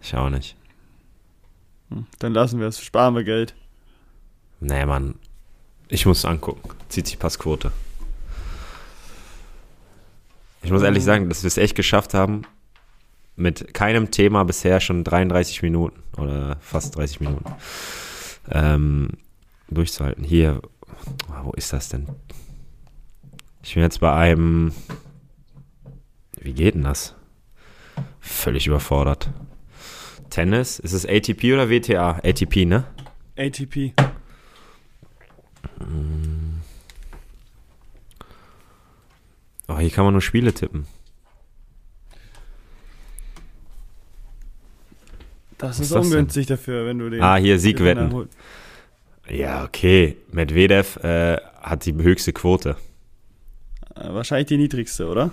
Ich 0.00 0.14
auch 0.14 0.30
nicht. 0.30 0.56
Hm, 1.90 2.06
dann 2.18 2.32
lassen 2.32 2.58
wir 2.58 2.66
es, 2.66 2.80
sparen 2.80 3.14
wir 3.14 3.24
Geld. 3.24 3.54
Nee, 4.60 4.86
Mann. 4.86 5.16
Ich 5.88 6.06
muss 6.06 6.18
es 6.18 6.24
angucken. 6.24 6.68
Zieht 6.88 7.06
sich 7.06 7.18
Passquote. 7.18 7.70
Ich 10.62 10.70
muss 10.70 10.82
ehrlich 10.82 11.04
sagen, 11.04 11.28
dass 11.28 11.42
wir 11.42 11.48
es 11.48 11.56
echt 11.56 11.76
geschafft 11.76 12.14
haben, 12.14 12.42
mit 13.38 13.72
keinem 13.74 14.10
Thema 14.10 14.44
bisher 14.44 14.80
schon 14.80 15.04
33 15.04 15.62
Minuten 15.62 16.02
oder 16.16 16.56
fast 16.60 16.96
30 16.96 17.20
Minuten 17.20 17.44
ähm, 18.50 19.10
durchzuhalten. 19.70 20.24
Hier, 20.24 20.60
wo 21.42 21.52
ist 21.52 21.72
das 21.72 21.88
denn? 21.88 22.08
Ich 23.62 23.74
bin 23.74 23.82
jetzt 23.82 24.00
bei 24.00 24.12
einem. 24.12 24.72
Wie 26.40 26.52
geht 26.52 26.74
denn 26.74 26.84
das? 26.84 27.14
Völlig 28.20 28.66
überfordert. 28.66 29.30
Tennis, 30.30 30.78
ist 30.78 30.92
es 30.92 31.06
ATP 31.06 31.52
oder 31.52 31.70
WTA? 31.70 32.20
ATP, 32.22 32.64
ne? 32.64 32.84
ATP. 33.36 33.94
Oh, 39.68 39.78
hier 39.78 39.90
kann 39.90 40.04
man 40.04 40.14
nur 40.14 40.22
Spiele 40.22 40.52
tippen. 40.52 40.86
Das 45.58 45.80
ist, 45.80 45.90
ist 45.90 45.96
ungünstig 45.96 46.46
das 46.46 46.58
dafür, 46.58 46.86
wenn 46.86 46.98
du 46.98 47.10
den. 47.10 47.20
Ah, 47.20 47.36
hier 47.36 47.58
Siegwetten. 47.58 48.28
Ja, 49.28 49.64
okay. 49.64 50.16
Medvedev 50.30 50.96
äh, 51.02 51.36
hat 51.60 51.84
die 51.84 51.94
höchste 51.94 52.32
Quote. 52.32 52.76
Äh, 53.94 54.14
wahrscheinlich 54.14 54.46
die 54.46 54.56
niedrigste, 54.56 55.08
oder? 55.08 55.32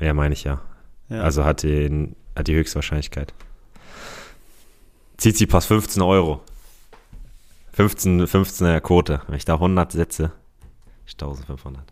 Ja, 0.00 0.14
meine 0.14 0.32
ich 0.32 0.44
ja. 0.44 0.60
ja. 1.08 1.22
Also 1.22 1.44
hat, 1.44 1.62
den, 1.62 2.16
hat 2.34 2.48
die 2.48 2.54
höchste 2.54 2.76
Wahrscheinlichkeit. 2.76 3.34
Tsitsipas 5.18 5.66
15 5.66 6.00
Euro. 6.02 6.40
15, 7.72 8.26
15er 8.26 8.80
Quote. 8.80 9.20
Wenn 9.26 9.36
ich 9.36 9.44
da 9.44 9.54
100 9.54 9.92
setze, 9.92 10.32
ich 11.06 11.12
1500. 11.14 11.84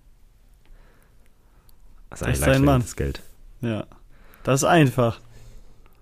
Das 2.11 2.21
ist 2.21 2.27
eigentlich 2.27 2.41
leicht 2.41 2.65
verdientes 2.65 2.97
Geld. 2.97 3.23
Ja. 3.61 3.87
Das 4.45 4.63
ist 4.63 4.69
einfach. 4.69 5.21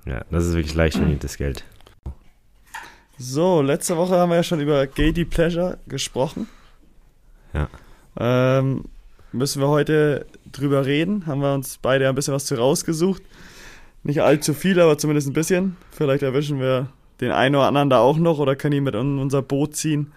Ja, 0.06 0.24
das 0.30 0.46
ist 0.46 0.54
wirklich 0.54 0.74
leicht 0.74 0.96
verdientes 0.96 1.36
Geld. 1.36 1.64
So, 3.18 3.62
letzte 3.62 3.96
Woche 3.96 4.16
haben 4.16 4.30
wir 4.30 4.36
ja 4.36 4.42
schon 4.42 4.60
über 4.60 4.86
Guilty 4.86 5.24
Pleasure 5.24 5.78
gesprochen. 5.88 6.48
Ja. 7.52 7.68
Ähm, 8.18 8.84
müssen 9.32 9.60
wir 9.60 9.68
heute 9.68 10.26
drüber 10.52 10.86
reden. 10.86 11.26
Haben 11.26 11.40
wir 11.40 11.54
uns 11.54 11.78
beide 11.78 12.08
ein 12.08 12.14
bisschen 12.14 12.34
was 12.34 12.44
zu 12.44 12.54
rausgesucht. 12.54 13.22
Nicht 14.02 14.22
allzu 14.22 14.54
viel, 14.54 14.80
aber 14.80 14.98
zumindest 14.98 15.28
ein 15.28 15.32
bisschen. 15.32 15.76
Vielleicht 15.90 16.22
erwischen 16.22 16.60
wir 16.60 16.88
den 17.20 17.32
einen 17.32 17.56
oder 17.56 17.66
anderen 17.66 17.90
da 17.90 17.98
auch 17.98 18.18
noch 18.18 18.38
oder 18.38 18.54
können 18.54 18.76
ihn 18.76 18.84
mit 18.84 18.94
in 18.94 19.18
unser 19.18 19.42
Boot 19.42 19.74
ziehen, 19.74 20.12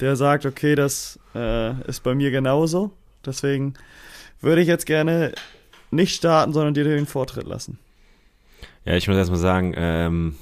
der 0.00 0.16
sagt, 0.16 0.46
okay, 0.46 0.74
das 0.74 1.18
äh, 1.34 1.78
ist 1.82 2.02
bei 2.02 2.14
mir 2.14 2.30
genauso. 2.30 2.92
Deswegen 3.24 3.74
würde 4.40 4.62
ich 4.62 4.68
jetzt 4.68 4.86
gerne 4.86 5.32
nicht 5.90 6.14
starten, 6.14 6.52
sondern 6.52 6.74
dir 6.74 6.84
den 6.84 7.06
Vortritt 7.06 7.46
lassen. 7.46 7.78
Ja, 8.86 8.94
ich 8.96 9.08
muss 9.08 9.16
erstmal 9.16 9.40
sagen, 9.40 9.74
ähm, 9.76 10.36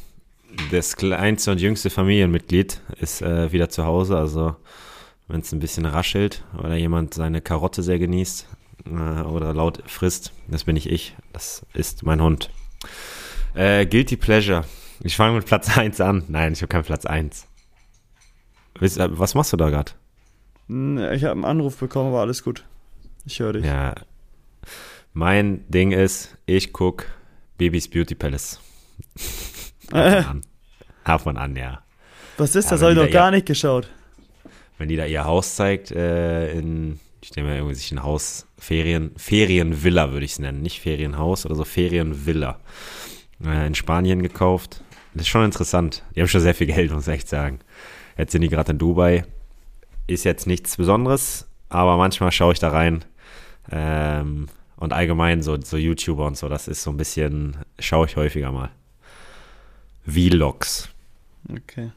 das 0.70 0.96
kleinste 0.96 1.50
und 1.50 1.62
jüngste 1.62 1.88
Familienmitglied 1.88 2.78
ist 3.00 3.22
äh, 3.22 3.50
wieder 3.52 3.70
zu 3.70 3.86
Hause. 3.86 4.18
Also, 4.18 4.54
wenn 5.28 5.40
es 5.40 5.50
ein 5.52 5.60
bisschen 5.60 5.86
raschelt 5.86 6.44
oder 6.58 6.76
jemand 6.76 7.14
seine 7.14 7.40
Karotte 7.40 7.82
sehr 7.82 7.98
genießt 7.98 8.46
äh, 8.84 9.22
oder 9.22 9.54
laut 9.54 9.82
frisst, 9.86 10.32
das 10.46 10.64
bin 10.64 10.74
nicht 10.74 10.90
ich. 10.90 11.16
Das 11.32 11.64
ist 11.72 12.02
mein 12.02 12.20
Hund. 12.20 12.50
Äh, 13.54 13.86
Guilty 13.86 14.18
Pleasure. 14.18 14.66
Ich 15.00 15.16
fange 15.16 15.36
mit 15.36 15.46
Platz 15.46 15.78
1 15.78 16.02
an. 16.02 16.24
Nein, 16.28 16.52
ich 16.52 16.60
habe 16.60 16.68
keinen 16.68 16.84
Platz 16.84 17.06
1. 17.06 17.46
Was 18.78 19.34
machst 19.34 19.54
du 19.54 19.56
da 19.56 19.70
gerade? 19.70 19.92
Ich 21.14 21.24
habe 21.24 21.32
einen 21.32 21.44
Anruf 21.46 21.78
bekommen, 21.78 22.08
aber 22.08 22.20
alles 22.20 22.44
gut. 22.44 22.66
Ich 23.24 23.40
höre 23.40 23.54
dich. 23.54 23.64
Ja. 23.64 23.94
Mein 25.14 25.64
Ding 25.70 25.92
ist, 25.92 26.36
ich 26.44 26.74
gucke 26.74 27.06
Babys 27.58 27.88
Beauty 27.88 28.14
Palace. 28.14 28.60
An. 29.92 30.42
Darf 31.04 31.24
man 31.26 31.36
an, 31.36 31.54
ja. 31.56 31.82
Was 32.38 32.56
ist 32.56 32.72
das? 32.72 32.80
Ja, 32.80 32.88
Habe 32.88 32.98
ich 32.98 33.06
noch 33.06 33.12
gar 33.12 33.30
nicht 33.30 33.46
geschaut. 33.46 33.88
Wenn 34.78 34.88
die 34.88 34.96
da 34.96 35.04
ihr 35.04 35.24
Haus 35.24 35.54
zeigt, 35.54 35.90
äh, 35.90 36.52
in, 36.52 36.98
ich 37.20 37.30
denke 37.30 37.50
mal, 37.50 37.56
irgendwie 37.56 37.74
sich 37.74 37.92
ein 37.92 38.02
Haus, 38.02 38.46
Ferien, 38.58 39.12
Ferienvilla 39.16 40.10
würde 40.12 40.24
ich 40.24 40.32
es 40.32 40.38
nennen. 40.38 40.62
Nicht 40.62 40.80
Ferienhaus 40.80 41.46
oder 41.46 41.54
so, 41.54 41.64
Ferienvilla. 41.64 42.58
Äh, 43.44 43.66
in 43.66 43.74
Spanien 43.74 44.22
gekauft. 44.22 44.82
Das 45.12 45.22
ist 45.22 45.28
schon 45.28 45.44
interessant. 45.44 46.02
Die 46.14 46.20
haben 46.20 46.28
schon 46.28 46.40
sehr 46.40 46.54
viel 46.54 46.66
Geld, 46.66 46.90
muss 46.90 47.06
ich 47.06 47.14
echt 47.14 47.28
sagen. 47.28 47.60
Jetzt 48.16 48.32
sind 48.32 48.40
die 48.40 48.48
gerade 48.48 48.72
in 48.72 48.78
Dubai. 48.78 49.24
Ist 50.06 50.24
jetzt 50.24 50.46
nichts 50.46 50.76
Besonderes, 50.76 51.48
aber 51.68 51.96
manchmal 51.96 52.32
schaue 52.32 52.52
ich 52.52 52.58
da 52.58 52.70
rein. 52.70 53.04
Ähm, 53.70 54.48
und 54.84 54.92
allgemein 54.92 55.42
so, 55.42 55.60
so 55.60 55.76
YouTuber 55.76 56.26
und 56.26 56.36
so, 56.36 56.48
das 56.48 56.68
ist 56.68 56.82
so 56.82 56.90
ein 56.90 56.96
bisschen, 56.96 57.56
schaue 57.78 58.06
ich 58.06 58.16
häufiger 58.16 58.52
mal. 58.52 58.70
Vlogs. 60.06 60.88
Okay. 61.50 61.90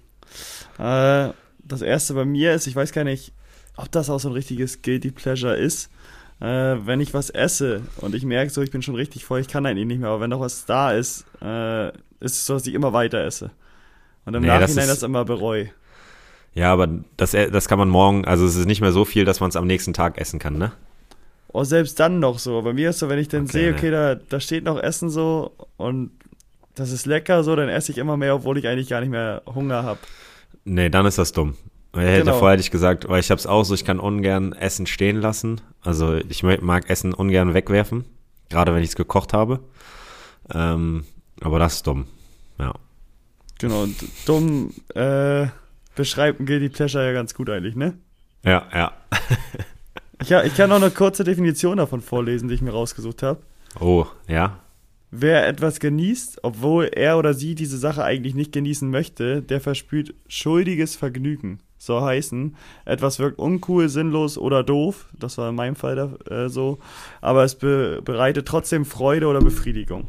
Äh, 0.80 1.34
das 1.64 1.82
erste 1.82 2.14
bei 2.14 2.26
mir 2.26 2.54
ist, 2.54 2.66
ich 2.68 2.76
weiß 2.76 2.92
gar 2.94 3.04
nicht, 3.04 3.34
ob 3.76 3.92
das 3.92 4.10
auch 4.10 4.20
so 4.20 4.30
ein 4.30 4.34
richtiges 4.34 4.82
Guilty 4.82 5.12
Pleasure 5.12 5.56
ist. 5.56 5.92
Äh, 6.40 6.78
wenn 6.86 7.00
ich 7.00 7.14
was 7.14 7.30
esse 7.30 7.82
und 7.98 8.16
ich 8.16 8.24
merke 8.24 8.52
so, 8.52 8.62
ich 8.62 8.72
bin 8.72 8.82
schon 8.82 8.96
richtig 8.96 9.26
voll, 9.26 9.40
ich 9.40 9.48
kann 9.48 9.66
eigentlich 9.66 9.88
nicht 9.88 10.00
mehr, 10.00 10.10
aber 10.10 10.22
wenn 10.22 10.30
noch 10.30 10.40
was 10.40 10.66
da 10.66 10.92
ist, 10.92 11.26
äh, 11.42 11.90
ist 11.90 12.34
es 12.34 12.46
so, 12.46 12.54
dass 12.54 12.68
ich 12.68 12.74
immer 12.74 12.94
weiter 12.94 13.24
esse. 13.24 13.52
Und 14.26 14.34
im 14.34 14.42
nee, 14.42 14.48
Nachhinein 14.48 14.76
das, 14.76 14.78
ist, 14.78 14.90
das 14.90 15.04
immer 15.04 15.26
bereue. 15.26 15.70
Ja, 16.54 16.72
aber 16.74 16.88
das, 17.18 17.32
das 17.32 17.68
kann 17.68 17.80
man 17.80 17.90
morgen, 17.90 18.26
also 18.26 18.46
es 18.46 18.56
ist 18.56 18.66
nicht 18.66 18.82
mehr 18.82 18.92
so 18.92 19.04
viel, 19.06 19.26
dass 19.26 19.40
man 19.40 19.50
es 19.50 19.56
am 19.56 19.68
nächsten 19.68 19.94
Tag 19.94 20.18
essen 20.18 20.40
kann, 20.40 20.58
ne? 20.58 20.72
Oh, 21.54 21.64
selbst 21.64 22.00
dann 22.00 22.20
noch 22.20 22.40
so. 22.40 22.62
Bei 22.62 22.74
mir 22.74 22.90
ist 22.90 23.00
so, 23.00 23.10
wenn 23.10 23.20
ich 23.20 23.30
dann 23.30 23.44
okay, 23.44 23.52
sehe, 23.52 23.74
okay, 23.74 23.92
da, 23.92 24.16
da 24.16 24.40
steht 24.40 24.64
noch 24.64 24.80
Essen 24.82 25.10
so 25.10 25.54
und 25.78 26.12
das 26.76 26.92
ist 26.92 27.06
lecker 27.06 27.44
so, 27.44 27.56
dann 27.56 27.70
esse 27.70 27.92
ich 27.92 27.98
immer 27.98 28.18
mehr, 28.18 28.36
obwohl 28.36 28.58
ich 28.58 28.68
eigentlich 28.68 28.90
gar 28.90 29.02
nicht 29.02 29.10
mehr 29.10 29.42
Hunger 29.46 29.84
habe. 29.84 30.00
Nee, 30.66 30.90
dann 30.90 31.06
ist 31.06 31.18
das 31.18 31.32
dumm. 31.32 31.56
Genau. 31.94 32.26
Davor 32.26 32.52
hätte 32.52 32.62
ich 32.62 32.70
gesagt, 32.70 33.10
weil 33.10 33.20
ich 33.20 33.32
habe 33.32 33.40
es 33.40 33.48
auch 33.48 33.64
so, 33.64 33.74
ich 33.74 33.86
kann 33.86 34.00
ungern 34.00 34.54
Essen 34.54 34.86
stehen 34.86 35.20
lassen. 35.20 35.62
Also 35.82 36.16
ich 36.16 36.44
mag 36.44 36.90
Essen 36.90 37.14
ungern 37.14 37.54
wegwerfen, 37.54 38.06
gerade 38.50 38.76
wenn 38.76 38.84
ich 38.84 38.90
es 38.90 38.96
gekocht 38.96 39.34
habe. 39.34 39.62
Ähm, 40.54 41.06
aber 41.42 41.58
das 41.60 41.76
ist 41.76 41.88
dumm, 41.88 42.06
ja. 42.60 42.74
Genau, 43.60 43.84
und 43.84 43.96
dumm 44.26 44.72
äh, 44.94 45.48
beschreibt 45.96 46.40
ein 46.40 46.46
Guilty 46.46 46.70
Pleasure 46.70 47.06
ja 47.06 47.14
ganz 47.14 47.34
gut 47.34 47.50
eigentlich, 47.50 47.76
ne? 47.76 47.98
Ja, 48.44 48.68
ja. 48.74 48.94
ich, 50.22 50.32
ich 50.32 50.56
kann 50.56 50.70
noch 50.70 50.78
eine 50.78 50.92
kurze 50.92 51.24
Definition 51.24 51.78
davon 51.78 52.02
vorlesen, 52.02 52.48
die 52.48 52.56
ich 52.56 52.62
mir 52.62 52.72
rausgesucht 52.72 53.24
habe. 53.24 53.42
Oh, 53.80 54.06
ja. 54.28 54.60
Wer 55.12 55.48
etwas 55.48 55.80
genießt, 55.80 56.40
obwohl 56.44 56.86
er 56.86 57.18
oder 57.18 57.34
sie 57.34 57.56
diese 57.56 57.78
Sache 57.78 58.04
eigentlich 58.04 58.36
nicht 58.36 58.52
genießen 58.52 58.90
möchte, 58.90 59.42
der 59.42 59.62
verspürt 59.62 60.14
schuldiges 60.28 60.96
Vergnügen. 60.96 61.60
So 61.78 62.02
heißen, 62.02 62.56
etwas 62.86 63.20
wirkt 63.20 63.38
uncool, 63.38 63.88
sinnlos 63.88 64.38
oder 64.38 64.64
doof, 64.64 65.08
das 65.18 65.38
war 65.38 65.50
in 65.50 65.56
meinem 65.56 65.76
Fall 65.76 65.96
da, 65.96 66.16
äh, 66.30 66.50
so, 66.50 66.80
aber 67.22 67.44
es 67.44 67.56
be 67.56 68.02
bereitet 68.04 68.48
trotzdem 68.48 68.84
Freude 68.84 69.28
oder 69.28 69.40
Befriedigung. 69.40 70.08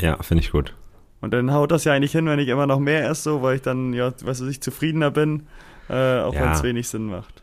Ja, 0.00 0.22
finde 0.22 0.44
ich 0.44 0.52
gut. 0.52 0.74
Und 1.22 1.32
dann 1.32 1.52
haut 1.52 1.70
das 1.70 1.84
ja 1.84 1.92
eigentlich 1.92 2.12
hin, 2.12 2.26
wenn 2.26 2.38
ich 2.38 2.48
immer 2.48 2.66
noch 2.66 2.78
mehr 2.78 3.08
esse, 3.08 3.22
so, 3.22 3.42
weil 3.42 3.56
ich 3.56 3.62
dann, 3.62 3.94
ja, 3.94 4.12
weißt 4.22 4.42
du, 4.42 4.46
ich 4.46 4.60
zufriedener 4.60 5.10
bin, 5.10 5.46
äh, 5.88 6.20
auch 6.20 6.34
ja. 6.34 6.42
wenn 6.42 6.52
es 6.52 6.62
wenig 6.62 6.88
Sinn 6.88 7.06
macht. 7.06 7.42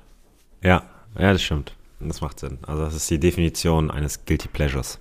Ja, 0.63 0.83
ja, 1.19 1.33
das 1.33 1.41
stimmt. 1.41 1.73
Das 1.99 2.21
macht 2.21 2.39
Sinn. 2.39 2.59
Also 2.65 2.83
das 2.83 2.93
ist 2.93 3.09
die 3.09 3.19
Definition 3.19 3.89
eines 3.89 4.25
Guilty 4.25 4.47
Pleasures. 4.47 4.99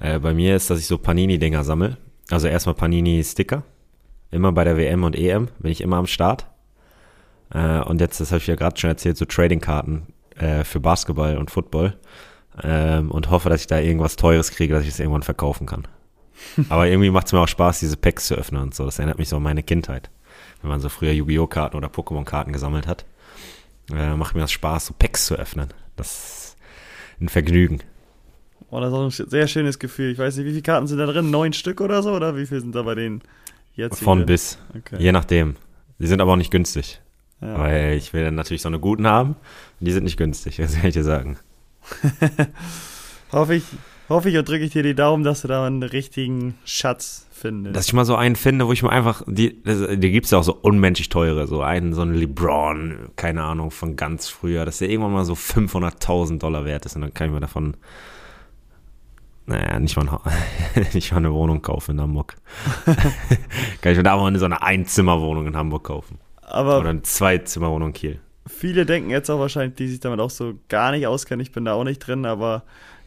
Äh, 0.00 0.18
bei 0.18 0.32
mir 0.32 0.56
ist, 0.56 0.70
dass 0.70 0.78
ich 0.78 0.86
so 0.86 0.98
Panini-Dinger 0.98 1.64
sammle. 1.64 1.98
Also 2.30 2.48
erstmal 2.48 2.74
Panini-Sticker. 2.74 3.62
Immer 4.30 4.52
bei 4.52 4.64
der 4.64 4.76
WM 4.76 5.04
und 5.04 5.16
EM 5.16 5.48
bin 5.58 5.72
ich 5.72 5.80
immer 5.80 5.96
am 5.96 6.06
Start. 6.06 6.46
Äh, 7.52 7.80
und 7.80 8.00
jetzt, 8.00 8.20
das 8.20 8.30
habe 8.30 8.38
ich 8.38 8.46
ja 8.46 8.54
gerade 8.54 8.78
schon 8.78 8.90
erzählt, 8.90 9.16
so 9.16 9.24
Trading-Karten 9.24 10.06
äh, 10.36 10.64
für 10.64 10.80
Basketball 10.80 11.36
und 11.36 11.50
Football. 11.50 11.96
Ähm, 12.62 13.10
und 13.10 13.30
hoffe, 13.30 13.48
dass 13.48 13.60
ich 13.60 13.66
da 13.66 13.78
irgendwas 13.78 14.16
Teures 14.16 14.50
kriege, 14.50 14.74
dass 14.74 14.84
ich 14.84 14.90
es 14.90 15.00
irgendwann 15.00 15.22
verkaufen 15.22 15.66
kann. 15.66 15.86
Aber 16.68 16.86
irgendwie 16.86 17.10
macht 17.10 17.26
es 17.26 17.32
mir 17.32 17.40
auch 17.40 17.48
Spaß, 17.48 17.80
diese 17.80 17.96
Packs 17.96 18.26
zu 18.26 18.34
öffnen 18.34 18.62
und 18.62 18.74
so. 18.74 18.84
Das 18.84 18.98
erinnert 18.98 19.18
mich 19.18 19.28
so 19.28 19.36
an 19.36 19.42
meine 19.42 19.62
Kindheit. 19.62 20.10
Wenn 20.62 20.70
man 20.70 20.80
so 20.80 20.88
früher 20.88 21.12
Yu-Gi-Oh! 21.12 21.46
Karten 21.46 21.76
oder 21.76 21.88
Pokémon-Karten 21.88 22.52
gesammelt 22.52 22.86
hat, 22.86 23.04
äh, 23.94 24.16
macht 24.16 24.34
mir 24.34 24.42
das 24.42 24.52
Spaß, 24.52 24.86
so 24.86 24.94
Packs 24.98 25.26
zu 25.26 25.34
öffnen. 25.36 25.68
Das 25.96 26.06
ist 26.06 26.56
ein 27.20 27.28
Vergnügen. 27.28 27.80
Oh, 28.70 28.80
das 28.80 28.88
ist 28.88 28.94
auch 28.94 29.24
ein 29.24 29.30
sehr 29.30 29.46
schönes 29.48 29.78
Gefühl. 29.78 30.12
Ich 30.12 30.18
weiß 30.18 30.36
nicht, 30.36 30.46
wie 30.46 30.50
viele 30.50 30.62
Karten 30.62 30.86
sind 30.86 30.98
da 30.98 31.06
drin? 31.06 31.30
Neun 31.30 31.52
Stück 31.52 31.80
oder 31.80 32.02
so? 32.02 32.12
Oder 32.12 32.36
wie 32.36 32.46
viele 32.46 32.60
sind 32.60 32.74
da 32.74 32.82
bei 32.82 32.94
denen 32.94 33.22
jetzt? 33.74 34.02
Von 34.02 34.26
bis. 34.26 34.58
Okay. 34.76 34.96
Je 34.98 35.12
nachdem. 35.12 35.56
Die 35.98 36.06
sind 36.06 36.20
aber 36.20 36.32
auch 36.32 36.36
nicht 36.36 36.50
günstig. 36.50 37.00
Ja. 37.40 37.58
Weil 37.58 37.94
ich 37.94 38.12
will 38.12 38.24
dann 38.24 38.34
natürlich 38.34 38.62
so 38.62 38.68
eine 38.68 38.78
guten 38.78 39.06
haben. 39.06 39.30
Und 39.30 39.86
die 39.86 39.92
sind 39.92 40.04
nicht 40.04 40.16
günstig, 40.16 40.56
das 40.58 40.74
kann 40.74 40.86
ich 40.86 40.94
dir 40.94 41.04
sagen. 41.04 41.38
hoffe 43.32 43.54
ich, 43.54 43.64
hoffe 44.10 44.28
ich 44.28 44.36
und 44.36 44.48
drücke 44.48 44.64
ich 44.64 44.72
dir 44.72 44.82
die 44.82 44.94
Daumen, 44.94 45.24
dass 45.24 45.42
du 45.42 45.48
da 45.48 45.66
einen 45.66 45.82
richtigen 45.82 46.54
Schatz 46.64 47.26
findest. 47.32 47.76
Dass 47.76 47.86
ich 47.86 47.92
mal 47.92 48.04
so 48.04 48.16
einen 48.16 48.36
finde, 48.36 48.66
wo 48.66 48.72
ich 48.72 48.82
mal 48.82 48.90
einfach, 48.90 49.22
die, 49.26 49.62
die 49.64 50.10
gibt 50.10 50.26
es 50.26 50.32
ja 50.32 50.38
auch 50.38 50.44
so 50.44 50.54
unmenschlich 50.60 51.08
teure, 51.08 51.46
so 51.46 51.62
einen, 51.62 51.94
so 51.94 52.02
einen 52.02 52.14
LeBron, 52.14 53.10
keine 53.16 53.44
Ahnung, 53.44 53.70
von 53.70 53.96
ganz 53.96 54.28
früher, 54.28 54.66
dass 54.66 54.78
der 54.78 54.90
irgendwann 54.90 55.12
mal 55.12 55.24
so 55.24 55.34
500.000 55.34 56.38
Dollar 56.38 56.64
wert 56.66 56.84
ist 56.84 56.96
und 56.96 57.02
dann 57.02 57.14
kann 57.14 57.28
ich 57.28 57.32
mir 57.32 57.40
davon 57.40 57.76
naja, 59.46 59.80
nicht 59.80 59.96
mal, 59.96 60.20
nicht 60.92 61.10
mal 61.10 61.18
eine 61.18 61.32
Wohnung 61.32 61.60
kaufen 61.60 61.92
in 61.92 62.00
Hamburg. 62.00 62.36
Kann 63.80 63.92
ich 63.92 63.98
mir 63.98 64.04
da 64.04 64.16
mal 64.16 64.38
so 64.38 64.44
eine 64.44 64.62
Einzimmerwohnung 64.62 65.48
in 65.48 65.56
Hamburg 65.56 65.82
kaufen. 65.84 66.20
Aber 66.40 66.78
Oder 66.78 66.90
eine 66.90 67.02
Zweizimmerwohnung 67.02 67.88
in 67.88 67.94
Kiel. 67.94 68.20
Viele 68.46 68.86
denken 68.86 69.10
jetzt 69.10 69.28
auch 69.28 69.40
wahrscheinlich, 69.40 69.74
die 69.74 69.88
sich 69.88 69.98
damit 69.98 70.20
auch 70.20 70.30
so 70.30 70.54
gar 70.68 70.92
nicht 70.92 71.08
auskennen. 71.08 71.42
Ich 71.42 71.50
bin 71.50 71.64
da 71.64 71.72
auch 71.72 71.82
nicht 71.82 71.98
drin, 71.98 72.26
aber 72.26 72.62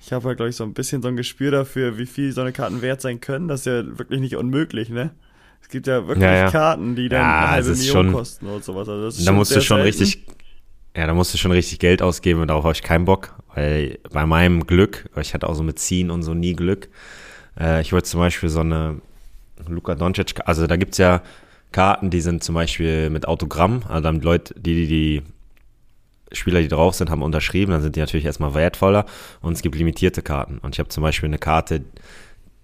ich 0.06 0.12
habe 0.12 0.28
halt, 0.28 0.38
glaube 0.38 0.50
ich, 0.50 0.56
so 0.56 0.66
ein 0.66 0.74
bisschen 0.74 1.02
so 1.02 1.08
ein 1.08 1.16
Gespür 1.16 1.52
dafür, 1.52 1.98
wie 1.98 2.06
viel 2.06 2.34
so 2.34 2.42
eine 2.42 2.52
Karten 2.52 2.82
wert 2.82 3.00
sein 3.00 3.22
können. 3.22 3.48
Das 3.48 3.62
ist 3.62 3.66
ja 3.68 3.98
wirklich 3.98 4.20
nicht 4.20 4.36
unmöglich, 4.36 4.90
ne? 4.90 5.12
Es 5.62 5.70
gibt 5.70 5.88
ja 5.88 6.08
wirklich 6.08 6.26
ja, 6.26 6.36
ja. 6.36 6.52
Karten, 6.52 6.96
die 6.96 7.08
dann 7.08 7.22
ja, 7.22 7.40
eine 7.40 7.52
halbe 7.52 7.70
Million 7.70 7.88
schon, 7.88 8.12
kosten 8.12 8.48
und 8.48 8.64
sowas. 8.66 8.90
Also 8.90 9.24
da 9.24 9.32
musst 9.32 9.56
du 9.56 9.62
schon 9.62 9.82
selten. 9.82 10.04
richtig, 10.04 10.26
ja, 10.96 11.08
da 11.08 11.14
musst 11.14 11.34
du 11.34 11.38
schon 11.38 11.52
richtig 11.52 11.80
Geld 11.80 12.02
ausgeben 12.02 12.42
und 12.42 12.50
darauf 12.50 12.66
habe 12.66 12.74
ich 12.74 12.84
keinen 12.84 13.06
Bock. 13.06 13.34
Weil 13.56 14.00
bei 14.12 14.26
meinem 14.26 14.68
Glück, 14.68 15.10
ich 15.22 15.34
hatte 15.34 15.48
auch 15.48 15.56
so 15.56 15.64
mit 15.64 15.80
Ziehen 15.80 16.12
und 16.12 16.24
so 16.24 16.34
nie 16.34 16.54
Glück. 16.54 16.90
Äh, 17.58 17.82
ich 17.82 17.94
wollte 17.94 18.10
zum 18.10 18.20
Beispiel 18.20 18.50
so 18.50 18.60
eine 18.60 19.00
Luka 19.68 19.96
Doncic, 19.96 20.42
also 20.46 20.68
da 20.68 20.76
gibt 20.76 20.94
es 20.94 20.98
ja 20.98 21.22
Karten, 21.72 22.10
die 22.10 22.20
sind 22.20 22.44
zum 22.44 22.56
Beispiel 22.56 23.10
mit 23.10 23.26
Autogramm, 23.26 23.84
also 23.88 24.02
dann 24.02 24.20
Leute, 24.20 24.54
die, 24.60 24.76
die, 24.76 24.88
die 24.88 25.24
Spieler, 26.34 26.62
die 26.62 26.68
drauf 26.68 26.96
sind, 26.96 27.10
haben 27.10 27.22
unterschrieben, 27.22 27.72
dann 27.72 27.82
sind 27.82 27.96
die 27.96 28.00
natürlich 28.00 28.26
erstmal 28.26 28.54
wertvoller 28.54 29.06
und 29.42 29.54
es 29.54 29.62
gibt 29.62 29.76
limitierte 29.76 30.22
Karten. 30.22 30.58
Und 30.60 30.76
ich 30.76 30.80
habe 30.80 30.90
zum 30.90 31.04
Beispiel 31.04 31.28
eine 31.28 31.38
Karte, 31.38 31.84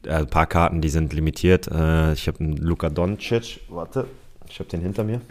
äh, 0.06 0.10
ein 0.10 0.30
paar 0.30 0.48
Karten, 0.48 0.82
die 0.82 0.90
sind 0.90 1.14
limitiert. 1.14 1.68
Äh, 1.68 2.14
ich 2.14 2.28
habe 2.28 2.40
einen 2.40 2.58
Luka 2.58 2.90
Doncic, 2.90 3.62
warte, 3.70 4.08
ich 4.50 4.60
habe 4.60 4.70
den 4.70 4.82
hinter 4.82 5.04
mir. 5.04 5.22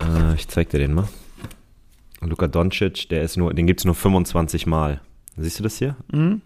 Äh, 0.00 0.34
ich 0.34 0.48
zeig 0.48 0.70
dir 0.70 0.78
den 0.78 0.94
mal. 0.94 1.08
Luka 2.20 2.48
Doncic, 2.48 3.08
der 3.08 3.22
ist 3.22 3.36
nur, 3.36 3.54
den 3.54 3.66
gibt 3.66 3.80
es 3.80 3.84
nur 3.84 3.94
25 3.94 4.66
Mal. 4.66 5.00
Siehst 5.36 5.58
du 5.58 5.62
das 5.62 5.78
hier? 5.78 5.96
Mhm. 6.12 6.42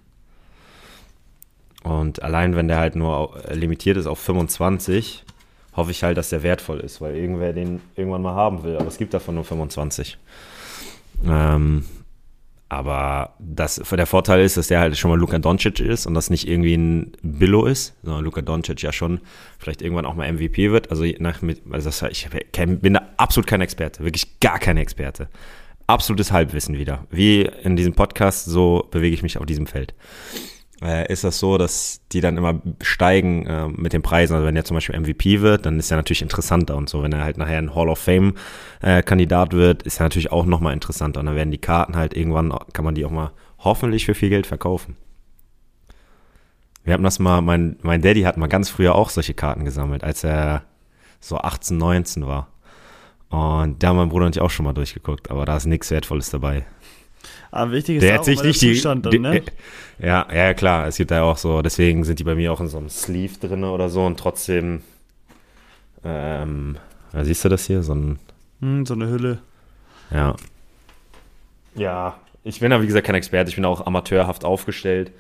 Und 1.83 2.23
allein 2.23 2.55
wenn 2.55 2.69
der 2.69 2.79
halt 2.79 2.95
nur 2.95 3.43
limitiert 3.51 3.97
ist 3.97 4.07
auf 4.07 4.19
25, 4.21 5.25
hoffe 5.75 5.91
ich 5.91 6.03
halt, 6.03 6.17
dass 6.17 6.31
der 6.31 6.43
wertvoll 6.43 6.81
ist, 6.81 7.01
weil 7.01 7.17
irgendwer 7.17 7.53
den 7.53 7.81
irgendwann 7.97 8.23
mal 8.23 8.35
haben 8.35 8.63
will. 8.63 8.77
Aber 8.77 8.87
es 8.87 8.99
gibt 8.99 9.15
davon 9.15 9.35
nur 9.35 9.45
25. 9.45 10.19
Ähm, 11.27 11.85
aber 12.69 13.35
das, 13.39 13.77
der 13.77 14.07
Vorteil 14.07 14.43
ist, 14.43 14.57
dass 14.57 14.69
der 14.69 14.81
halt 14.81 14.97
schon 14.97 15.11
mal 15.11 15.19
Luka 15.19 15.39
Doncic 15.39 15.81
ist 15.81 16.07
und 16.07 16.15
das 16.15 16.31
nicht 16.31 16.49
irgendwie 16.49 16.75
ein 16.75 17.13
Billo 17.23 17.67
ist, 17.67 17.95
sondern 18.03 18.25
Luka 18.25 18.41
Doncic 18.41 18.81
ja 18.83 18.93
schon 18.93 19.21
vielleicht 19.59 19.83
irgendwann 19.83 20.07
auch 20.07 20.15
mal 20.15 20.31
MVP 20.33 20.73
wird. 20.73 20.91
Also, 20.91 21.05
nach, 21.19 21.43
also 21.71 21.91
das, 21.91 22.03
ich 22.11 22.29
bin 22.57 22.95
da 22.95 23.03
absolut 23.19 23.47
kein 23.47 23.61
Experte, 23.61 24.05
wirklich 24.05 24.41
gar 24.41 24.59
kein 24.59 24.79
Experte 24.79 25.29
absolutes 25.87 26.33
Halbwissen 26.33 26.79
wieder. 26.79 27.07
Wie 27.11 27.43
in 27.43 27.77
diesem 27.77 27.95
Podcast, 27.95 28.47
so 28.47 28.89
bewege 28.91 29.15
ich 29.15 29.23
mich 29.23 29.39
auf 29.39 29.47
diesem 29.47 29.67
Feld. 29.67 29.95
Äh, 30.83 31.13
ist 31.13 31.23
das 31.23 31.39
so, 31.39 31.59
dass 31.59 32.01
die 32.11 32.21
dann 32.21 32.37
immer 32.37 32.61
steigen 32.81 33.47
äh, 33.47 33.69
mit 33.69 33.93
den 33.93 34.03
Preisen. 34.03 34.35
Also 34.35 34.47
wenn 34.47 34.57
er 34.57 34.65
zum 34.65 34.75
Beispiel 34.75 34.99
MVP 34.99 35.41
wird, 35.41 35.65
dann 35.65 35.79
ist 35.79 35.91
er 35.91 35.97
natürlich 35.97 36.23
interessanter 36.23 36.77
und 36.77 36.89
so. 36.89 37.03
Wenn 37.03 37.13
er 37.13 37.23
halt 37.23 37.39
nachher 37.39 37.59
ein 37.59 37.75
Hall 37.75 37.89
of 37.89 37.99
Fame 37.99 38.35
äh, 38.81 39.03
Kandidat 39.03 39.53
wird, 39.53 39.85
ist 39.85 40.01
er 40.01 40.05
natürlich 40.05 40.33
auch 40.33 40.45
nochmal 40.45 40.73
interessanter. 40.73 41.21
Und 41.21 41.27
dann 41.27 41.37
werden 41.37 41.53
die 41.53 41.59
Karten 41.59 41.97
halt 41.97 42.17
irgendwann, 42.17 42.53
kann 42.73 42.85
man 42.85 42.95
die 42.95 43.05
auch 43.05 43.11
mal 43.11 43.31
hoffentlich 43.59 44.07
für 44.07 44.15
viel 44.15 44.29
Geld 44.29 44.47
verkaufen. 44.47 44.97
Wir 46.85 46.95
haben 46.95 47.05
das 47.05 47.21
mal, 47.21 47.41
mein, 47.43 47.77
mein 47.83 48.03
Daddy 48.03 48.23
hat 48.23 48.37
mal 48.37 48.49
ganz 48.49 48.69
früher 48.69 48.97
auch 48.97 49.11
solche 49.11 49.35
Karten 49.35 49.65
gesammelt, 49.65 50.03
als 50.03 50.25
er 50.25 50.65
so 51.21 51.39
18, 51.39 51.77
19 51.79 52.27
war. 52.27 52.49
Und 53.29 53.83
da 53.83 53.89
haben 53.89 53.97
mein 53.97 54.09
Bruder 54.09 54.27
und 54.27 54.37
ich 54.37 54.43
auch 54.43 54.51
schon 54.51 54.65
mal 54.65 54.73
durchgeguckt, 54.73 55.31
aber 55.31 55.45
da 55.47 55.57
ist 55.57 55.67
nichts 55.67 55.91
Wertvolles 55.91 56.31
dabei. 56.31 56.67
Aber 57.51 57.73
wichtig 57.73 57.97
ist 57.97 58.03
Der 58.03 58.15
auch 58.15 58.19
hat 58.19 58.25
sich 58.25 58.39
immer 58.39 58.47
nicht 58.49 58.63
der 58.63 58.69
die, 58.71 58.75
Zustand 58.75 59.07
die 59.07 59.11
dann, 59.23 59.33
ne? 59.33 59.43
ja, 59.99 60.27
ja, 60.35 60.55
klar, 60.55 60.87
es 60.89 60.97
gibt 60.97 61.11
da 61.11 61.23
auch 61.23 61.37
so, 61.37 61.63
deswegen 61.63 62.05
sind 62.05 62.19
die 62.19 62.25
bei 62.25 62.35
mir 62.35 62.53
auch 62.53 62.61
in 62.61 62.69
so 62.69 62.79
einem 62.79 62.89
Sleeve 62.89 63.39
drin 63.39 63.65
oder 63.65 63.89
so 63.89 64.05
und 64.05 64.19
trotzdem, 64.19 64.83
ähm, 66.05 66.77
siehst 67.23 67.45
du 67.45 67.49
das 67.49 67.67
hier? 67.67 67.83
So 67.83 67.95
ein, 67.95 68.19
Hm, 68.61 68.87
so 68.87 68.95
eine 68.95 69.09
Hülle. 69.09 69.39
ja. 70.11 70.35
Ja, 71.75 72.17
ich 72.45 72.61
bin 72.61 72.71
da 72.71 72.83
wie 72.83 72.87
gesagt 72.87 73.07
kein 73.07 73.15
Experte, 73.15 73.49
ich 73.49 73.57
bin 73.57 73.65
auch 73.65 73.87
amateurhaft 73.87 74.45
aufgestellt. 74.45 75.11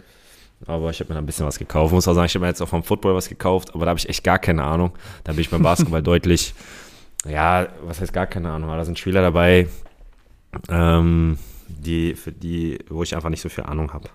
Aber 0.66 0.90
ich 0.90 1.00
habe 1.00 1.09
mir 1.09 1.14
da 1.14 1.20
ein 1.22 1.26
bisschen 1.26 1.46
was 1.46 1.59
gekauft. 1.59 1.92
Muss 1.92 2.07
auch 2.07 2.14
sagen, 2.14 2.26
ich 2.26 2.34
habe 2.34 2.42
mir 2.44 2.48
jetzt 2.48 2.61
auch 2.61 2.68
vom 2.68 2.84
Football 2.84 3.14
was 3.16 3.28
gekauft, 3.28 3.74
aber 3.74 3.84
da 3.84 3.88
habe 3.90 3.98
ich 3.98 4.09
echt 4.09 4.22
gar 4.22 4.38
keine 4.38 4.62
Ahnung. 4.62 4.92
Da 5.24 5.32
bin 5.32 5.40
ich 5.40 5.50
beim 5.50 5.62
Basketball 5.62 6.03
deutlich, 6.05 6.55
ja, 7.28 7.66
was 7.84 8.00
heißt 8.00 8.12
gar 8.12 8.26
keine 8.26 8.50
Ahnung, 8.50 8.68
aber 8.68 8.78
da 8.78 8.84
sind 8.84 8.98
Spieler 8.98 9.22
dabei, 9.22 9.66
ähm, 10.68 11.38
die, 11.68 12.14
für 12.14 12.32
die, 12.32 12.78
wo 12.88 13.02
ich 13.02 13.14
einfach 13.14 13.30
nicht 13.30 13.40
so 13.40 13.48
viel 13.48 13.64
Ahnung 13.64 13.92
habe. 13.92 14.08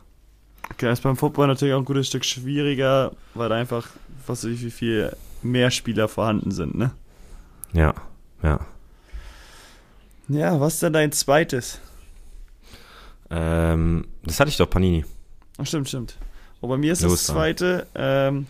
Okay, 0.72 0.92
ist 0.92 1.04
beim 1.04 1.16
Football 1.16 1.48
natürlich 1.48 1.74
auch 1.74 1.80
ein 1.80 1.86
gutes 1.86 2.08
Stück 2.08 2.26
schwieriger, 2.26 3.12
weil 3.34 3.52
einfach, 3.52 3.88
was 4.26 4.44
weiß 4.44 4.52
ich, 4.52 4.64
wie 4.64 4.72
viel 4.72 5.16
mehr 5.42 5.72
Spieler 5.72 6.08
vorhanden 6.08 6.52
sind, 6.52 6.76
ne? 6.76 6.92
Ja, 7.74 7.94
ja. 8.44 8.60
Ja, 10.28 10.60
was 10.60 10.76
ist 10.76 10.84
denn 10.84 10.94
dein 10.94 11.12
zweites? 11.14 11.80
Ähm, 13.30 14.06
das 14.24 14.40
hatte 14.40 14.50
ich 14.50 14.58
doch, 14.58 14.70
Panini. 14.70 15.06
Ach, 15.58 15.66
stimmt, 15.66 15.88
stimmt. 15.88 16.18
Und 16.60 16.70
bei 16.70 16.78
mir 16.78 16.94
ist 16.94 17.02
Los 17.02 17.14
das 17.14 17.26
zweite, 17.28 17.88
ähm, 17.96 18.48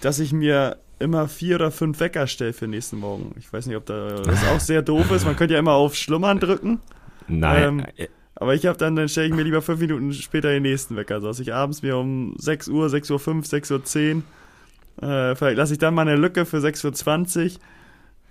dass 0.00 0.18
ich 0.18 0.32
mir 0.32 0.78
immer 0.98 1.28
vier 1.28 1.56
oder 1.56 1.70
fünf 1.70 2.00
Wecker 2.00 2.26
stelle 2.26 2.52
für 2.52 2.66
nächsten 2.68 2.98
Morgen. 2.98 3.34
Ich 3.38 3.52
weiß 3.52 3.66
nicht, 3.66 3.76
ob 3.76 3.86
da 3.86 4.20
das 4.22 4.44
auch 4.48 4.60
sehr 4.60 4.82
doof 4.82 5.10
ist. 5.10 5.24
Man 5.24 5.36
könnte 5.36 5.54
ja 5.54 5.60
immer 5.60 5.72
auf 5.72 5.94
Schlummern 5.94 6.40
drücken. 6.40 6.80
Nein, 7.26 7.62
Ähm, 7.96 8.08
Aber 8.36 8.54
ich 8.54 8.66
habe 8.66 8.76
dann, 8.76 8.96
dann 8.96 9.08
stelle 9.08 9.28
ich 9.28 9.34
mir 9.34 9.42
lieber 9.42 9.62
fünf 9.62 9.80
Minuten 9.80 10.12
später 10.12 10.50
den 10.50 10.62
nächsten 10.62 10.96
Wecker. 10.96 11.20
So 11.20 11.28
dass 11.28 11.40
ich 11.40 11.54
abends 11.54 11.82
mir 11.82 11.96
um 11.96 12.34
6 12.38 12.68
Uhr, 12.68 12.88
6 12.88 13.10
Uhr 13.10 13.20
5, 13.20 13.46
6 13.46 13.70
Uhr 13.70 13.84
10, 13.84 14.24
äh, 15.00 15.34
vielleicht 15.34 15.56
lasse 15.56 15.72
ich 15.72 15.78
dann 15.78 15.94
mal 15.94 16.02
eine 16.02 16.16
Lücke 16.16 16.44
für 16.44 16.60
6 16.60 16.84
Uhr 16.84 16.92
20, 16.92 17.58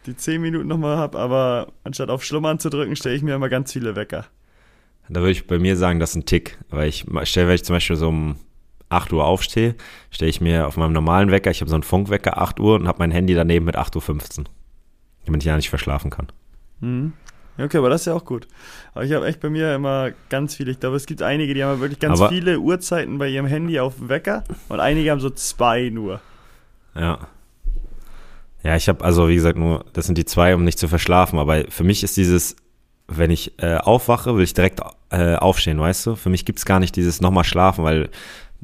die 0.06 0.16
10 0.16 0.42
Minuten 0.42 0.68
nochmal 0.68 0.98
habe, 0.98 1.18
aber 1.18 1.72
anstatt 1.84 2.10
auf 2.10 2.24
Schlummern 2.24 2.60
zu 2.60 2.70
drücken, 2.70 2.96
stelle 2.96 3.16
ich 3.16 3.22
mir 3.22 3.36
immer 3.36 3.50
ganz 3.50 3.72
viele 3.72 3.96
Wecker. 3.96 4.26
da 5.10 5.20
würde 5.20 5.32
ich 5.32 5.48
bei 5.48 5.60
mir 5.60 5.76
sagen, 5.78 6.00
das 6.00 6.12
ist 6.12 6.16
ein 6.18 6.26
Tick. 6.26 6.58
Weil 6.70 6.90
ich 6.90 7.06
stelle, 7.24 7.48
wenn 7.48 7.56
ich 7.56 7.64
zum 7.64 7.76
Beispiel 7.76 7.96
so 7.96 8.10
um 8.10 8.36
8 8.90 9.12
Uhr 9.14 9.26
aufstehe, 9.26 9.76
stelle 10.12 10.30
ich 10.30 10.42
mir 10.42 10.68
auf 10.68 10.78
meinem 10.78 10.94
normalen 10.94 11.32
Wecker, 11.32 11.52
ich 11.52 11.62
habe 11.62 11.70
so 11.70 11.76
einen 11.76 11.84
Funkwecker 11.84 12.42
8 12.42 12.60
Uhr 12.60 12.76
und 12.76 12.88
habe 12.88 13.00
mein 13.00 13.12
Handy 13.12 13.34
daneben 13.34 13.66
mit 13.66 13.78
8.15 13.78 14.40
Uhr. 14.40 14.46
Damit 15.26 15.42
ich 15.42 15.48
ja 15.48 15.56
nicht 15.56 15.70
verschlafen 15.70 16.12
kann. 16.12 16.28
Mhm. 16.82 17.14
Okay, 17.58 17.78
aber 17.78 17.90
das 17.90 18.02
ist 18.02 18.06
ja 18.08 18.14
auch 18.16 18.26
gut. 18.26 18.48
Aber 18.94 19.06
ich 19.06 19.12
habe 19.14 19.28
echt 19.28 19.40
bei 19.40 19.50
mir 19.50 19.76
immer 19.76 20.10
ganz 20.30 20.56
viele. 20.56 20.72
Ich 20.72 20.80
glaube, 20.80 20.96
es 20.96 21.06
gibt 21.06 21.22
einige, 21.22 21.54
die 21.54 21.64
haben 21.64 21.80
wirklich 21.82 22.00
ganz 22.00 22.20
Aber- 22.20 22.30
viele 22.30 22.60
Uhrzeiten 22.60 23.18
bei 23.20 23.28
ihrem 23.30 23.46
Handy 23.46 23.80
auf 23.80 23.96
dem 23.98 24.10
Wecker 24.10 24.44
und 24.70 24.80
einige 24.80 25.12
haben 25.12 25.20
so 25.20 25.30
zwei 25.30 25.90
nur. 25.90 26.20
Ja. 26.96 27.20
Ja, 28.64 28.76
ich 28.76 28.88
habe 28.88 29.04
also, 29.04 29.28
wie 29.28 29.36
gesagt, 29.36 29.58
nur, 29.58 29.86
das 29.94 30.06
sind 30.06 30.18
die 30.18 30.26
zwei, 30.26 30.56
um 30.56 30.64
nicht 30.64 30.80
zu 30.80 30.88
verschlafen. 30.88 31.38
Aber 31.38 31.66
für 31.70 31.84
mich 31.84 32.02
ist 32.04 32.16
dieses, 32.18 32.56
wenn 33.08 33.30
ich 33.30 33.60
äh, 33.62 33.76
aufwache, 33.76 34.36
will 34.36 34.44
ich 34.44 34.54
direkt 34.54 34.80
äh, 35.10 35.36
aufstehen, 35.36 35.80
weißt 35.80 36.06
du? 36.08 36.16
Für 36.16 36.30
mich 36.30 36.46
gibt's 36.46 36.66
gar 36.66 36.80
nicht 36.80 36.96
dieses 36.96 37.20
nochmal 37.22 37.44
schlafen, 37.44 37.84
weil 37.84 38.10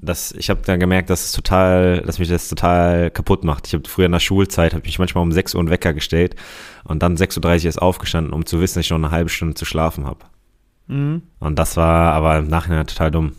das, 0.01 0.31
ich 0.31 0.49
habe 0.49 0.61
dann 0.65 0.79
gemerkt, 0.79 1.09
dass 1.09 1.25
es 1.25 1.31
total, 1.31 2.01
dass 2.01 2.19
mich 2.19 2.29
das 2.29 2.47
total 2.47 3.11
kaputt 3.11 3.43
macht. 3.43 3.67
Ich 3.67 3.73
habe 3.73 3.87
früher 3.87 4.05
in 4.05 4.11
der 4.11 4.19
Schulzeit, 4.19 4.73
habe 4.73 4.83
mich 4.85 4.99
manchmal 4.99 5.23
um 5.23 5.31
6 5.31 5.55
Uhr 5.55 5.59
einen 5.59 5.69
Wecker 5.69 5.93
gestellt 5.93 6.35
und 6.83 7.03
dann 7.03 7.17
6.30 7.17 7.39
Uhr 7.39 7.65
erst 7.65 7.81
aufgestanden, 7.81 8.33
um 8.33 8.45
zu 8.45 8.61
wissen, 8.61 8.79
dass 8.79 8.85
ich 8.85 8.91
noch 8.91 8.97
eine 8.97 9.11
halbe 9.11 9.29
Stunde 9.29 9.55
zu 9.55 9.65
schlafen 9.65 10.05
habe. 10.05 10.19
Mhm. 10.87 11.23
Und 11.39 11.59
das 11.59 11.77
war 11.77 12.13
aber 12.13 12.37
im 12.37 12.47
Nachhinein 12.47 12.87
total 12.87 13.11
dumm. 13.11 13.33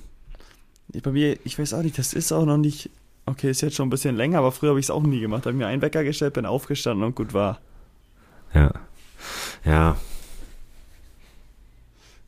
Bei 1.03 1.13
mir, 1.13 1.39
ich 1.45 1.59
weiß 1.59 1.75
auch 1.75 1.83
nicht, 1.83 1.99
das 1.99 2.13
ist 2.13 2.33
auch 2.33 2.45
noch 2.45 2.59
nicht. 2.59 2.91
Okay, 3.27 3.51
ist 3.51 3.61
jetzt 3.61 3.77
schon 3.77 3.87
ein 3.87 3.91
bisschen 3.91 4.17
länger, 4.17 4.39
aber 4.39 4.51
früher 4.51 4.71
habe 4.71 4.81
ich 4.81 4.87
es 4.87 4.91
auch 4.91 5.03
nie 5.03 5.21
gemacht. 5.21 5.47
Habe 5.47 5.57
mir 5.57 5.67
einen 5.67 5.83
Wecker 5.83 6.05
gestellt, 6.05 6.35
bin 6.35 6.47
aufgestanden 6.47 7.05
und 7.07 7.15
gut 7.15 7.33
war. 7.33 7.61
Ja. 8.55 8.73
Ja, 9.65 9.97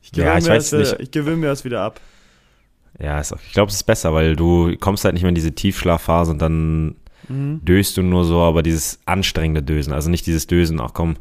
Ich 0.02 0.16
Ja, 0.16 0.38
gewöhne 0.38 0.58
ich 0.58 0.72
mir, 0.72 0.78
das, 0.78 0.92
ich 1.00 1.10
gewöhne 1.10 1.36
mir 1.36 1.46
das 1.46 1.64
wieder 1.64 1.80
ab. 1.80 2.00
Ja, 3.02 3.18
ist, 3.18 3.34
ich 3.46 3.52
glaube, 3.52 3.70
es 3.70 3.76
ist 3.76 3.84
besser, 3.84 4.14
weil 4.14 4.36
du 4.36 4.76
kommst 4.78 5.04
halt 5.04 5.14
nicht 5.14 5.22
mehr 5.22 5.30
in 5.30 5.34
diese 5.34 5.52
Tiefschlafphase 5.52 6.30
und 6.30 6.40
dann 6.40 6.96
döst 7.28 7.96
du 7.96 8.02
nur 8.02 8.24
so, 8.24 8.40
aber 8.40 8.62
dieses 8.62 8.98
anstrengende 9.06 9.62
Dösen, 9.62 9.92
also 9.92 10.10
nicht 10.10 10.26
dieses 10.26 10.46
Dösen, 10.46 10.80
ach 10.80 10.90
komm, 10.92 11.16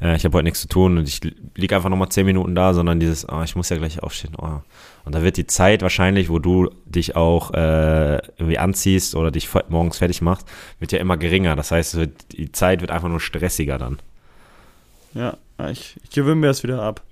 äh, 0.00 0.14
ich 0.14 0.24
habe 0.24 0.36
heute 0.36 0.44
nichts 0.44 0.60
zu 0.60 0.68
tun 0.68 0.98
und 0.98 1.08
ich 1.08 1.20
liege 1.56 1.74
einfach 1.74 1.88
nochmal 1.88 2.10
zehn 2.10 2.26
Minuten 2.26 2.54
da, 2.54 2.74
sondern 2.74 3.00
dieses, 3.00 3.24
ah, 3.24 3.42
ich 3.44 3.56
muss 3.56 3.68
ja 3.68 3.76
gleich 3.76 4.02
aufstehen. 4.02 4.34
Oh. 4.36 4.60
Und 5.04 5.14
da 5.14 5.22
wird 5.22 5.36
die 5.36 5.46
Zeit 5.46 5.82
wahrscheinlich, 5.82 6.28
wo 6.28 6.38
du 6.38 6.70
dich 6.84 7.16
auch 7.16 7.52
äh, 7.54 8.18
irgendwie 8.36 8.58
anziehst 8.58 9.14
oder 9.14 9.30
dich 9.30 9.48
morgens 9.68 9.98
fertig 9.98 10.20
machst, 10.20 10.46
wird 10.80 10.92
ja 10.92 10.98
immer 10.98 11.16
geringer. 11.16 11.56
Das 11.56 11.70
heißt, 11.70 11.96
wird, 11.96 12.32
die 12.32 12.52
Zeit 12.52 12.80
wird 12.82 12.90
einfach 12.90 13.08
nur 13.08 13.20
stressiger 13.20 13.78
dann. 13.78 13.98
Ja, 15.14 15.38
ich, 15.70 15.96
ich 16.02 16.10
gewöhne 16.10 16.36
mir 16.36 16.46
das 16.48 16.62
wieder 16.62 16.82
ab. 16.82 17.02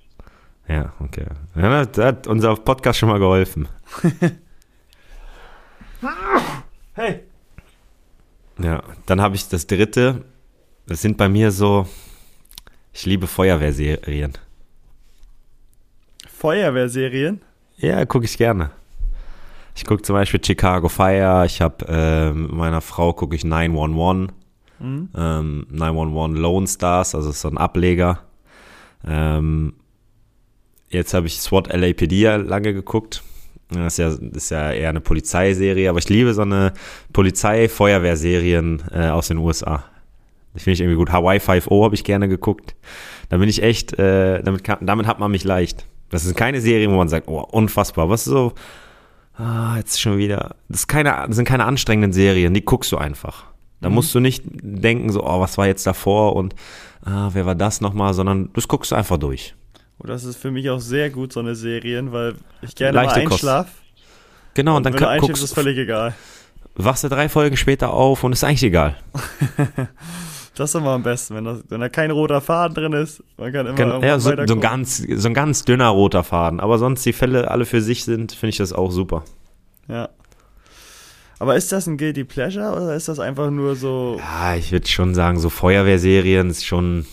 Ja, 0.68 0.92
okay. 1.00 1.26
Ja, 1.54 1.84
da 1.84 2.06
hat 2.06 2.26
unser 2.26 2.54
Podcast 2.56 2.98
schon 2.98 3.08
mal 3.08 3.18
geholfen. 3.18 3.68
Hey! 6.92 7.24
Ja, 8.58 8.82
dann 9.04 9.20
habe 9.20 9.34
ich 9.34 9.48
das 9.48 9.66
dritte. 9.66 10.24
Das 10.86 11.02
sind 11.02 11.18
bei 11.18 11.28
mir 11.28 11.50
so, 11.50 11.86
ich 12.92 13.04
liebe 13.04 13.26
Feuerwehrserien. 13.26 14.32
Feuerwehrserien? 16.26 17.42
Ja, 17.76 18.04
gucke 18.06 18.24
ich 18.24 18.38
gerne. 18.38 18.70
Ich 19.74 19.84
gucke 19.84 20.02
zum 20.02 20.14
Beispiel 20.14 20.42
Chicago 20.42 20.88
Fire. 20.88 21.44
Ich 21.44 21.60
habe 21.60 22.32
mit 22.34 22.52
meiner 22.52 22.80
Frau 22.80 23.12
gucke 23.12 23.36
ich 23.36 23.44
911. 23.44 24.32
Mhm. 24.78 25.10
Ähm, 25.14 25.66
911 25.70 26.38
Lone 26.40 26.66
Stars, 26.66 27.14
also 27.14 27.30
so 27.32 27.48
ein 27.48 27.58
Ableger. 27.58 28.20
Ähm, 29.06 29.74
jetzt 30.88 31.14
habe 31.14 31.26
ich 31.26 31.40
SWAT 31.40 31.72
LAPD 31.72 32.20
ja 32.20 32.36
lange 32.36 32.72
geguckt. 32.72 33.22
Das 33.68 33.94
ist 33.94 33.98
ja, 33.98 34.10
das 34.10 34.44
ist 34.44 34.50
ja 34.50 34.72
eher 34.72 34.90
eine 34.90 35.00
Polizeiserie, 35.00 35.90
aber 35.90 35.98
ich 35.98 36.08
liebe 36.08 36.32
so 36.34 36.42
eine 36.42 36.72
Polizei-Feuerwehrserien 37.12 38.82
äh, 38.92 39.08
aus 39.08 39.28
den 39.28 39.38
USA. 39.38 39.84
Das 40.54 40.62
finde 40.62 40.74
ich 40.74 40.80
irgendwie 40.80 40.96
gut. 40.96 41.12
Hawaii 41.12 41.38
5.0 41.38 41.84
habe 41.84 41.94
ich 41.94 42.04
gerne 42.04 42.28
geguckt. 42.28 42.76
Da 43.28 43.38
bin 43.38 43.48
ich 43.48 43.62
echt, 43.62 43.98
äh, 43.98 44.42
damit, 44.42 44.62
kann, 44.62 44.78
damit 44.80 45.06
hat 45.06 45.18
man 45.18 45.30
mich 45.30 45.44
leicht. 45.44 45.86
Das 46.10 46.24
ist 46.24 46.36
keine 46.36 46.60
Serie, 46.60 46.88
wo 46.90 46.94
man 46.94 47.08
sagt, 47.08 47.28
oh, 47.28 47.40
unfassbar. 47.40 48.08
Was 48.08 48.26
ist 48.26 48.32
so, 48.32 48.54
ah, 49.36 49.76
jetzt 49.76 50.00
schon 50.00 50.18
wieder. 50.18 50.56
Das, 50.68 50.86
keine, 50.86 51.24
das 51.26 51.36
sind 51.36 51.46
keine 51.46 51.64
anstrengenden 51.64 52.12
Serien, 52.12 52.54
die 52.54 52.64
guckst 52.64 52.92
du 52.92 52.96
einfach. 52.96 53.44
Da 53.80 53.90
musst 53.90 54.14
du 54.14 54.20
nicht 54.20 54.44
denken, 54.46 55.10
so, 55.12 55.24
oh, 55.24 55.40
was 55.40 55.58
war 55.58 55.66
jetzt 55.66 55.86
davor 55.86 56.36
und 56.36 56.54
ah, 57.04 57.30
wer 57.32 57.44
war 57.44 57.54
das 57.54 57.80
nochmal, 57.80 58.14
sondern 58.14 58.50
das 58.54 58.68
guckst 58.68 58.92
du 58.92 58.94
einfach 58.94 59.18
durch. 59.18 59.54
Und 59.98 60.10
das 60.10 60.24
ist 60.24 60.36
für 60.36 60.50
mich 60.50 60.68
auch 60.70 60.80
sehr 60.80 61.10
gut, 61.10 61.32
so 61.32 61.40
eine 61.40 61.54
Serien, 61.54 62.12
weil 62.12 62.34
ich 62.62 62.74
gerne 62.74 62.96
Leichte 62.96 63.18
mal 63.20 63.24
Kost. 63.24 63.32
einschlaf. 63.44 63.68
Genau, 64.54 64.76
und 64.76 64.84
dann 64.86 64.92
wenn 64.92 65.00
du 65.00 65.04
ka- 65.06 65.10
einschläfst, 65.10 65.42
ist 65.42 65.50
guckst, 65.50 65.54
völlig 65.64 65.78
egal. 65.78 66.14
wachst 66.74 67.04
du 67.04 67.08
drei 67.08 67.28
Folgen 67.28 67.56
später 67.56 67.92
auf 67.92 68.22
und 68.24 68.32
ist 68.32 68.44
eigentlich 68.44 68.62
egal. 68.64 68.96
Das 70.54 70.70
ist 70.70 70.74
immer 70.74 70.92
am 70.92 71.02
besten, 71.02 71.34
wenn, 71.34 71.44
das, 71.44 71.58
wenn 71.68 71.82
da 71.82 71.90
kein 71.90 72.10
roter 72.10 72.40
Faden 72.40 72.74
drin 72.74 72.94
ist. 72.94 73.22
Man 73.36 73.52
kann 73.52 73.66
immer 73.66 73.78
irgendwann 73.78 74.02
ja, 74.02 74.18
so, 74.18 74.30
so, 74.46 74.54
ein 74.54 74.60
ganz, 74.62 74.96
so 75.06 75.28
ein 75.28 75.34
ganz 75.34 75.66
dünner 75.66 75.88
roter 75.88 76.24
Faden. 76.24 76.60
Aber 76.60 76.78
sonst 76.78 77.04
die 77.04 77.12
Fälle 77.12 77.50
alle 77.50 77.66
für 77.66 77.82
sich 77.82 78.04
sind, 78.06 78.32
finde 78.32 78.48
ich 78.50 78.56
das 78.56 78.72
auch 78.72 78.90
super. 78.90 79.22
Ja. 79.86 80.08
Aber 81.38 81.56
ist 81.56 81.72
das 81.72 81.86
ein 81.86 81.98
Guilty 81.98 82.24
Pleasure 82.24 82.72
oder 82.72 82.94
ist 82.94 83.08
das 83.08 83.18
einfach 83.18 83.50
nur 83.50 83.76
so 83.76 84.18
Ja, 84.18 84.56
ich 84.56 84.72
würde 84.72 84.88
schon 84.88 85.14
sagen, 85.14 85.38
so 85.38 85.50
Feuerwehrserien 85.50 86.48
ist 86.48 86.64
schon. 86.64 87.04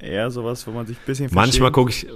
Eher 0.00 0.30
sowas, 0.30 0.66
wo 0.66 0.70
man 0.72 0.86
sich 0.86 0.96
ein 0.96 1.06
bisschen 1.06 1.30
Manchmal 1.32 1.72
gucke 1.72 1.90
ich, 1.90 2.06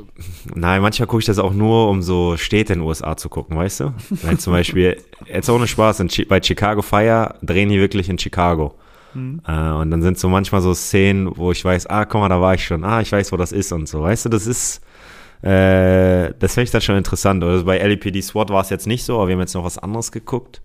nein, 0.55 0.83
manchmal 0.83 1.07
gucke 1.07 1.21
ich 1.21 1.27
das 1.27 1.39
auch 1.39 1.53
nur, 1.53 1.89
um 1.89 2.03
so 2.03 2.37
Städte 2.37 2.73
in 2.75 2.81
den 2.81 2.87
USA 2.87 3.17
zu 3.17 3.29
gucken, 3.29 3.57
weißt 3.57 3.81
du? 3.81 3.95
Wenn 4.23 4.39
zum 4.39 4.53
Beispiel, 4.53 4.97
jetzt 5.27 5.49
ohne 5.49 5.67
Spaß, 5.67 6.01
in, 6.01 6.11
bei 6.29 6.43
Chicago 6.43 6.83
Fire 6.83 7.35
drehen 7.43 7.69
die 7.69 7.79
wirklich 7.79 8.09
in 8.09 8.19
Chicago. 8.19 8.75
Hm. 9.13 9.41
Äh, 9.47 9.71
und 9.71 9.91
dann 9.91 10.03
sind 10.03 10.19
so 10.19 10.29
manchmal 10.29 10.61
so 10.61 10.75
Szenen, 10.75 11.37
wo 11.37 11.53
ich 11.53 11.65
weiß, 11.65 11.87
ah, 11.89 12.05
guck 12.05 12.21
mal, 12.21 12.29
da 12.29 12.41
war 12.41 12.55
ich 12.55 12.65
schon, 12.65 12.85
ah, 12.85 13.01
ich 13.01 13.11
weiß, 13.11 13.33
wo 13.33 13.37
das 13.37 13.53
ist 13.53 13.73
und 13.73 13.89
so, 13.89 14.03
weißt 14.03 14.27
du, 14.27 14.29
das 14.29 14.47
ist, 14.47 14.83
äh, 15.43 16.33
das 16.39 16.55
finde 16.55 16.65
ich 16.65 16.71
dann 16.71 16.83
schon 16.83 16.97
interessant. 16.97 17.43
Also 17.43 17.65
bei 17.65 17.79
LAPD 17.79 18.21
SWAT 18.21 18.51
war 18.51 18.61
es 18.61 18.71
jetzt 18.71 18.87
nicht 18.87 19.05
so, 19.05 19.17
aber 19.17 19.29
wir 19.29 19.35
haben 19.35 19.41
jetzt 19.41 19.55
noch 19.55 19.65
was 19.65 19.79
anderes 19.79 20.13
geguckt. 20.13 20.63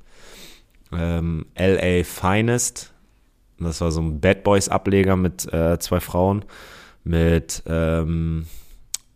Ähm, 0.92 1.46
LA 1.58 2.04
Finest, 2.04 2.94
das 3.60 3.82
war 3.82 3.92
so 3.92 4.02
ein 4.02 4.20
Bad 4.20 4.44
Boys 4.44 4.70
Ableger 4.70 5.16
mit 5.16 5.52
äh, 5.52 5.80
zwei 5.80 6.00
Frauen, 6.00 6.46
mit, 7.06 7.64
ähm, 7.66 8.46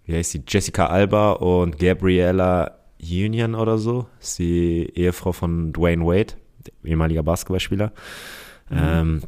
wie 0.05 0.15
heißt 0.15 0.33
die, 0.33 0.43
Jessica 0.47 0.87
Alba 0.87 1.33
und 1.33 1.77
Gabriella 1.77 2.77
Union 3.01 3.55
oder 3.55 3.77
so, 3.77 4.07
ist 4.21 4.39
die 4.39 4.89
Ehefrau 4.95 5.33
von 5.33 5.73
Dwayne 5.73 6.05
Wade, 6.05 6.33
ehemaliger 6.83 7.23
Basketballspieler. 7.23 7.91
Ähm, 8.71 9.21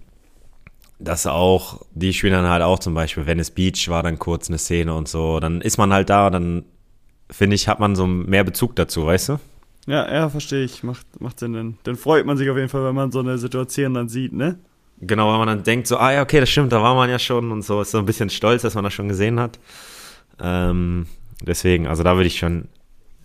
das 0.99 1.26
auch, 1.26 1.82
die 1.93 2.14
spielen 2.14 2.34
dann 2.34 2.47
halt 2.47 2.62
auch 2.62 2.80
zum 2.80 2.93
Beispiel, 2.93 3.26
Venice 3.26 3.51
Beach 3.51 3.89
war 3.89 4.03
dann 4.03 4.20
kurz 4.20 4.49
eine 4.49 4.57
Szene 4.57 4.93
und 4.93 5.07
so, 5.07 5.39
dann 5.39 5.62
ist 5.62 5.78
man 5.78 5.91
halt 5.91 6.09
da, 6.09 6.30
dann 6.30 6.64
finde 7.30 7.55
ich, 7.55 7.68
hat 7.68 7.80
man 7.80 7.95
so 7.95 8.05
mehr 8.05 8.43
Bezug 8.43 8.76
dazu, 8.76 9.05
weißt 9.05 9.30
du? 9.30 9.39
Ja, 9.88 10.12
ja, 10.14 10.30
verstehe 10.30 10.64
ich. 10.64 10.84
Macht, 10.84 11.20
macht 11.20 11.39
Sinn. 11.39 11.53
Dann, 11.53 11.78
dann 11.84 11.95
freut 11.95 12.26
man 12.26 12.38
sich 12.38 12.49
auf 12.49 12.57
jeden 12.57 12.70
Fall, 12.70 12.84
wenn 12.84 12.95
man 12.95 13.12
so 13.12 13.20
eine 13.20 13.38
Situation 13.38 13.93
dann 13.93 14.09
sieht, 14.09 14.34
ne? 14.34 14.59
Genau, 15.02 15.32
wenn 15.32 15.39
man 15.39 15.47
dann 15.47 15.64
denkt, 15.64 15.88
so, 15.88 15.97
ah 15.97 16.14
ja, 16.14 16.22
okay, 16.22 16.39
das 16.39 16.49
stimmt, 16.49 16.72
da 16.72 16.82
war 16.82 16.93
man 16.93 17.10
ja 17.10 17.18
schon 17.18 17.52
und 17.52 17.64
so, 17.64 17.82
ist 17.82 17.91
so 17.91 17.97
ein 17.97 18.06
bisschen 18.06 18.30
stolz, 18.30 18.62
dass 18.62 18.76
man 18.76 18.84
das 18.84 18.93
schon 18.93 19.08
gesehen 19.08 19.39
hat. 19.39 19.60
Ähm, 20.39 21.08
deswegen, 21.41 21.88
also 21.88 22.04
da 22.04 22.16
würde 22.16 22.28
ich 22.28 22.38
schon, 22.38 22.68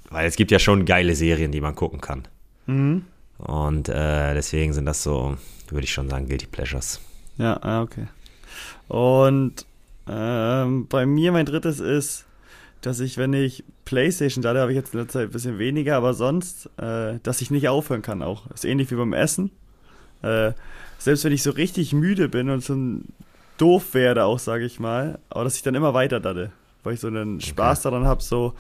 weil 0.09 0.27
es 0.27 0.37
gibt 0.37 0.51
ja 0.51 0.59
schon 0.59 0.87
geile 0.87 1.15
Serien, 1.15 1.53
die 1.53 1.61
man 1.61 1.75
gucken 1.75 2.01
kann. 2.01 2.27
Mhm. 2.67 3.05
Und 3.39 3.91
äh, 3.91 4.33
deswegen 4.35 4.73
sind 4.73 4.87
das 4.87 5.03
so, 5.03 5.37
würde 5.69 5.85
ich 5.85 5.93
schon 5.93 6.09
sagen, 6.09 6.27
Guilty 6.27 6.47
Pleasures. 6.47 7.01
Ja, 7.37 7.83
okay. 7.83 8.07
Und 8.89 9.67
ähm, 10.09 10.87
bei 10.89 11.05
mir 11.05 11.33
mein 11.33 11.45
drittes 11.45 11.81
ist, 11.81 12.25
dass 12.81 13.01
ich, 13.01 13.19
wenn 13.19 13.33
ich 13.33 13.65
Playstation 13.85 14.43
da 14.43 14.55
habe 14.55 14.73
ich 14.73 14.77
jetzt 14.77 14.95
in 14.95 15.01
der 15.01 15.09
Zeit 15.09 15.29
ein 15.29 15.33
bisschen 15.33 15.59
weniger, 15.59 15.97
aber 15.97 16.15
sonst, 16.15 16.71
äh, 16.79 17.19
dass 17.23 17.43
ich 17.43 17.51
nicht 17.51 17.69
aufhören 17.69 18.03
kann 18.03 18.23
auch. 18.23 18.51
Ist 18.51 18.65
ähnlich 18.65 18.91
wie 18.91 18.95
beim 18.95 19.13
Essen. 19.13 19.51
Äh, 20.23 20.53
selbst 20.99 21.25
wenn 21.25 21.33
ich 21.33 21.43
so 21.43 21.51
richtig 21.51 21.93
müde 21.93 22.29
bin 22.29 22.51
und 22.51 22.65
so 22.65 22.77
doof 23.59 23.95
werde 23.95 24.25
auch, 24.25 24.39
sage 24.39 24.65
ich 24.65 24.81
mal, 24.81 25.19
aber 25.31 25.45
dass 25.45 25.57
ich 25.57 25.63
dann 25.63 25.75
immer 25.75 25.95
weiter 25.95 26.21
datte, 26.21 26.53
weil 26.83 26.95
ich 26.95 27.01
so 27.01 27.09
einen 27.09 27.41
Spaß 27.41 27.81
okay. 27.81 27.91
daran 27.91 28.07
habe, 28.07 28.23
so, 28.23 28.55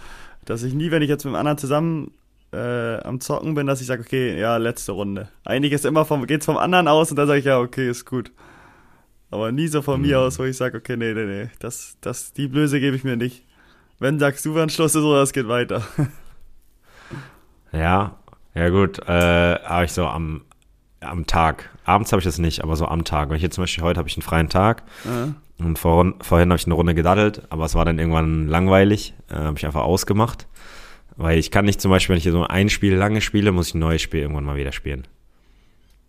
dass 0.44 0.62
ich 0.62 0.74
nie, 0.74 0.90
wenn 0.90 1.02
ich 1.02 1.08
jetzt 1.08 1.24
mit 1.24 1.32
einem 1.32 1.40
anderen 1.40 1.58
zusammen 1.58 2.12
äh, 2.52 2.98
am 3.02 3.20
Zocken 3.20 3.54
bin, 3.54 3.66
dass 3.66 3.80
ich 3.80 3.86
sage, 3.86 4.02
okay, 4.02 4.38
ja, 4.38 4.56
letzte 4.56 4.92
Runde. 4.92 5.28
Eigentlich 5.44 5.72
ist 5.72 5.84
immer 5.84 6.04
vom, 6.04 6.26
geht's 6.26 6.46
vom 6.46 6.56
anderen 6.56 6.88
aus 6.88 7.10
und 7.10 7.16
dann 7.16 7.26
sage 7.26 7.40
ich, 7.40 7.44
ja, 7.44 7.58
okay, 7.58 7.88
ist 7.88 8.04
gut. 8.04 8.30
Aber 9.30 9.52
nie 9.52 9.66
so 9.66 9.82
von 9.82 10.00
mhm. 10.00 10.06
mir 10.06 10.20
aus, 10.20 10.38
wo 10.38 10.44
ich 10.44 10.56
sage, 10.56 10.78
okay, 10.78 10.96
nee, 10.96 11.12
nee, 11.12 11.26
nee, 11.26 11.50
das, 11.58 11.96
das, 12.00 12.32
die 12.32 12.48
Blöße 12.48 12.80
gebe 12.80 12.96
ich 12.96 13.04
mir 13.04 13.16
nicht. 13.16 13.44
Wenn 13.98 14.18
sagst 14.18 14.44
du, 14.44 14.54
wann 14.54 14.70
Schluss 14.70 14.94
ist 14.94 15.02
oder 15.02 15.22
es 15.22 15.32
geht 15.32 15.48
weiter. 15.48 15.82
ja, 17.72 18.16
ja 18.54 18.68
gut, 18.68 18.98
äh, 19.08 19.58
habe 19.58 19.84
ich 19.86 19.92
so 19.92 20.06
am, 20.06 20.42
am 21.06 21.26
Tag. 21.26 21.70
Abends 21.84 22.12
habe 22.12 22.20
ich 22.20 22.24
das 22.24 22.38
nicht, 22.38 22.62
aber 22.62 22.76
so 22.76 22.86
am 22.86 23.04
Tag. 23.04 23.28
Wenn 23.28 23.36
ich 23.36 23.42
jetzt 23.42 23.54
zum 23.54 23.62
Beispiel 23.62 23.84
heute 23.84 23.98
habe 23.98 24.08
ich 24.08 24.16
einen 24.16 24.22
freien 24.22 24.48
Tag 24.48 24.82
mhm. 25.04 25.36
und 25.64 25.78
vor, 25.78 26.14
vorhin 26.20 26.50
habe 26.50 26.58
ich 26.58 26.66
eine 26.66 26.74
Runde 26.74 26.94
gedaddelt, 26.94 27.42
aber 27.50 27.64
es 27.64 27.74
war 27.74 27.84
dann 27.84 27.98
irgendwann 27.98 28.48
langweilig, 28.48 29.14
äh, 29.30 29.34
habe 29.34 29.58
ich 29.58 29.66
einfach 29.66 29.82
ausgemacht. 29.82 30.46
Weil 31.16 31.38
ich 31.38 31.50
kann 31.50 31.64
nicht 31.64 31.80
zum 31.80 31.90
Beispiel, 31.90 32.14
wenn 32.14 32.18
ich 32.18 32.30
so 32.30 32.44
ein 32.44 32.68
Spiel 32.68 32.94
lange 32.94 33.22
spiele, 33.22 33.50
muss 33.50 33.68
ich 33.68 33.74
ein 33.74 33.78
neues 33.78 34.02
Spiel 34.02 34.20
irgendwann 34.20 34.44
mal 34.44 34.56
wieder 34.56 34.72
spielen. 34.72 35.06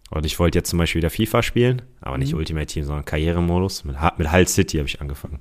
Und 0.10 0.26
ich 0.26 0.40
wollte 0.40 0.58
jetzt 0.58 0.70
zum 0.70 0.80
Beispiel 0.80 1.02
wieder 1.02 1.10
FIFA 1.10 1.44
spielen, 1.44 1.82
aber 2.02 2.18
nicht 2.18 2.34
mhm. 2.34 2.40
Ultimate 2.40 2.68
Team, 2.68 2.84
sondern 2.84 3.06
Karrieremodus. 3.06 3.84
Mit, 3.86 3.96
mit 4.18 4.32
Hull 4.32 4.48
City 4.48 4.78
habe 4.78 4.88
ich 4.88 5.02
angefangen. 5.02 5.40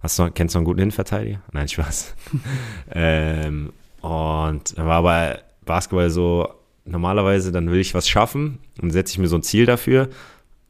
Hast 0.00 0.18
du, 0.18 0.30
kennst 0.30 0.54
du 0.54 0.58
einen 0.58 0.66
guten 0.66 0.80
Innenverteidiger? 0.80 1.40
Nein, 1.52 1.68
Spaß. 1.68 2.14
ähm, 2.92 3.72
und 4.02 4.76
war 4.76 4.96
aber 4.96 5.38
Basketball 5.64 6.10
so, 6.10 6.48
normalerweise, 6.84 7.52
dann 7.52 7.70
will 7.70 7.80
ich 7.80 7.94
was 7.94 8.08
schaffen 8.08 8.58
und 8.80 8.90
setze 8.90 9.12
ich 9.12 9.18
mir 9.18 9.28
so 9.28 9.36
ein 9.36 9.42
Ziel 9.42 9.66
dafür 9.66 10.08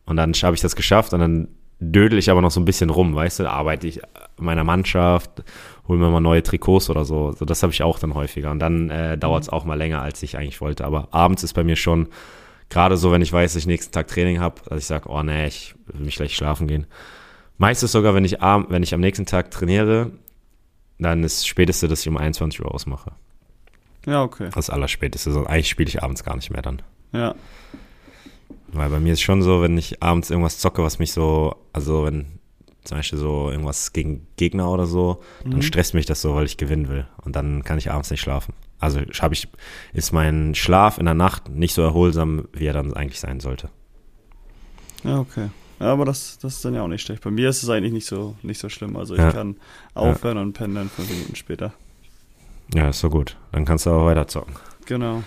und 0.06 0.16
dann 0.16 0.32
habe 0.32 0.54
ich 0.54 0.62
das 0.62 0.76
geschafft 0.76 1.12
und 1.12 1.20
dann 1.20 1.48
dödel 1.80 2.18
ich 2.18 2.30
aber 2.30 2.40
noch 2.40 2.50
so 2.50 2.60
ein 2.60 2.64
bisschen 2.64 2.90
rum, 2.90 3.14
weißt 3.14 3.40
du, 3.40 3.50
arbeite 3.50 3.86
ich 3.86 3.98
in 4.38 4.44
meiner 4.44 4.64
Mannschaft, 4.64 5.42
hole 5.88 5.98
mir 5.98 6.10
mal 6.10 6.20
neue 6.20 6.42
Trikots 6.42 6.90
oder 6.90 7.04
so. 7.04 7.32
so 7.32 7.44
das 7.44 7.62
habe 7.62 7.72
ich 7.72 7.82
auch 7.82 7.98
dann 7.98 8.14
häufiger 8.14 8.50
und 8.50 8.58
dann 8.58 8.90
äh, 8.90 9.18
dauert 9.18 9.42
es 9.42 9.50
mhm. 9.50 9.54
auch 9.54 9.64
mal 9.64 9.74
länger, 9.74 10.02
als 10.02 10.22
ich 10.22 10.36
eigentlich 10.36 10.60
wollte. 10.60 10.84
Aber 10.84 11.08
abends 11.12 11.42
ist 11.42 11.54
bei 11.54 11.64
mir 11.64 11.76
schon, 11.76 12.08
gerade 12.70 12.96
so, 12.96 13.12
wenn 13.12 13.22
ich 13.22 13.32
weiß, 13.32 13.52
dass 13.52 13.60
ich 13.60 13.66
nächsten 13.66 13.92
Tag 13.92 14.08
Training 14.08 14.40
habe, 14.40 14.62
dass 14.68 14.78
ich 14.78 14.86
sage, 14.86 15.08
oh 15.08 15.22
nee, 15.22 15.46
ich 15.46 15.74
will 15.86 16.04
mich 16.04 16.16
gleich 16.16 16.34
schlafen 16.34 16.66
gehen. 16.66 16.86
Meistens 17.58 17.92
sogar, 17.92 18.14
wenn 18.14 18.24
ich, 18.24 18.40
am, 18.42 18.66
wenn 18.68 18.82
ich 18.82 18.94
am 18.94 19.00
nächsten 19.00 19.26
Tag 19.26 19.50
trainiere, 19.50 20.10
dann 20.98 21.22
ist 21.22 21.46
späteste, 21.46 21.88
dass 21.88 22.00
ich 22.00 22.08
um 22.08 22.16
21 22.16 22.60
Uhr 22.60 22.72
ausmache. 22.72 23.12
Ja, 24.06 24.22
okay. 24.22 24.50
Das 24.54 24.70
Allerspäteste. 24.70 25.30
Also 25.30 25.46
eigentlich 25.46 25.68
spiele 25.68 25.88
ich 25.88 26.02
abends 26.02 26.24
gar 26.24 26.36
nicht 26.36 26.50
mehr 26.50 26.62
dann. 26.62 26.82
Ja. 27.12 27.34
Weil 28.68 28.90
bei 28.90 29.00
mir 29.00 29.12
ist 29.12 29.22
schon 29.22 29.42
so, 29.42 29.62
wenn 29.62 29.78
ich 29.78 30.02
abends 30.02 30.30
irgendwas 30.30 30.58
zocke, 30.58 30.82
was 30.82 30.98
mich 30.98 31.12
so, 31.12 31.56
also 31.72 32.04
wenn 32.04 32.26
zum 32.82 32.98
Beispiel 32.98 33.18
so 33.18 33.50
irgendwas 33.50 33.92
gegen 33.92 34.26
Gegner 34.36 34.70
oder 34.70 34.86
so, 34.86 35.22
mhm. 35.44 35.52
dann 35.52 35.62
stresst 35.62 35.94
mich 35.94 36.06
das 36.06 36.20
so, 36.20 36.34
weil 36.34 36.44
ich 36.44 36.56
gewinnen 36.56 36.88
will. 36.88 37.06
Und 37.22 37.34
dann 37.34 37.64
kann 37.64 37.78
ich 37.78 37.90
abends 37.90 38.10
nicht 38.10 38.20
schlafen. 38.20 38.52
Also 38.78 39.00
habe 39.20 39.34
ich, 39.34 39.48
ist 39.92 40.12
mein 40.12 40.54
Schlaf 40.54 40.98
in 40.98 41.06
der 41.06 41.14
Nacht 41.14 41.48
nicht 41.48 41.72
so 41.72 41.82
erholsam, 41.82 42.48
wie 42.52 42.66
er 42.66 42.74
dann 42.74 42.92
eigentlich 42.92 43.20
sein 43.20 43.40
sollte. 43.40 43.70
Ja, 45.02 45.18
okay. 45.18 45.48
Ja, 45.80 45.92
aber 45.92 46.04
das, 46.04 46.38
das 46.38 46.56
ist 46.56 46.64
dann 46.64 46.74
ja 46.74 46.82
auch 46.82 46.88
nicht 46.88 47.02
schlecht. 47.02 47.22
Bei 47.22 47.30
mir 47.30 47.48
ist 47.48 47.62
es 47.62 47.68
eigentlich 47.68 47.92
nicht 47.92 48.06
so, 48.06 48.36
nicht 48.42 48.60
so 48.60 48.68
schlimm. 48.68 48.96
Also 48.96 49.14
ich 49.14 49.20
ja. 49.20 49.32
kann 49.32 49.56
aufhören 49.94 50.36
ja. 50.36 50.42
und 50.42 50.52
pennen 50.52 50.74
dann 50.74 50.88
fünf 50.88 51.10
Minuten 51.10 51.36
später. 51.36 51.72
Ja, 52.72 52.88
ist 52.88 53.00
so 53.00 53.10
gut. 53.10 53.36
Dann 53.52 53.64
kannst 53.64 53.86
du 53.86 53.90
aber 53.90 54.06
weiter 54.06 54.26
zocken. 54.26 54.54
Genau. 54.86 55.22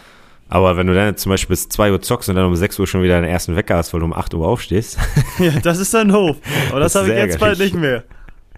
Aber 0.49 0.77
wenn 0.77 0.88
du 0.88 0.93
dann 0.93 1.17
zum 1.17 1.31
Beispiel 1.31 1.53
bis 1.53 1.67
2 1.69 1.91
Uhr 1.91 2.01
zockst 2.01 2.29
und 2.29 2.35
dann 2.35 2.45
um 2.45 2.55
6 2.55 2.79
Uhr 2.79 2.88
schon 2.88 3.03
wieder 3.03 3.15
deinen 3.15 3.29
ersten 3.29 3.55
Wecker 3.55 3.75
hast, 3.75 3.93
weil 3.93 3.99
du 3.99 4.05
um 4.05 4.13
8 4.13 4.33
Uhr 4.33 4.47
aufstehst. 4.47 4.97
ja, 5.39 5.51
das 5.59 5.77
ist 5.77 5.93
dann 5.93 6.13
hoch. 6.13 6.38
Aber 6.69 6.79
das, 6.79 6.93
das 6.93 7.03
habe 7.03 7.13
ich 7.13 7.19
jetzt 7.19 7.39
bald 7.39 7.59
nicht 7.59 7.75
mehr. 7.75 8.03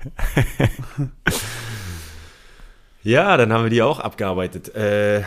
ja, 3.03 3.35
dann 3.37 3.51
haben 3.51 3.63
wir 3.63 3.69
die 3.69 3.81
auch 3.81 3.99
abgearbeitet. 3.99 4.73
Äh, 4.75 5.23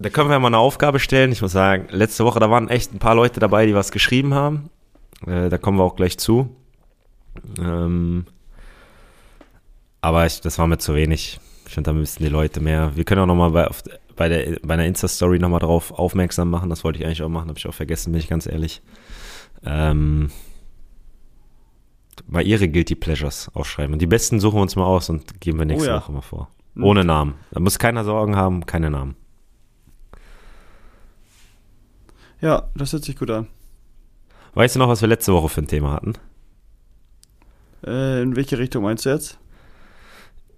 da 0.00 0.08
können 0.10 0.28
wir 0.28 0.34
ja 0.34 0.40
mal 0.40 0.48
eine 0.48 0.58
Aufgabe 0.58 0.98
stellen. 0.98 1.30
Ich 1.30 1.40
muss 1.40 1.52
sagen, 1.52 1.86
letzte 1.90 2.24
Woche, 2.24 2.40
da 2.40 2.50
waren 2.50 2.68
echt 2.68 2.92
ein 2.92 2.98
paar 2.98 3.14
Leute 3.14 3.38
dabei, 3.38 3.64
die 3.66 3.74
was 3.74 3.92
geschrieben 3.92 4.34
haben. 4.34 4.70
Äh, 5.26 5.48
da 5.48 5.58
kommen 5.58 5.78
wir 5.78 5.84
auch 5.84 5.96
gleich 5.96 6.18
zu. 6.18 6.54
Ähm, 7.58 8.26
aber 10.00 10.26
ich, 10.26 10.40
das 10.40 10.58
war 10.58 10.66
mir 10.66 10.78
zu 10.78 10.94
wenig. 10.94 11.40
Ich 11.74 11.76
finde, 11.76 11.90
da 11.90 11.98
müssten 11.98 12.22
die 12.22 12.30
Leute 12.30 12.60
mehr. 12.60 12.94
Wir 12.94 13.02
können 13.02 13.22
auch 13.22 13.26
nochmal 13.26 13.50
bei, 13.50 13.68
bei, 14.14 14.28
der, 14.28 14.60
bei 14.62 14.74
einer 14.74 14.86
Insta-Story 14.86 15.40
nochmal 15.40 15.58
drauf 15.58 15.90
aufmerksam 15.90 16.48
machen. 16.48 16.70
Das 16.70 16.84
wollte 16.84 17.00
ich 17.00 17.04
eigentlich 17.04 17.24
auch 17.24 17.28
machen, 17.28 17.48
habe 17.48 17.58
ich 17.58 17.66
auch 17.66 17.74
vergessen, 17.74 18.12
bin 18.12 18.20
ich 18.20 18.28
ganz 18.28 18.46
ehrlich. 18.46 18.80
Ähm, 19.64 20.30
mal 22.28 22.46
ihre 22.46 22.68
Guilty 22.68 22.94
Pleasures 22.94 23.50
aufschreiben. 23.54 23.92
Und 23.92 23.98
die 23.98 24.06
besten 24.06 24.38
suchen 24.38 24.58
wir 24.58 24.62
uns 24.62 24.76
mal 24.76 24.84
aus 24.84 25.10
und 25.10 25.40
geben 25.40 25.58
wir 25.58 25.66
nächste 25.66 25.88
oh 25.88 25.92
ja. 25.94 26.00
Woche 26.00 26.12
mal 26.12 26.20
vor. 26.20 26.48
Mhm. 26.74 26.84
Ohne 26.84 27.04
Namen. 27.04 27.34
Da 27.50 27.58
muss 27.58 27.80
keiner 27.80 28.04
Sorgen 28.04 28.36
haben, 28.36 28.66
keine 28.66 28.88
Namen. 28.88 29.16
Ja, 32.40 32.68
das 32.76 32.92
hört 32.92 33.02
sich 33.02 33.16
gut 33.16 33.32
an. 33.32 33.48
Weißt 34.54 34.76
du 34.76 34.78
noch, 34.78 34.88
was 34.88 35.00
wir 35.00 35.08
letzte 35.08 35.32
Woche 35.32 35.48
für 35.48 35.62
ein 35.62 35.66
Thema 35.66 35.90
hatten? 35.90 36.12
Äh, 37.84 38.22
in 38.22 38.36
welche 38.36 38.58
Richtung 38.58 38.84
meinst 38.84 39.06
du 39.06 39.10
jetzt? 39.10 39.40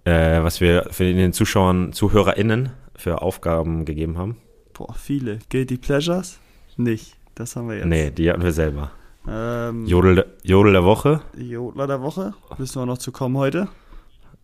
Äh, 0.07 0.41
was 0.41 0.61
wir 0.61 0.87
für 0.91 1.03
den 1.03 1.33
Zuschauern, 1.33 1.91
ZuhörerInnen 1.91 2.69
für 2.95 3.21
Aufgaben 3.21 3.83
gegeben 3.83 4.17
haben? 4.17 4.37
Boah, 4.71 4.93
viele. 4.93 5.39
Guilty 5.49 5.75
Pleasures? 5.75 6.39
Nicht. 6.77 7.17
Das 7.35 7.57
haben 7.57 7.67
wir 7.67 7.75
jetzt. 7.75 7.87
Nee, 7.87 8.11
die 8.11 8.29
hatten 8.29 8.41
wir 8.41 8.53
selber. 8.53 8.91
Ähm, 9.27 9.85
Jodel, 9.85 10.25
Jodel 10.43 10.71
der 10.71 10.85
Woche? 10.85 11.19
Jodler 11.35 11.87
der 11.87 12.01
Woche. 12.01 12.33
Müssen 12.57 12.81
wir 12.81 12.85
noch 12.85 12.99
zu 12.99 13.11
kommen 13.11 13.35
heute. 13.35 13.67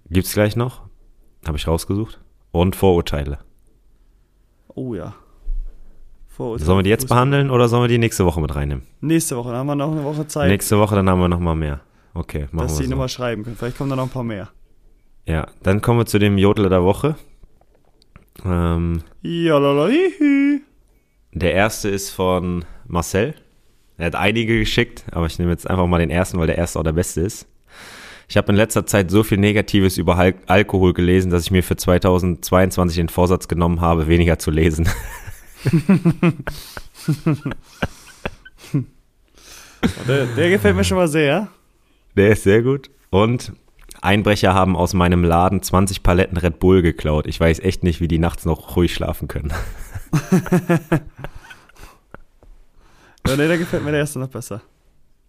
Gibt's 0.09 0.33
gleich 0.33 0.57
noch. 0.57 0.81
Habe 1.47 1.55
ich 1.55 1.65
rausgesucht. 1.65 2.19
Und 2.51 2.75
Vorurteile. 2.75 3.37
Oh 4.67 4.93
ja. 4.93 5.15
Vorurteile. 6.27 6.65
Sollen 6.65 6.79
wir 6.79 6.83
die 6.83 6.89
jetzt 6.89 7.07
behandeln 7.07 7.49
oder 7.49 7.69
sollen 7.69 7.83
wir 7.83 7.87
die 7.87 7.99
nächste 7.99 8.25
Woche 8.25 8.41
mit 8.41 8.53
reinnehmen? 8.53 8.83
Nächste 8.99 9.37
Woche, 9.37 9.51
dann 9.51 9.59
haben 9.59 9.67
wir 9.67 9.75
noch 9.75 9.93
eine 9.93 10.03
Woche 10.03 10.27
Zeit. 10.27 10.49
Nächste 10.49 10.77
Woche, 10.77 10.95
dann 10.95 11.09
haben 11.09 11.21
wir 11.21 11.29
noch 11.29 11.39
mal 11.39 11.55
mehr. 11.55 11.79
Okay, 12.13 12.49
machen 12.51 12.67
Dass 12.67 12.73
wir 12.73 12.79
Dass 12.79 12.79
die 12.79 12.87
nochmal 12.89 13.07
schreiben 13.07 13.45
können. 13.45 13.55
Vielleicht 13.55 13.77
kommen 13.77 13.89
da 13.89 13.95
noch 13.95 14.03
ein 14.03 14.09
paar 14.09 14.25
mehr. 14.25 14.49
Ja, 15.25 15.47
dann 15.61 15.81
kommen 15.81 15.99
wir 15.99 16.05
zu 16.05 16.19
dem 16.19 16.37
Jodler 16.37 16.69
der 16.69 16.83
Woche. 16.83 17.15
Ähm, 18.45 19.01
der 21.31 21.53
erste 21.53 21.89
ist 21.89 22.09
von 22.09 22.65
Marcel. 22.87 23.33
Er 23.97 24.07
hat 24.07 24.15
einige 24.15 24.59
geschickt, 24.59 25.05
aber 25.11 25.27
ich 25.27 25.39
nehme 25.39 25.51
jetzt 25.51 25.69
einfach 25.69 25.87
mal 25.87 25.99
den 25.99 26.09
ersten, 26.09 26.39
weil 26.39 26.47
der 26.47 26.57
erste 26.57 26.79
auch 26.79 26.83
der 26.83 26.91
beste 26.93 27.21
ist. 27.21 27.47
Ich 28.27 28.35
habe 28.37 28.51
in 28.51 28.55
letzter 28.55 28.85
Zeit 28.85 29.11
so 29.11 29.23
viel 29.23 29.37
Negatives 29.37 29.97
über 29.97 30.17
Al 30.17 30.33
Alkohol 30.47 30.93
gelesen, 30.93 31.29
dass 31.31 31.43
ich 31.43 31.51
mir 31.51 31.63
für 31.63 31.77
2022 31.77 32.97
den 32.97 33.09
Vorsatz 33.09 33.47
genommen 33.47 33.81
habe, 33.81 34.07
weniger 34.07 34.39
zu 34.39 34.49
lesen. 34.51 34.89
der, 40.07 40.25
der 40.25 40.49
gefällt 40.49 40.75
mir 40.75 40.83
schon 40.83 40.97
mal 40.97 41.07
sehr. 41.07 41.47
Der 42.15 42.31
ist 42.31 42.43
sehr 42.43 42.61
gut. 42.61 42.89
Und 43.09 43.53
Einbrecher 44.03 44.53
haben 44.53 44.75
aus 44.75 44.93
meinem 44.93 45.23
Laden 45.23 45.61
20 45.61 46.03
Paletten 46.03 46.37
Red 46.37 46.59
Bull 46.59 46.81
geklaut. 46.81 47.25
Ich 47.27 47.39
weiß 47.39 47.59
echt 47.59 47.83
nicht, 47.83 48.01
wie 48.01 48.07
die 48.07 48.19
nachts 48.19 48.45
noch 48.45 48.75
ruhig 48.75 48.93
schlafen 48.93 49.27
können. 49.27 49.53
ja, 53.27 53.37
nee, 53.37 53.47
da 53.47 53.57
gefällt 53.57 53.83
mir 53.83 53.91
der 53.91 54.01
erste 54.01 54.19
noch 54.19 54.27
besser. 54.27 54.61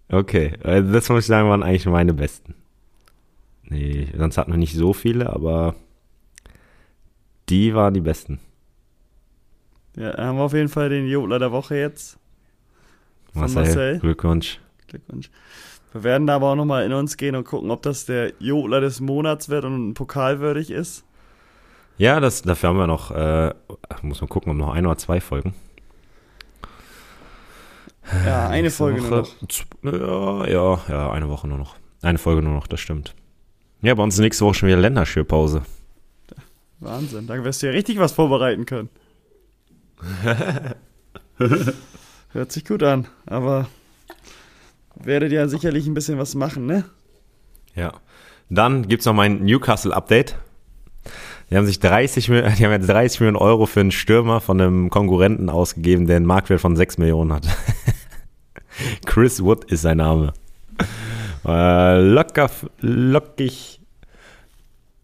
Okay, 0.09 0.55
also 0.63 0.93
das 0.93 1.09
muss 1.09 1.21
ich 1.21 1.27
sagen, 1.27 1.49
waren 1.49 1.63
eigentlich 1.63 1.87
meine 1.87 2.15
besten. 2.15 2.55
Nee, 3.63 4.09
sonst 4.17 4.37
hatten 4.37 4.53
wir 4.53 4.59
nicht 4.59 4.75
so 4.75 4.93
viele, 4.93 5.33
aber 5.33 5.75
die 7.49 7.75
waren 7.75 7.95
die 7.95 8.01
besten. 8.01 8.41
Ja, 9.97 10.17
haben 10.19 10.37
wir 10.37 10.45
auf 10.45 10.53
jeden 10.53 10.69
Fall 10.69 10.89
den 10.89 11.07
Jodler 11.07 11.39
der 11.39 11.53
Woche 11.53 11.77
jetzt. 11.77 12.19
Marcel, 13.33 13.63
Marcel. 13.63 13.99
Glückwunsch. 14.01 14.61
Glückwunsch. 14.89 15.31
Wir 15.95 16.03
werden 16.03 16.27
da 16.27 16.35
aber 16.35 16.51
auch 16.51 16.57
nochmal 16.57 16.85
in 16.85 16.93
uns 16.93 17.17
gehen 17.17 17.37
und 17.37 17.45
gucken, 17.45 17.71
ob 17.71 17.83
das 17.83 18.05
der 18.05 18.33
Jodler 18.41 18.81
des 18.81 19.01
Monats 19.01 19.49
wird 19.49 19.65
und 19.65 19.95
pokalwürdig 19.95 20.73
ist. 20.73 21.05
Ja, 21.99 22.19
das, 22.19 22.43
dafür 22.43 22.71
haben 22.71 22.79
wir 22.79 22.89
noch, 22.89 23.13
äh, 23.13 23.55
muss 24.03 24.21
man 24.21 24.29
gucken, 24.29 24.51
ob 24.51 24.59
noch 24.59 24.75
ein 24.75 24.85
oder 24.85 24.99
zwei 24.99 25.21
Folgen. 25.21 25.55
Ja, 28.27 28.49
eine 28.49 28.73
Folge 28.73 29.09
Woche, 29.09 29.29
nur 29.83 29.93
noch. 29.93 30.47
Ja, 30.47 30.53
ja, 30.53 30.81
ja, 30.89 31.13
eine 31.13 31.29
Woche 31.29 31.47
nur 31.47 31.59
noch. 31.59 31.77
Eine 32.03 32.19
Folge 32.19 32.43
nur 32.43 32.55
noch, 32.55 32.67
das 32.67 32.81
stimmt. 32.81 33.15
Ja, 33.81 33.95
bei 33.95 34.03
uns 34.03 34.15
ist 34.15 34.21
nächste 34.21 34.45
Woche 34.45 34.55
schon 34.55 34.67
wieder 34.67 34.79
Länderspielpause. 34.79 35.63
Wahnsinn, 36.81 37.29
da 37.29 37.43
wirst 37.45 37.63
du 37.63 37.67
ja 37.67 37.73
richtig 37.73 38.01
was 38.01 38.11
vorbereiten 38.11 38.67
können. 38.67 38.89
Hört 42.33 42.51
sich 42.51 42.65
gut 42.65 42.83
an, 42.83 43.07
aber 43.27 43.69
werdet 44.97 45.33
ja 45.33 45.49
sicherlich 45.49 45.87
ein 45.87 45.95
bisschen 45.95 46.19
was 46.19 46.35
machen, 46.35 46.67
ne? 46.67 46.85
Ja. 47.75 47.93
Dann 48.51 48.87
gibt 48.89 49.01
es 49.01 49.07
noch 49.07 49.15
mein 49.15 49.45
Newcastle-Update. 49.45 50.37
Die 51.51 51.57
haben 51.57 51.67
sich 51.67 51.81
30, 51.81 52.27
die 52.27 52.33
haben 52.33 52.73
jetzt 52.73 52.89
30 52.89 53.21
Millionen 53.21 53.37
Euro 53.37 53.67
für 53.67 53.81
einen 53.81 53.91
Stürmer 53.91 54.41
von 54.41 54.61
einem 54.61 54.91
Konkurrenten 54.91 55.49
ausgegeben, 55.49 56.07
der 56.07 56.17
einen 56.17 56.27
Marktwert 56.27 56.61
von 56.61 56.77
6 56.77 56.99
Millionen 56.99 57.33
hat. 57.33 57.47
Chris 59.07 59.43
Wood 59.43 59.65
ist 59.65 59.83
sein 59.83 59.99
Name. 59.99 60.33
Äh, 61.47 62.01
locker, 62.01 62.51
lockig 62.81 63.81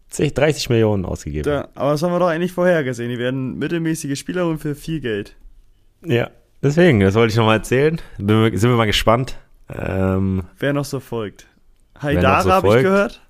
30 0.09 0.69
Millionen 0.69 1.05
ausgegeben. 1.05 1.49
Ja, 1.49 1.69
aber 1.73 1.91
das 1.91 2.03
haben 2.03 2.11
wir 2.11 2.19
doch 2.19 2.27
eigentlich 2.27 2.51
vorhergesehen. 2.51 3.09
Die 3.09 3.17
werden 3.17 3.57
mittelmäßige 3.57 4.19
Spieler 4.19 4.47
und 4.47 4.59
für 4.59 4.75
viel 4.75 4.99
Geld. 4.99 5.35
Ja, 6.05 6.29
deswegen, 6.61 6.99
das 6.99 7.15
wollte 7.15 7.31
ich 7.31 7.37
nochmal 7.37 7.57
erzählen. 7.57 8.01
Sind 8.17 8.61
wir 8.61 8.75
mal 8.75 8.85
gespannt. 8.85 9.37
Ähm, 9.75 10.43
Wer 10.59 10.73
noch 10.73 10.85
so 10.85 10.99
folgt? 10.99 11.47
Haidara 12.01 12.41
so 12.43 12.51
habe 12.51 12.67
ich 12.77 12.83
gehört. 12.83 13.21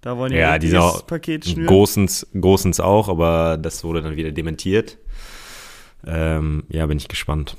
Da 0.00 0.18
wollen 0.18 0.32
die 0.32 0.38
ja, 0.38 0.58
dieses 0.58 0.78
auch 0.78 1.06
Paket 1.06 1.46
schnüren. 1.46 1.66
Großens, 1.66 2.26
Großens 2.38 2.78
auch, 2.80 3.08
aber 3.08 3.56
das 3.56 3.84
wurde 3.84 4.02
dann 4.02 4.16
wieder 4.16 4.32
dementiert. 4.32 4.98
Ähm, 6.06 6.64
ja, 6.68 6.84
bin 6.84 6.98
ich 6.98 7.08
gespannt. 7.08 7.56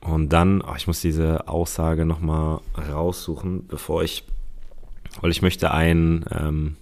Und 0.00 0.30
dann, 0.32 0.62
oh, 0.62 0.74
ich 0.76 0.86
muss 0.86 1.00
diese 1.00 1.46
Aussage 1.46 2.06
nochmal 2.06 2.60
raussuchen, 2.76 3.68
bevor 3.68 4.02
ich, 4.02 4.24
weil 5.20 5.30
ich 5.30 5.42
möchte 5.42 5.70
ein 5.70 6.24
ähm, 6.32 6.76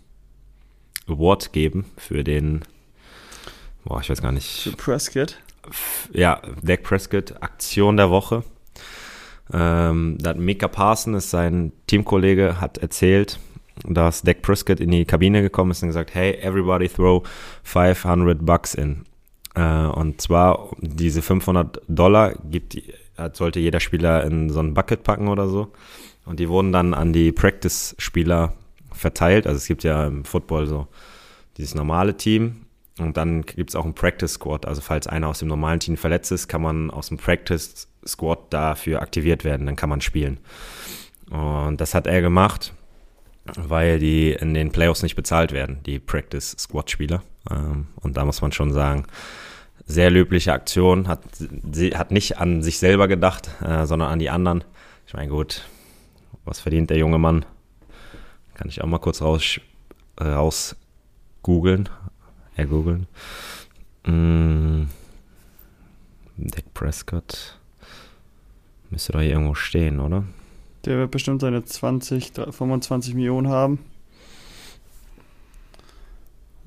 Award 1.06 1.52
geben 1.52 1.84
für 1.96 2.24
den, 2.24 2.62
boah, 3.84 4.00
ich 4.00 4.08
weiß 4.08 4.22
gar 4.22 4.32
nicht. 4.32 4.62
Für 4.62 4.72
Prescott? 4.72 5.38
Ja, 6.12 6.40
Dak 6.62 6.82
Prescott, 6.82 7.42
Aktion 7.42 7.96
der 7.96 8.10
Woche. 8.10 8.44
Ähm, 9.52 10.18
da 10.20 10.30
hat 10.30 10.38
Mika 10.38 10.68
Parson, 10.68 11.14
ist 11.14 11.30
sein 11.30 11.72
Teamkollege, 11.86 12.60
hat 12.60 12.78
erzählt, 12.78 13.38
dass 13.84 14.22
Dak 14.22 14.42
Prescott 14.42 14.80
in 14.80 14.90
die 14.90 15.04
Kabine 15.04 15.42
gekommen 15.42 15.70
ist 15.70 15.82
und 15.82 15.88
gesagt, 15.88 16.14
hey, 16.14 16.34
everybody 16.40 16.88
throw 16.88 17.26
500 17.62 18.44
bucks 18.44 18.74
in. 18.74 19.04
Äh, 19.54 19.86
und 19.86 20.20
zwar 20.20 20.70
diese 20.80 21.22
500 21.22 21.82
Dollar 21.88 22.34
gibt, 22.44 22.76
sollte 23.32 23.60
jeder 23.60 23.80
Spieler 23.80 24.24
in 24.24 24.50
so 24.50 24.60
ein 24.60 24.74
Bucket 24.74 25.02
packen 25.02 25.28
oder 25.28 25.48
so. 25.48 25.72
Und 26.24 26.40
die 26.40 26.48
wurden 26.48 26.72
dann 26.72 26.94
an 26.94 27.12
die 27.12 27.32
Practice-Spieler 27.32 28.52
verteilt. 28.92 29.46
Also 29.46 29.56
es 29.56 29.66
gibt 29.66 29.82
ja 29.82 30.06
im 30.06 30.24
Football 30.24 30.66
so 30.66 30.88
dieses 31.56 31.74
normale 31.74 32.16
Team 32.16 32.66
und 32.98 33.16
dann 33.16 33.42
gibt 33.42 33.70
es 33.70 33.76
auch 33.76 33.84
ein 33.84 33.94
Practice 33.94 34.34
Squad. 34.34 34.66
Also 34.66 34.80
falls 34.80 35.06
einer 35.06 35.28
aus 35.28 35.38
dem 35.38 35.48
normalen 35.48 35.80
Team 35.80 35.96
verletzt 35.96 36.30
ist, 36.32 36.48
kann 36.48 36.62
man 36.62 36.90
aus 36.90 37.08
dem 37.08 37.16
Practice 37.16 37.87
Squad 38.06 38.52
dafür 38.52 39.02
aktiviert 39.02 39.44
werden. 39.44 39.66
Dann 39.66 39.76
kann 39.76 39.88
man 39.88 40.00
spielen. 40.00 40.38
Und 41.30 41.80
das 41.80 41.94
hat 41.94 42.06
er 42.06 42.22
gemacht 42.22 42.72
weil 43.56 43.98
die 43.98 44.32
in 44.32 44.54
den 44.54 44.72
Playoffs 44.72 45.02
nicht 45.02 45.16
bezahlt 45.16 45.52
werden, 45.52 45.80
die 45.86 45.98
Practice 45.98 46.56
Squad 46.58 46.90
Spieler. 46.90 47.22
Ähm, 47.50 47.86
und 47.96 48.16
da 48.16 48.24
muss 48.24 48.42
man 48.42 48.52
schon 48.52 48.72
sagen, 48.72 49.06
sehr 49.86 50.10
löbliche 50.10 50.52
Aktion, 50.52 51.08
hat, 51.08 51.22
hat 51.94 52.10
nicht 52.10 52.38
an 52.38 52.62
sich 52.62 52.78
selber 52.78 53.08
gedacht, 53.08 53.48
äh, 53.62 53.86
sondern 53.86 54.10
an 54.10 54.18
die 54.18 54.30
anderen. 54.30 54.64
Ich 55.06 55.14
meine, 55.14 55.28
gut, 55.28 55.66
was 56.44 56.60
verdient 56.60 56.90
der 56.90 56.98
junge 56.98 57.18
Mann? 57.18 57.46
Kann 58.54 58.68
ich 58.68 58.82
auch 58.82 58.86
mal 58.86 58.98
kurz 58.98 59.22
raus, 59.22 59.60
raus 60.20 60.76
googeln, 61.42 61.88
ergoogeln. 62.56 63.06
Mm, 64.04 64.84
Dak 66.36 66.74
Prescott 66.74 67.57
müsste 68.90 69.12
doch 69.12 69.20
hier 69.20 69.30
irgendwo 69.30 69.54
stehen, 69.54 70.00
oder? 70.00 70.24
Der 70.84 70.98
wird 70.98 71.10
bestimmt 71.10 71.40
seine 71.40 71.64
20, 71.64 72.32
25 72.50 73.14
Millionen 73.14 73.48
haben. 73.48 73.78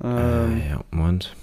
Ähm, 0.02 0.60
äh, 0.60 0.70
ja, 0.70 0.84
Moment. 0.90 1.34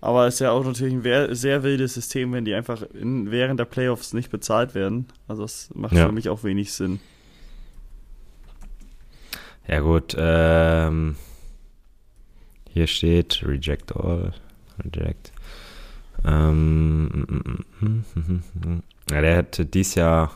Aber 0.00 0.26
es 0.26 0.34
ist 0.34 0.40
ja 0.40 0.52
auch 0.52 0.64
natürlich 0.64 0.94
ein 0.94 1.34
sehr 1.34 1.62
wildes 1.62 1.94
System, 1.94 2.32
wenn 2.32 2.44
die 2.44 2.54
einfach 2.54 2.82
in, 2.82 3.30
während 3.30 3.58
der 3.58 3.64
Playoffs 3.64 4.12
nicht 4.12 4.30
bezahlt 4.30 4.74
werden. 4.74 5.06
Also 5.26 5.42
das 5.42 5.70
macht 5.74 5.94
ja. 5.94 6.06
für 6.06 6.12
mich 6.12 6.28
auch 6.28 6.44
wenig 6.44 6.72
Sinn. 6.72 7.00
Ja 9.66 9.80
gut, 9.80 10.14
ähm, 10.16 11.16
hier 12.72 12.86
steht 12.86 13.42
Reject 13.44 13.96
All. 13.96 14.32
Reject. 14.78 15.32
Ähm, 16.26 17.26
ja, 19.10 19.20
der 19.20 19.36
hätte 19.36 19.64
dies 19.64 19.94
Jahr 19.94 20.32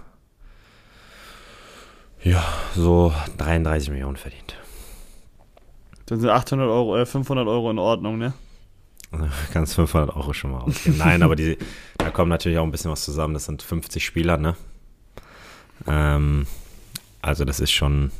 ja, 2.22 2.44
so 2.74 3.14
33 3.38 3.90
Millionen 3.90 4.16
verdient. 4.16 4.56
Dann 6.06 6.20
sind 6.20 6.28
800 6.28 6.68
Euro, 6.68 6.98
äh, 6.98 7.06
500 7.06 7.46
Euro 7.48 7.70
in 7.70 7.78
Ordnung, 7.78 8.18
ne? 8.18 8.34
Kannst 9.52 9.74
500 9.74 10.14
Euro 10.14 10.32
schon 10.32 10.52
mal 10.52 10.60
ausgeben. 10.60 10.98
Nein, 10.98 11.22
aber 11.22 11.34
die, 11.34 11.56
da 11.98 12.10
kommt 12.10 12.28
natürlich 12.28 12.58
auch 12.58 12.64
ein 12.64 12.70
bisschen 12.70 12.90
was 12.90 13.04
zusammen. 13.04 13.34
Das 13.34 13.46
sind 13.46 13.62
50 13.62 14.04
Spieler, 14.04 14.36
ne? 14.36 14.54
Ähm, 15.86 16.46
also 17.22 17.44
das 17.44 17.58
ist 17.58 17.70
schon, 17.70 18.10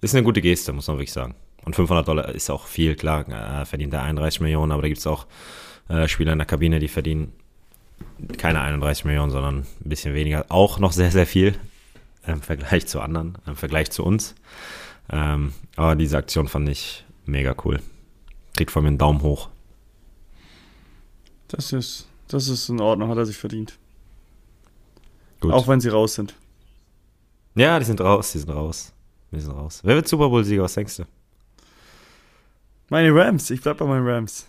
ist 0.00 0.14
eine 0.14 0.24
gute 0.24 0.40
Geste, 0.40 0.72
muss 0.72 0.88
man 0.88 0.96
wirklich 0.96 1.12
sagen. 1.12 1.36
Und 1.64 1.76
500 1.76 2.06
Dollar 2.06 2.28
ist 2.30 2.50
auch 2.50 2.66
viel, 2.66 2.96
klar, 2.96 3.28
äh, 3.28 3.64
verdient 3.64 3.94
er 3.94 4.02
31 4.02 4.40
Millionen, 4.40 4.72
aber 4.72 4.82
da 4.82 4.88
gibt 4.88 4.98
es 4.98 5.06
auch 5.06 5.26
äh, 5.88 6.08
Spieler 6.08 6.32
in 6.32 6.38
der 6.38 6.46
Kabine, 6.46 6.78
die 6.78 6.88
verdienen 6.88 7.32
keine 8.38 8.60
31 8.60 9.04
Millionen, 9.04 9.30
sondern 9.30 9.58
ein 9.58 9.88
bisschen 9.88 10.14
weniger. 10.14 10.46
Auch 10.48 10.78
noch 10.78 10.92
sehr, 10.92 11.10
sehr 11.10 11.26
viel 11.26 11.54
im 12.26 12.40
Vergleich 12.40 12.86
zu 12.86 13.00
anderen, 13.00 13.36
im 13.46 13.56
Vergleich 13.56 13.90
zu 13.90 14.04
uns. 14.04 14.34
Ähm, 15.10 15.52
aber 15.76 15.96
diese 15.96 16.16
Aktion 16.16 16.48
fand 16.48 16.68
ich 16.68 17.04
mega 17.26 17.54
cool. 17.64 17.80
Kriegt 18.56 18.70
von 18.70 18.82
mir 18.82 18.88
einen 18.88 18.98
Daumen 18.98 19.22
hoch. 19.22 19.48
Das 21.48 21.72
ist, 21.72 22.08
das 22.28 22.48
ist 22.48 22.68
in 22.68 22.80
Ordnung, 22.80 23.10
hat 23.10 23.18
er 23.18 23.26
sich 23.26 23.36
verdient. 23.36 23.78
Gut. 25.40 25.52
Auch 25.52 25.68
wenn 25.68 25.80
sie 25.80 25.88
raus 25.88 26.14
sind. 26.14 26.34
Ja, 27.54 27.78
die 27.78 27.84
sind 27.84 28.00
raus, 28.00 28.32
die 28.32 28.38
sind 28.38 28.50
raus. 28.50 28.92
Wir 29.30 29.40
sind 29.40 29.52
raus. 29.52 29.80
Wer 29.84 29.96
wird 29.96 30.08
Super 30.08 30.28
Bowl-Sieger, 30.28 30.62
was 30.62 30.74
denkst 30.74 30.96
du? 30.96 31.04
Meine 32.88 33.14
Rams, 33.14 33.50
ich 33.50 33.60
bleib 33.60 33.78
bei 33.78 33.84
meinen 33.84 34.06
Rams. 34.06 34.46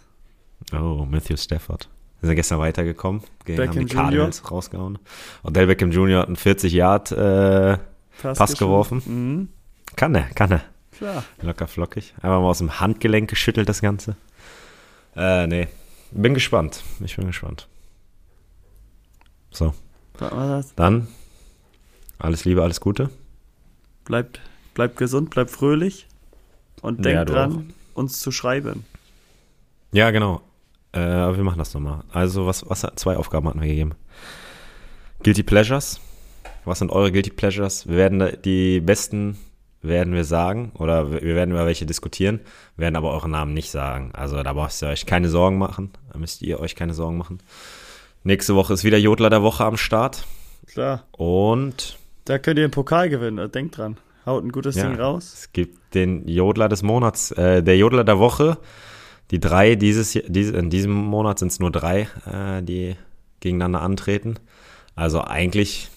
Oh, 0.73 1.05
Matthew 1.09 1.37
Stafford. 1.37 1.89
Wir 2.21 2.27
sind 2.27 2.35
gestern 2.37 2.59
weitergekommen, 2.59 3.21
Beckham 3.45 3.67
haben 3.69 3.87
die 3.87 3.93
Cardinals 3.93 4.49
rausgehauen. 4.49 4.97
Odell 5.43 5.67
Beckham 5.67 5.91
Jr. 5.91 6.21
hat 6.21 6.27
einen 6.27 6.37
40 6.37 6.73
Yard 6.73 7.11
äh, 7.11 7.77
Pass, 8.21 8.37
Pass 8.37 8.57
geworfen. 8.57 9.01
Mhm. 9.05 9.49
Kann 9.95 10.15
er, 10.15 10.23
kann 10.29 10.51
er. 10.51 10.61
Klar. 10.97 11.23
Locker 11.41 11.67
flockig. 11.67 12.13
Einfach 12.17 12.39
mal 12.39 12.47
aus 12.47 12.59
dem 12.59 12.79
Handgelenk 12.79 13.29
geschüttelt 13.29 13.67
das 13.69 13.81
Ganze. 13.81 14.15
Äh, 15.15 15.45
nee. 15.47 15.67
Bin 16.11 16.33
gespannt. 16.33 16.83
Ich 17.03 17.15
bin 17.17 17.27
gespannt. 17.27 17.67
So. 19.51 19.73
Dann 20.75 21.07
alles 22.17 22.45
Liebe, 22.45 22.63
alles 22.63 22.79
Gute. 22.79 23.09
Bleibt, 24.05 24.39
bleibt 24.73 24.97
gesund, 24.97 25.29
bleibt 25.29 25.51
fröhlich 25.51 26.07
und 26.81 27.03
denkt 27.03 27.15
ja, 27.15 27.25
dran, 27.25 27.73
uns 27.93 28.19
zu 28.19 28.31
schreiben. 28.31 28.85
Ja, 29.95 30.11
genau. 30.11 30.41
Äh, 30.91 30.99
aber 30.99 31.37
wir 31.37 31.43
machen 31.45 31.57
das 31.57 31.73
nochmal. 31.73 32.03
Also, 32.11 32.45
was, 32.45 32.69
was, 32.69 32.85
zwei 32.95 33.15
Aufgaben 33.15 33.47
hatten 33.47 33.61
wir 33.61 33.69
gegeben. 33.69 33.93
Guilty 35.23 35.41
Pleasures. 35.41 36.01
Was 36.65 36.79
sind 36.79 36.91
eure 36.91 37.13
Guilty 37.13 37.29
Pleasures? 37.29 37.87
Wir 37.87 37.95
werden 37.95 38.37
die 38.43 38.81
besten 38.81 39.37
werden 39.81 40.13
wir 40.13 40.25
sagen 40.25 40.71
oder 40.79 41.11
wir 41.11 41.35
werden 41.35 41.51
über 41.51 41.65
welche 41.65 41.85
diskutieren, 41.85 42.41
werden 42.75 42.95
aber 42.95 43.13
euren 43.13 43.31
Namen 43.31 43.53
nicht 43.53 43.71
sagen. 43.71 44.11
Also 44.13 44.41
da 44.43 44.51
braucht 44.51 44.81
ihr 44.81 44.89
euch 44.89 45.05
keine 45.05 45.29
Sorgen 45.29 45.57
machen. 45.59 45.91
Da 46.11 46.19
müsst 46.19 46.41
ihr 46.41 46.59
euch 46.59 46.75
keine 46.75 46.93
Sorgen 46.93 47.17
machen. 47.17 47.37
Nächste 48.23 48.55
Woche 48.55 48.73
ist 48.73 48.83
wieder 48.83 48.97
Jodler 48.97 49.29
der 49.29 49.43
Woche 49.43 49.63
am 49.63 49.77
Start. 49.77 50.25
Klar. 50.65 51.05
Und 51.11 51.97
da 52.25 52.37
könnt 52.39 52.57
ihr 52.57 52.65
einen 52.65 52.71
Pokal 52.71 53.09
gewinnen. 53.09 53.49
Denkt 53.49 53.77
dran. 53.77 53.97
Haut 54.25 54.43
ein 54.43 54.51
gutes 54.51 54.75
ja, 54.75 54.87
Ding 54.87 54.99
raus. 54.99 55.31
Es 55.33 55.53
gibt 55.53 55.93
den 55.93 56.27
Jodler 56.27 56.67
des 56.67 56.81
Monats, 56.81 57.31
äh, 57.31 57.63
der 57.63 57.77
Jodler 57.77 58.03
der 58.03 58.19
Woche 58.19 58.57
die 59.31 59.39
drei 59.39 59.75
dieses, 59.75 60.17
diese, 60.27 60.55
in 60.57 60.69
diesem 60.69 60.93
Monat 60.93 61.39
sind 61.39 61.51
es 61.51 61.59
nur 61.59 61.71
drei, 61.71 62.07
äh, 62.31 62.61
die 62.61 62.95
gegeneinander 63.39 63.81
antreten. 63.81 64.39
Also 64.95 65.21
eigentlich 65.21 65.89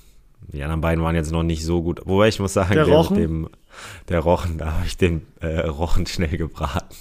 Die 0.53 0.63
anderen 0.63 0.81
beiden 0.81 1.05
waren 1.05 1.15
jetzt 1.15 1.31
noch 1.31 1.43
nicht 1.43 1.65
so 1.65 1.83
gut. 1.83 2.01
Wobei 2.05 2.29
ich 2.29 2.39
muss 2.39 2.55
sagen, 2.55 2.75
der, 2.75 2.87
Rochen? 2.87 3.17
Dem, 3.17 3.49
der 4.09 4.21
Rochen, 4.21 4.59
da 4.59 4.73
habe 4.73 4.87
ich 4.87 4.97
den 4.97 5.27
äh, 5.41 5.61
Rochen 5.67 6.07
schnell 6.07 6.37
gebraten. 6.37 6.95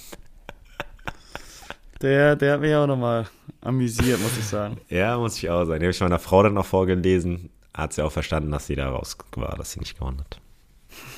Der, 2.02 2.36
der 2.36 2.54
hat 2.54 2.60
mich 2.60 2.74
auch 2.74 2.86
nochmal 2.86 3.26
amüsiert, 3.60 4.20
muss 4.20 4.38
ich 4.38 4.44
sagen. 4.44 4.78
Ja, 4.88 5.18
muss 5.18 5.36
ich 5.38 5.50
auch 5.50 5.64
sagen. 5.64 5.80
Die 5.80 5.86
habe 5.86 5.90
ich 5.90 6.00
meiner 6.00 6.18
Frau 6.18 6.42
dann 6.42 6.54
noch 6.54 6.66
vorgelesen. 6.66 7.50
Hat 7.74 7.92
sie 7.92 8.04
auch 8.04 8.12
verstanden, 8.12 8.50
dass 8.50 8.66
sie 8.66 8.76
da 8.76 8.90
raus 8.90 9.16
war, 9.34 9.56
dass 9.56 9.72
sie 9.72 9.80
nicht 9.80 9.98
gewonnen 9.98 10.18
hat. 10.20 10.40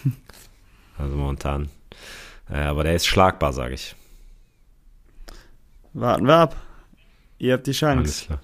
also 0.99 1.17
momentan. 1.17 1.69
Äh, 2.49 2.61
aber 2.61 2.85
der 2.85 2.95
ist 2.95 3.07
schlagbar, 3.07 3.53
sage 3.53 3.75
ich. 3.75 3.95
Warten 5.93 6.26
wir 6.26 6.36
ab. 6.36 6.57
Ihr 7.38 7.55
habt 7.55 7.66
die 7.66 7.72
Chance. 7.72 7.99
Alles 7.99 8.20
klar. 8.26 8.41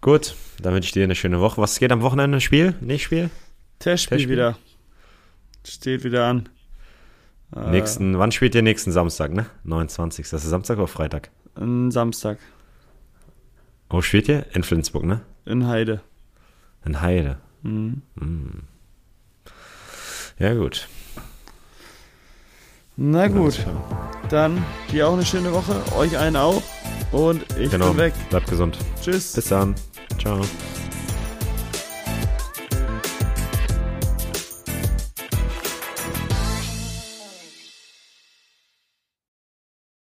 Gut, 0.00 0.34
dann 0.60 0.74
wünsche 0.74 0.86
ich 0.86 0.92
dir 0.92 1.04
eine 1.04 1.14
schöne 1.14 1.40
Woche. 1.40 1.60
Was 1.60 1.78
geht 1.78 1.92
am 1.92 2.02
Wochenende? 2.02 2.40
Spiel? 2.40 2.74
Nicht 2.80 3.04
Spiel? 3.04 3.30
Testspiel, 3.78 4.18
Testspiel? 4.18 4.28
wieder. 4.36 4.58
Steht 5.66 6.04
wieder 6.04 6.26
an. 6.26 6.48
Äh, 7.54 7.70
nächsten, 7.70 8.14
äh, 8.14 8.18
wann 8.18 8.32
spielt 8.32 8.54
ihr 8.54 8.62
nächsten 8.62 8.92
Samstag, 8.92 9.32
ne? 9.32 9.46
29. 9.64 10.28
Das 10.28 10.42
ist 10.42 10.50
Samstag 10.50 10.78
oder 10.78 10.86
Freitag? 10.86 11.30
Samstag. 11.90 12.38
Wo 13.90 14.00
spielt 14.02 14.28
ihr? 14.28 14.46
In 14.54 14.62
Flensburg, 14.62 15.04
ne? 15.04 15.20
In 15.44 15.66
Heide. 15.66 16.00
In 16.84 17.00
Heide. 17.00 17.38
Mhm. 17.62 18.02
Mhm. 18.14 18.62
Ja, 20.38 20.54
gut. 20.54 20.88
Na 22.96 23.28
gut. 23.28 23.64
Dann 24.28 24.64
dir 24.92 25.08
auch 25.08 25.14
eine 25.14 25.24
schöne 25.24 25.52
Woche, 25.52 25.82
euch 25.96 26.16
allen 26.18 26.36
auch. 26.36 26.62
Und 27.12 27.44
ich 27.58 27.70
genau. 27.70 27.88
bin 27.88 27.96
weg. 27.98 28.14
Bleibt 28.28 28.48
gesund. 28.48 28.78
Tschüss. 29.00 29.32
Bis 29.32 29.48
dann. 29.48 29.74
Ciao. 30.18 30.40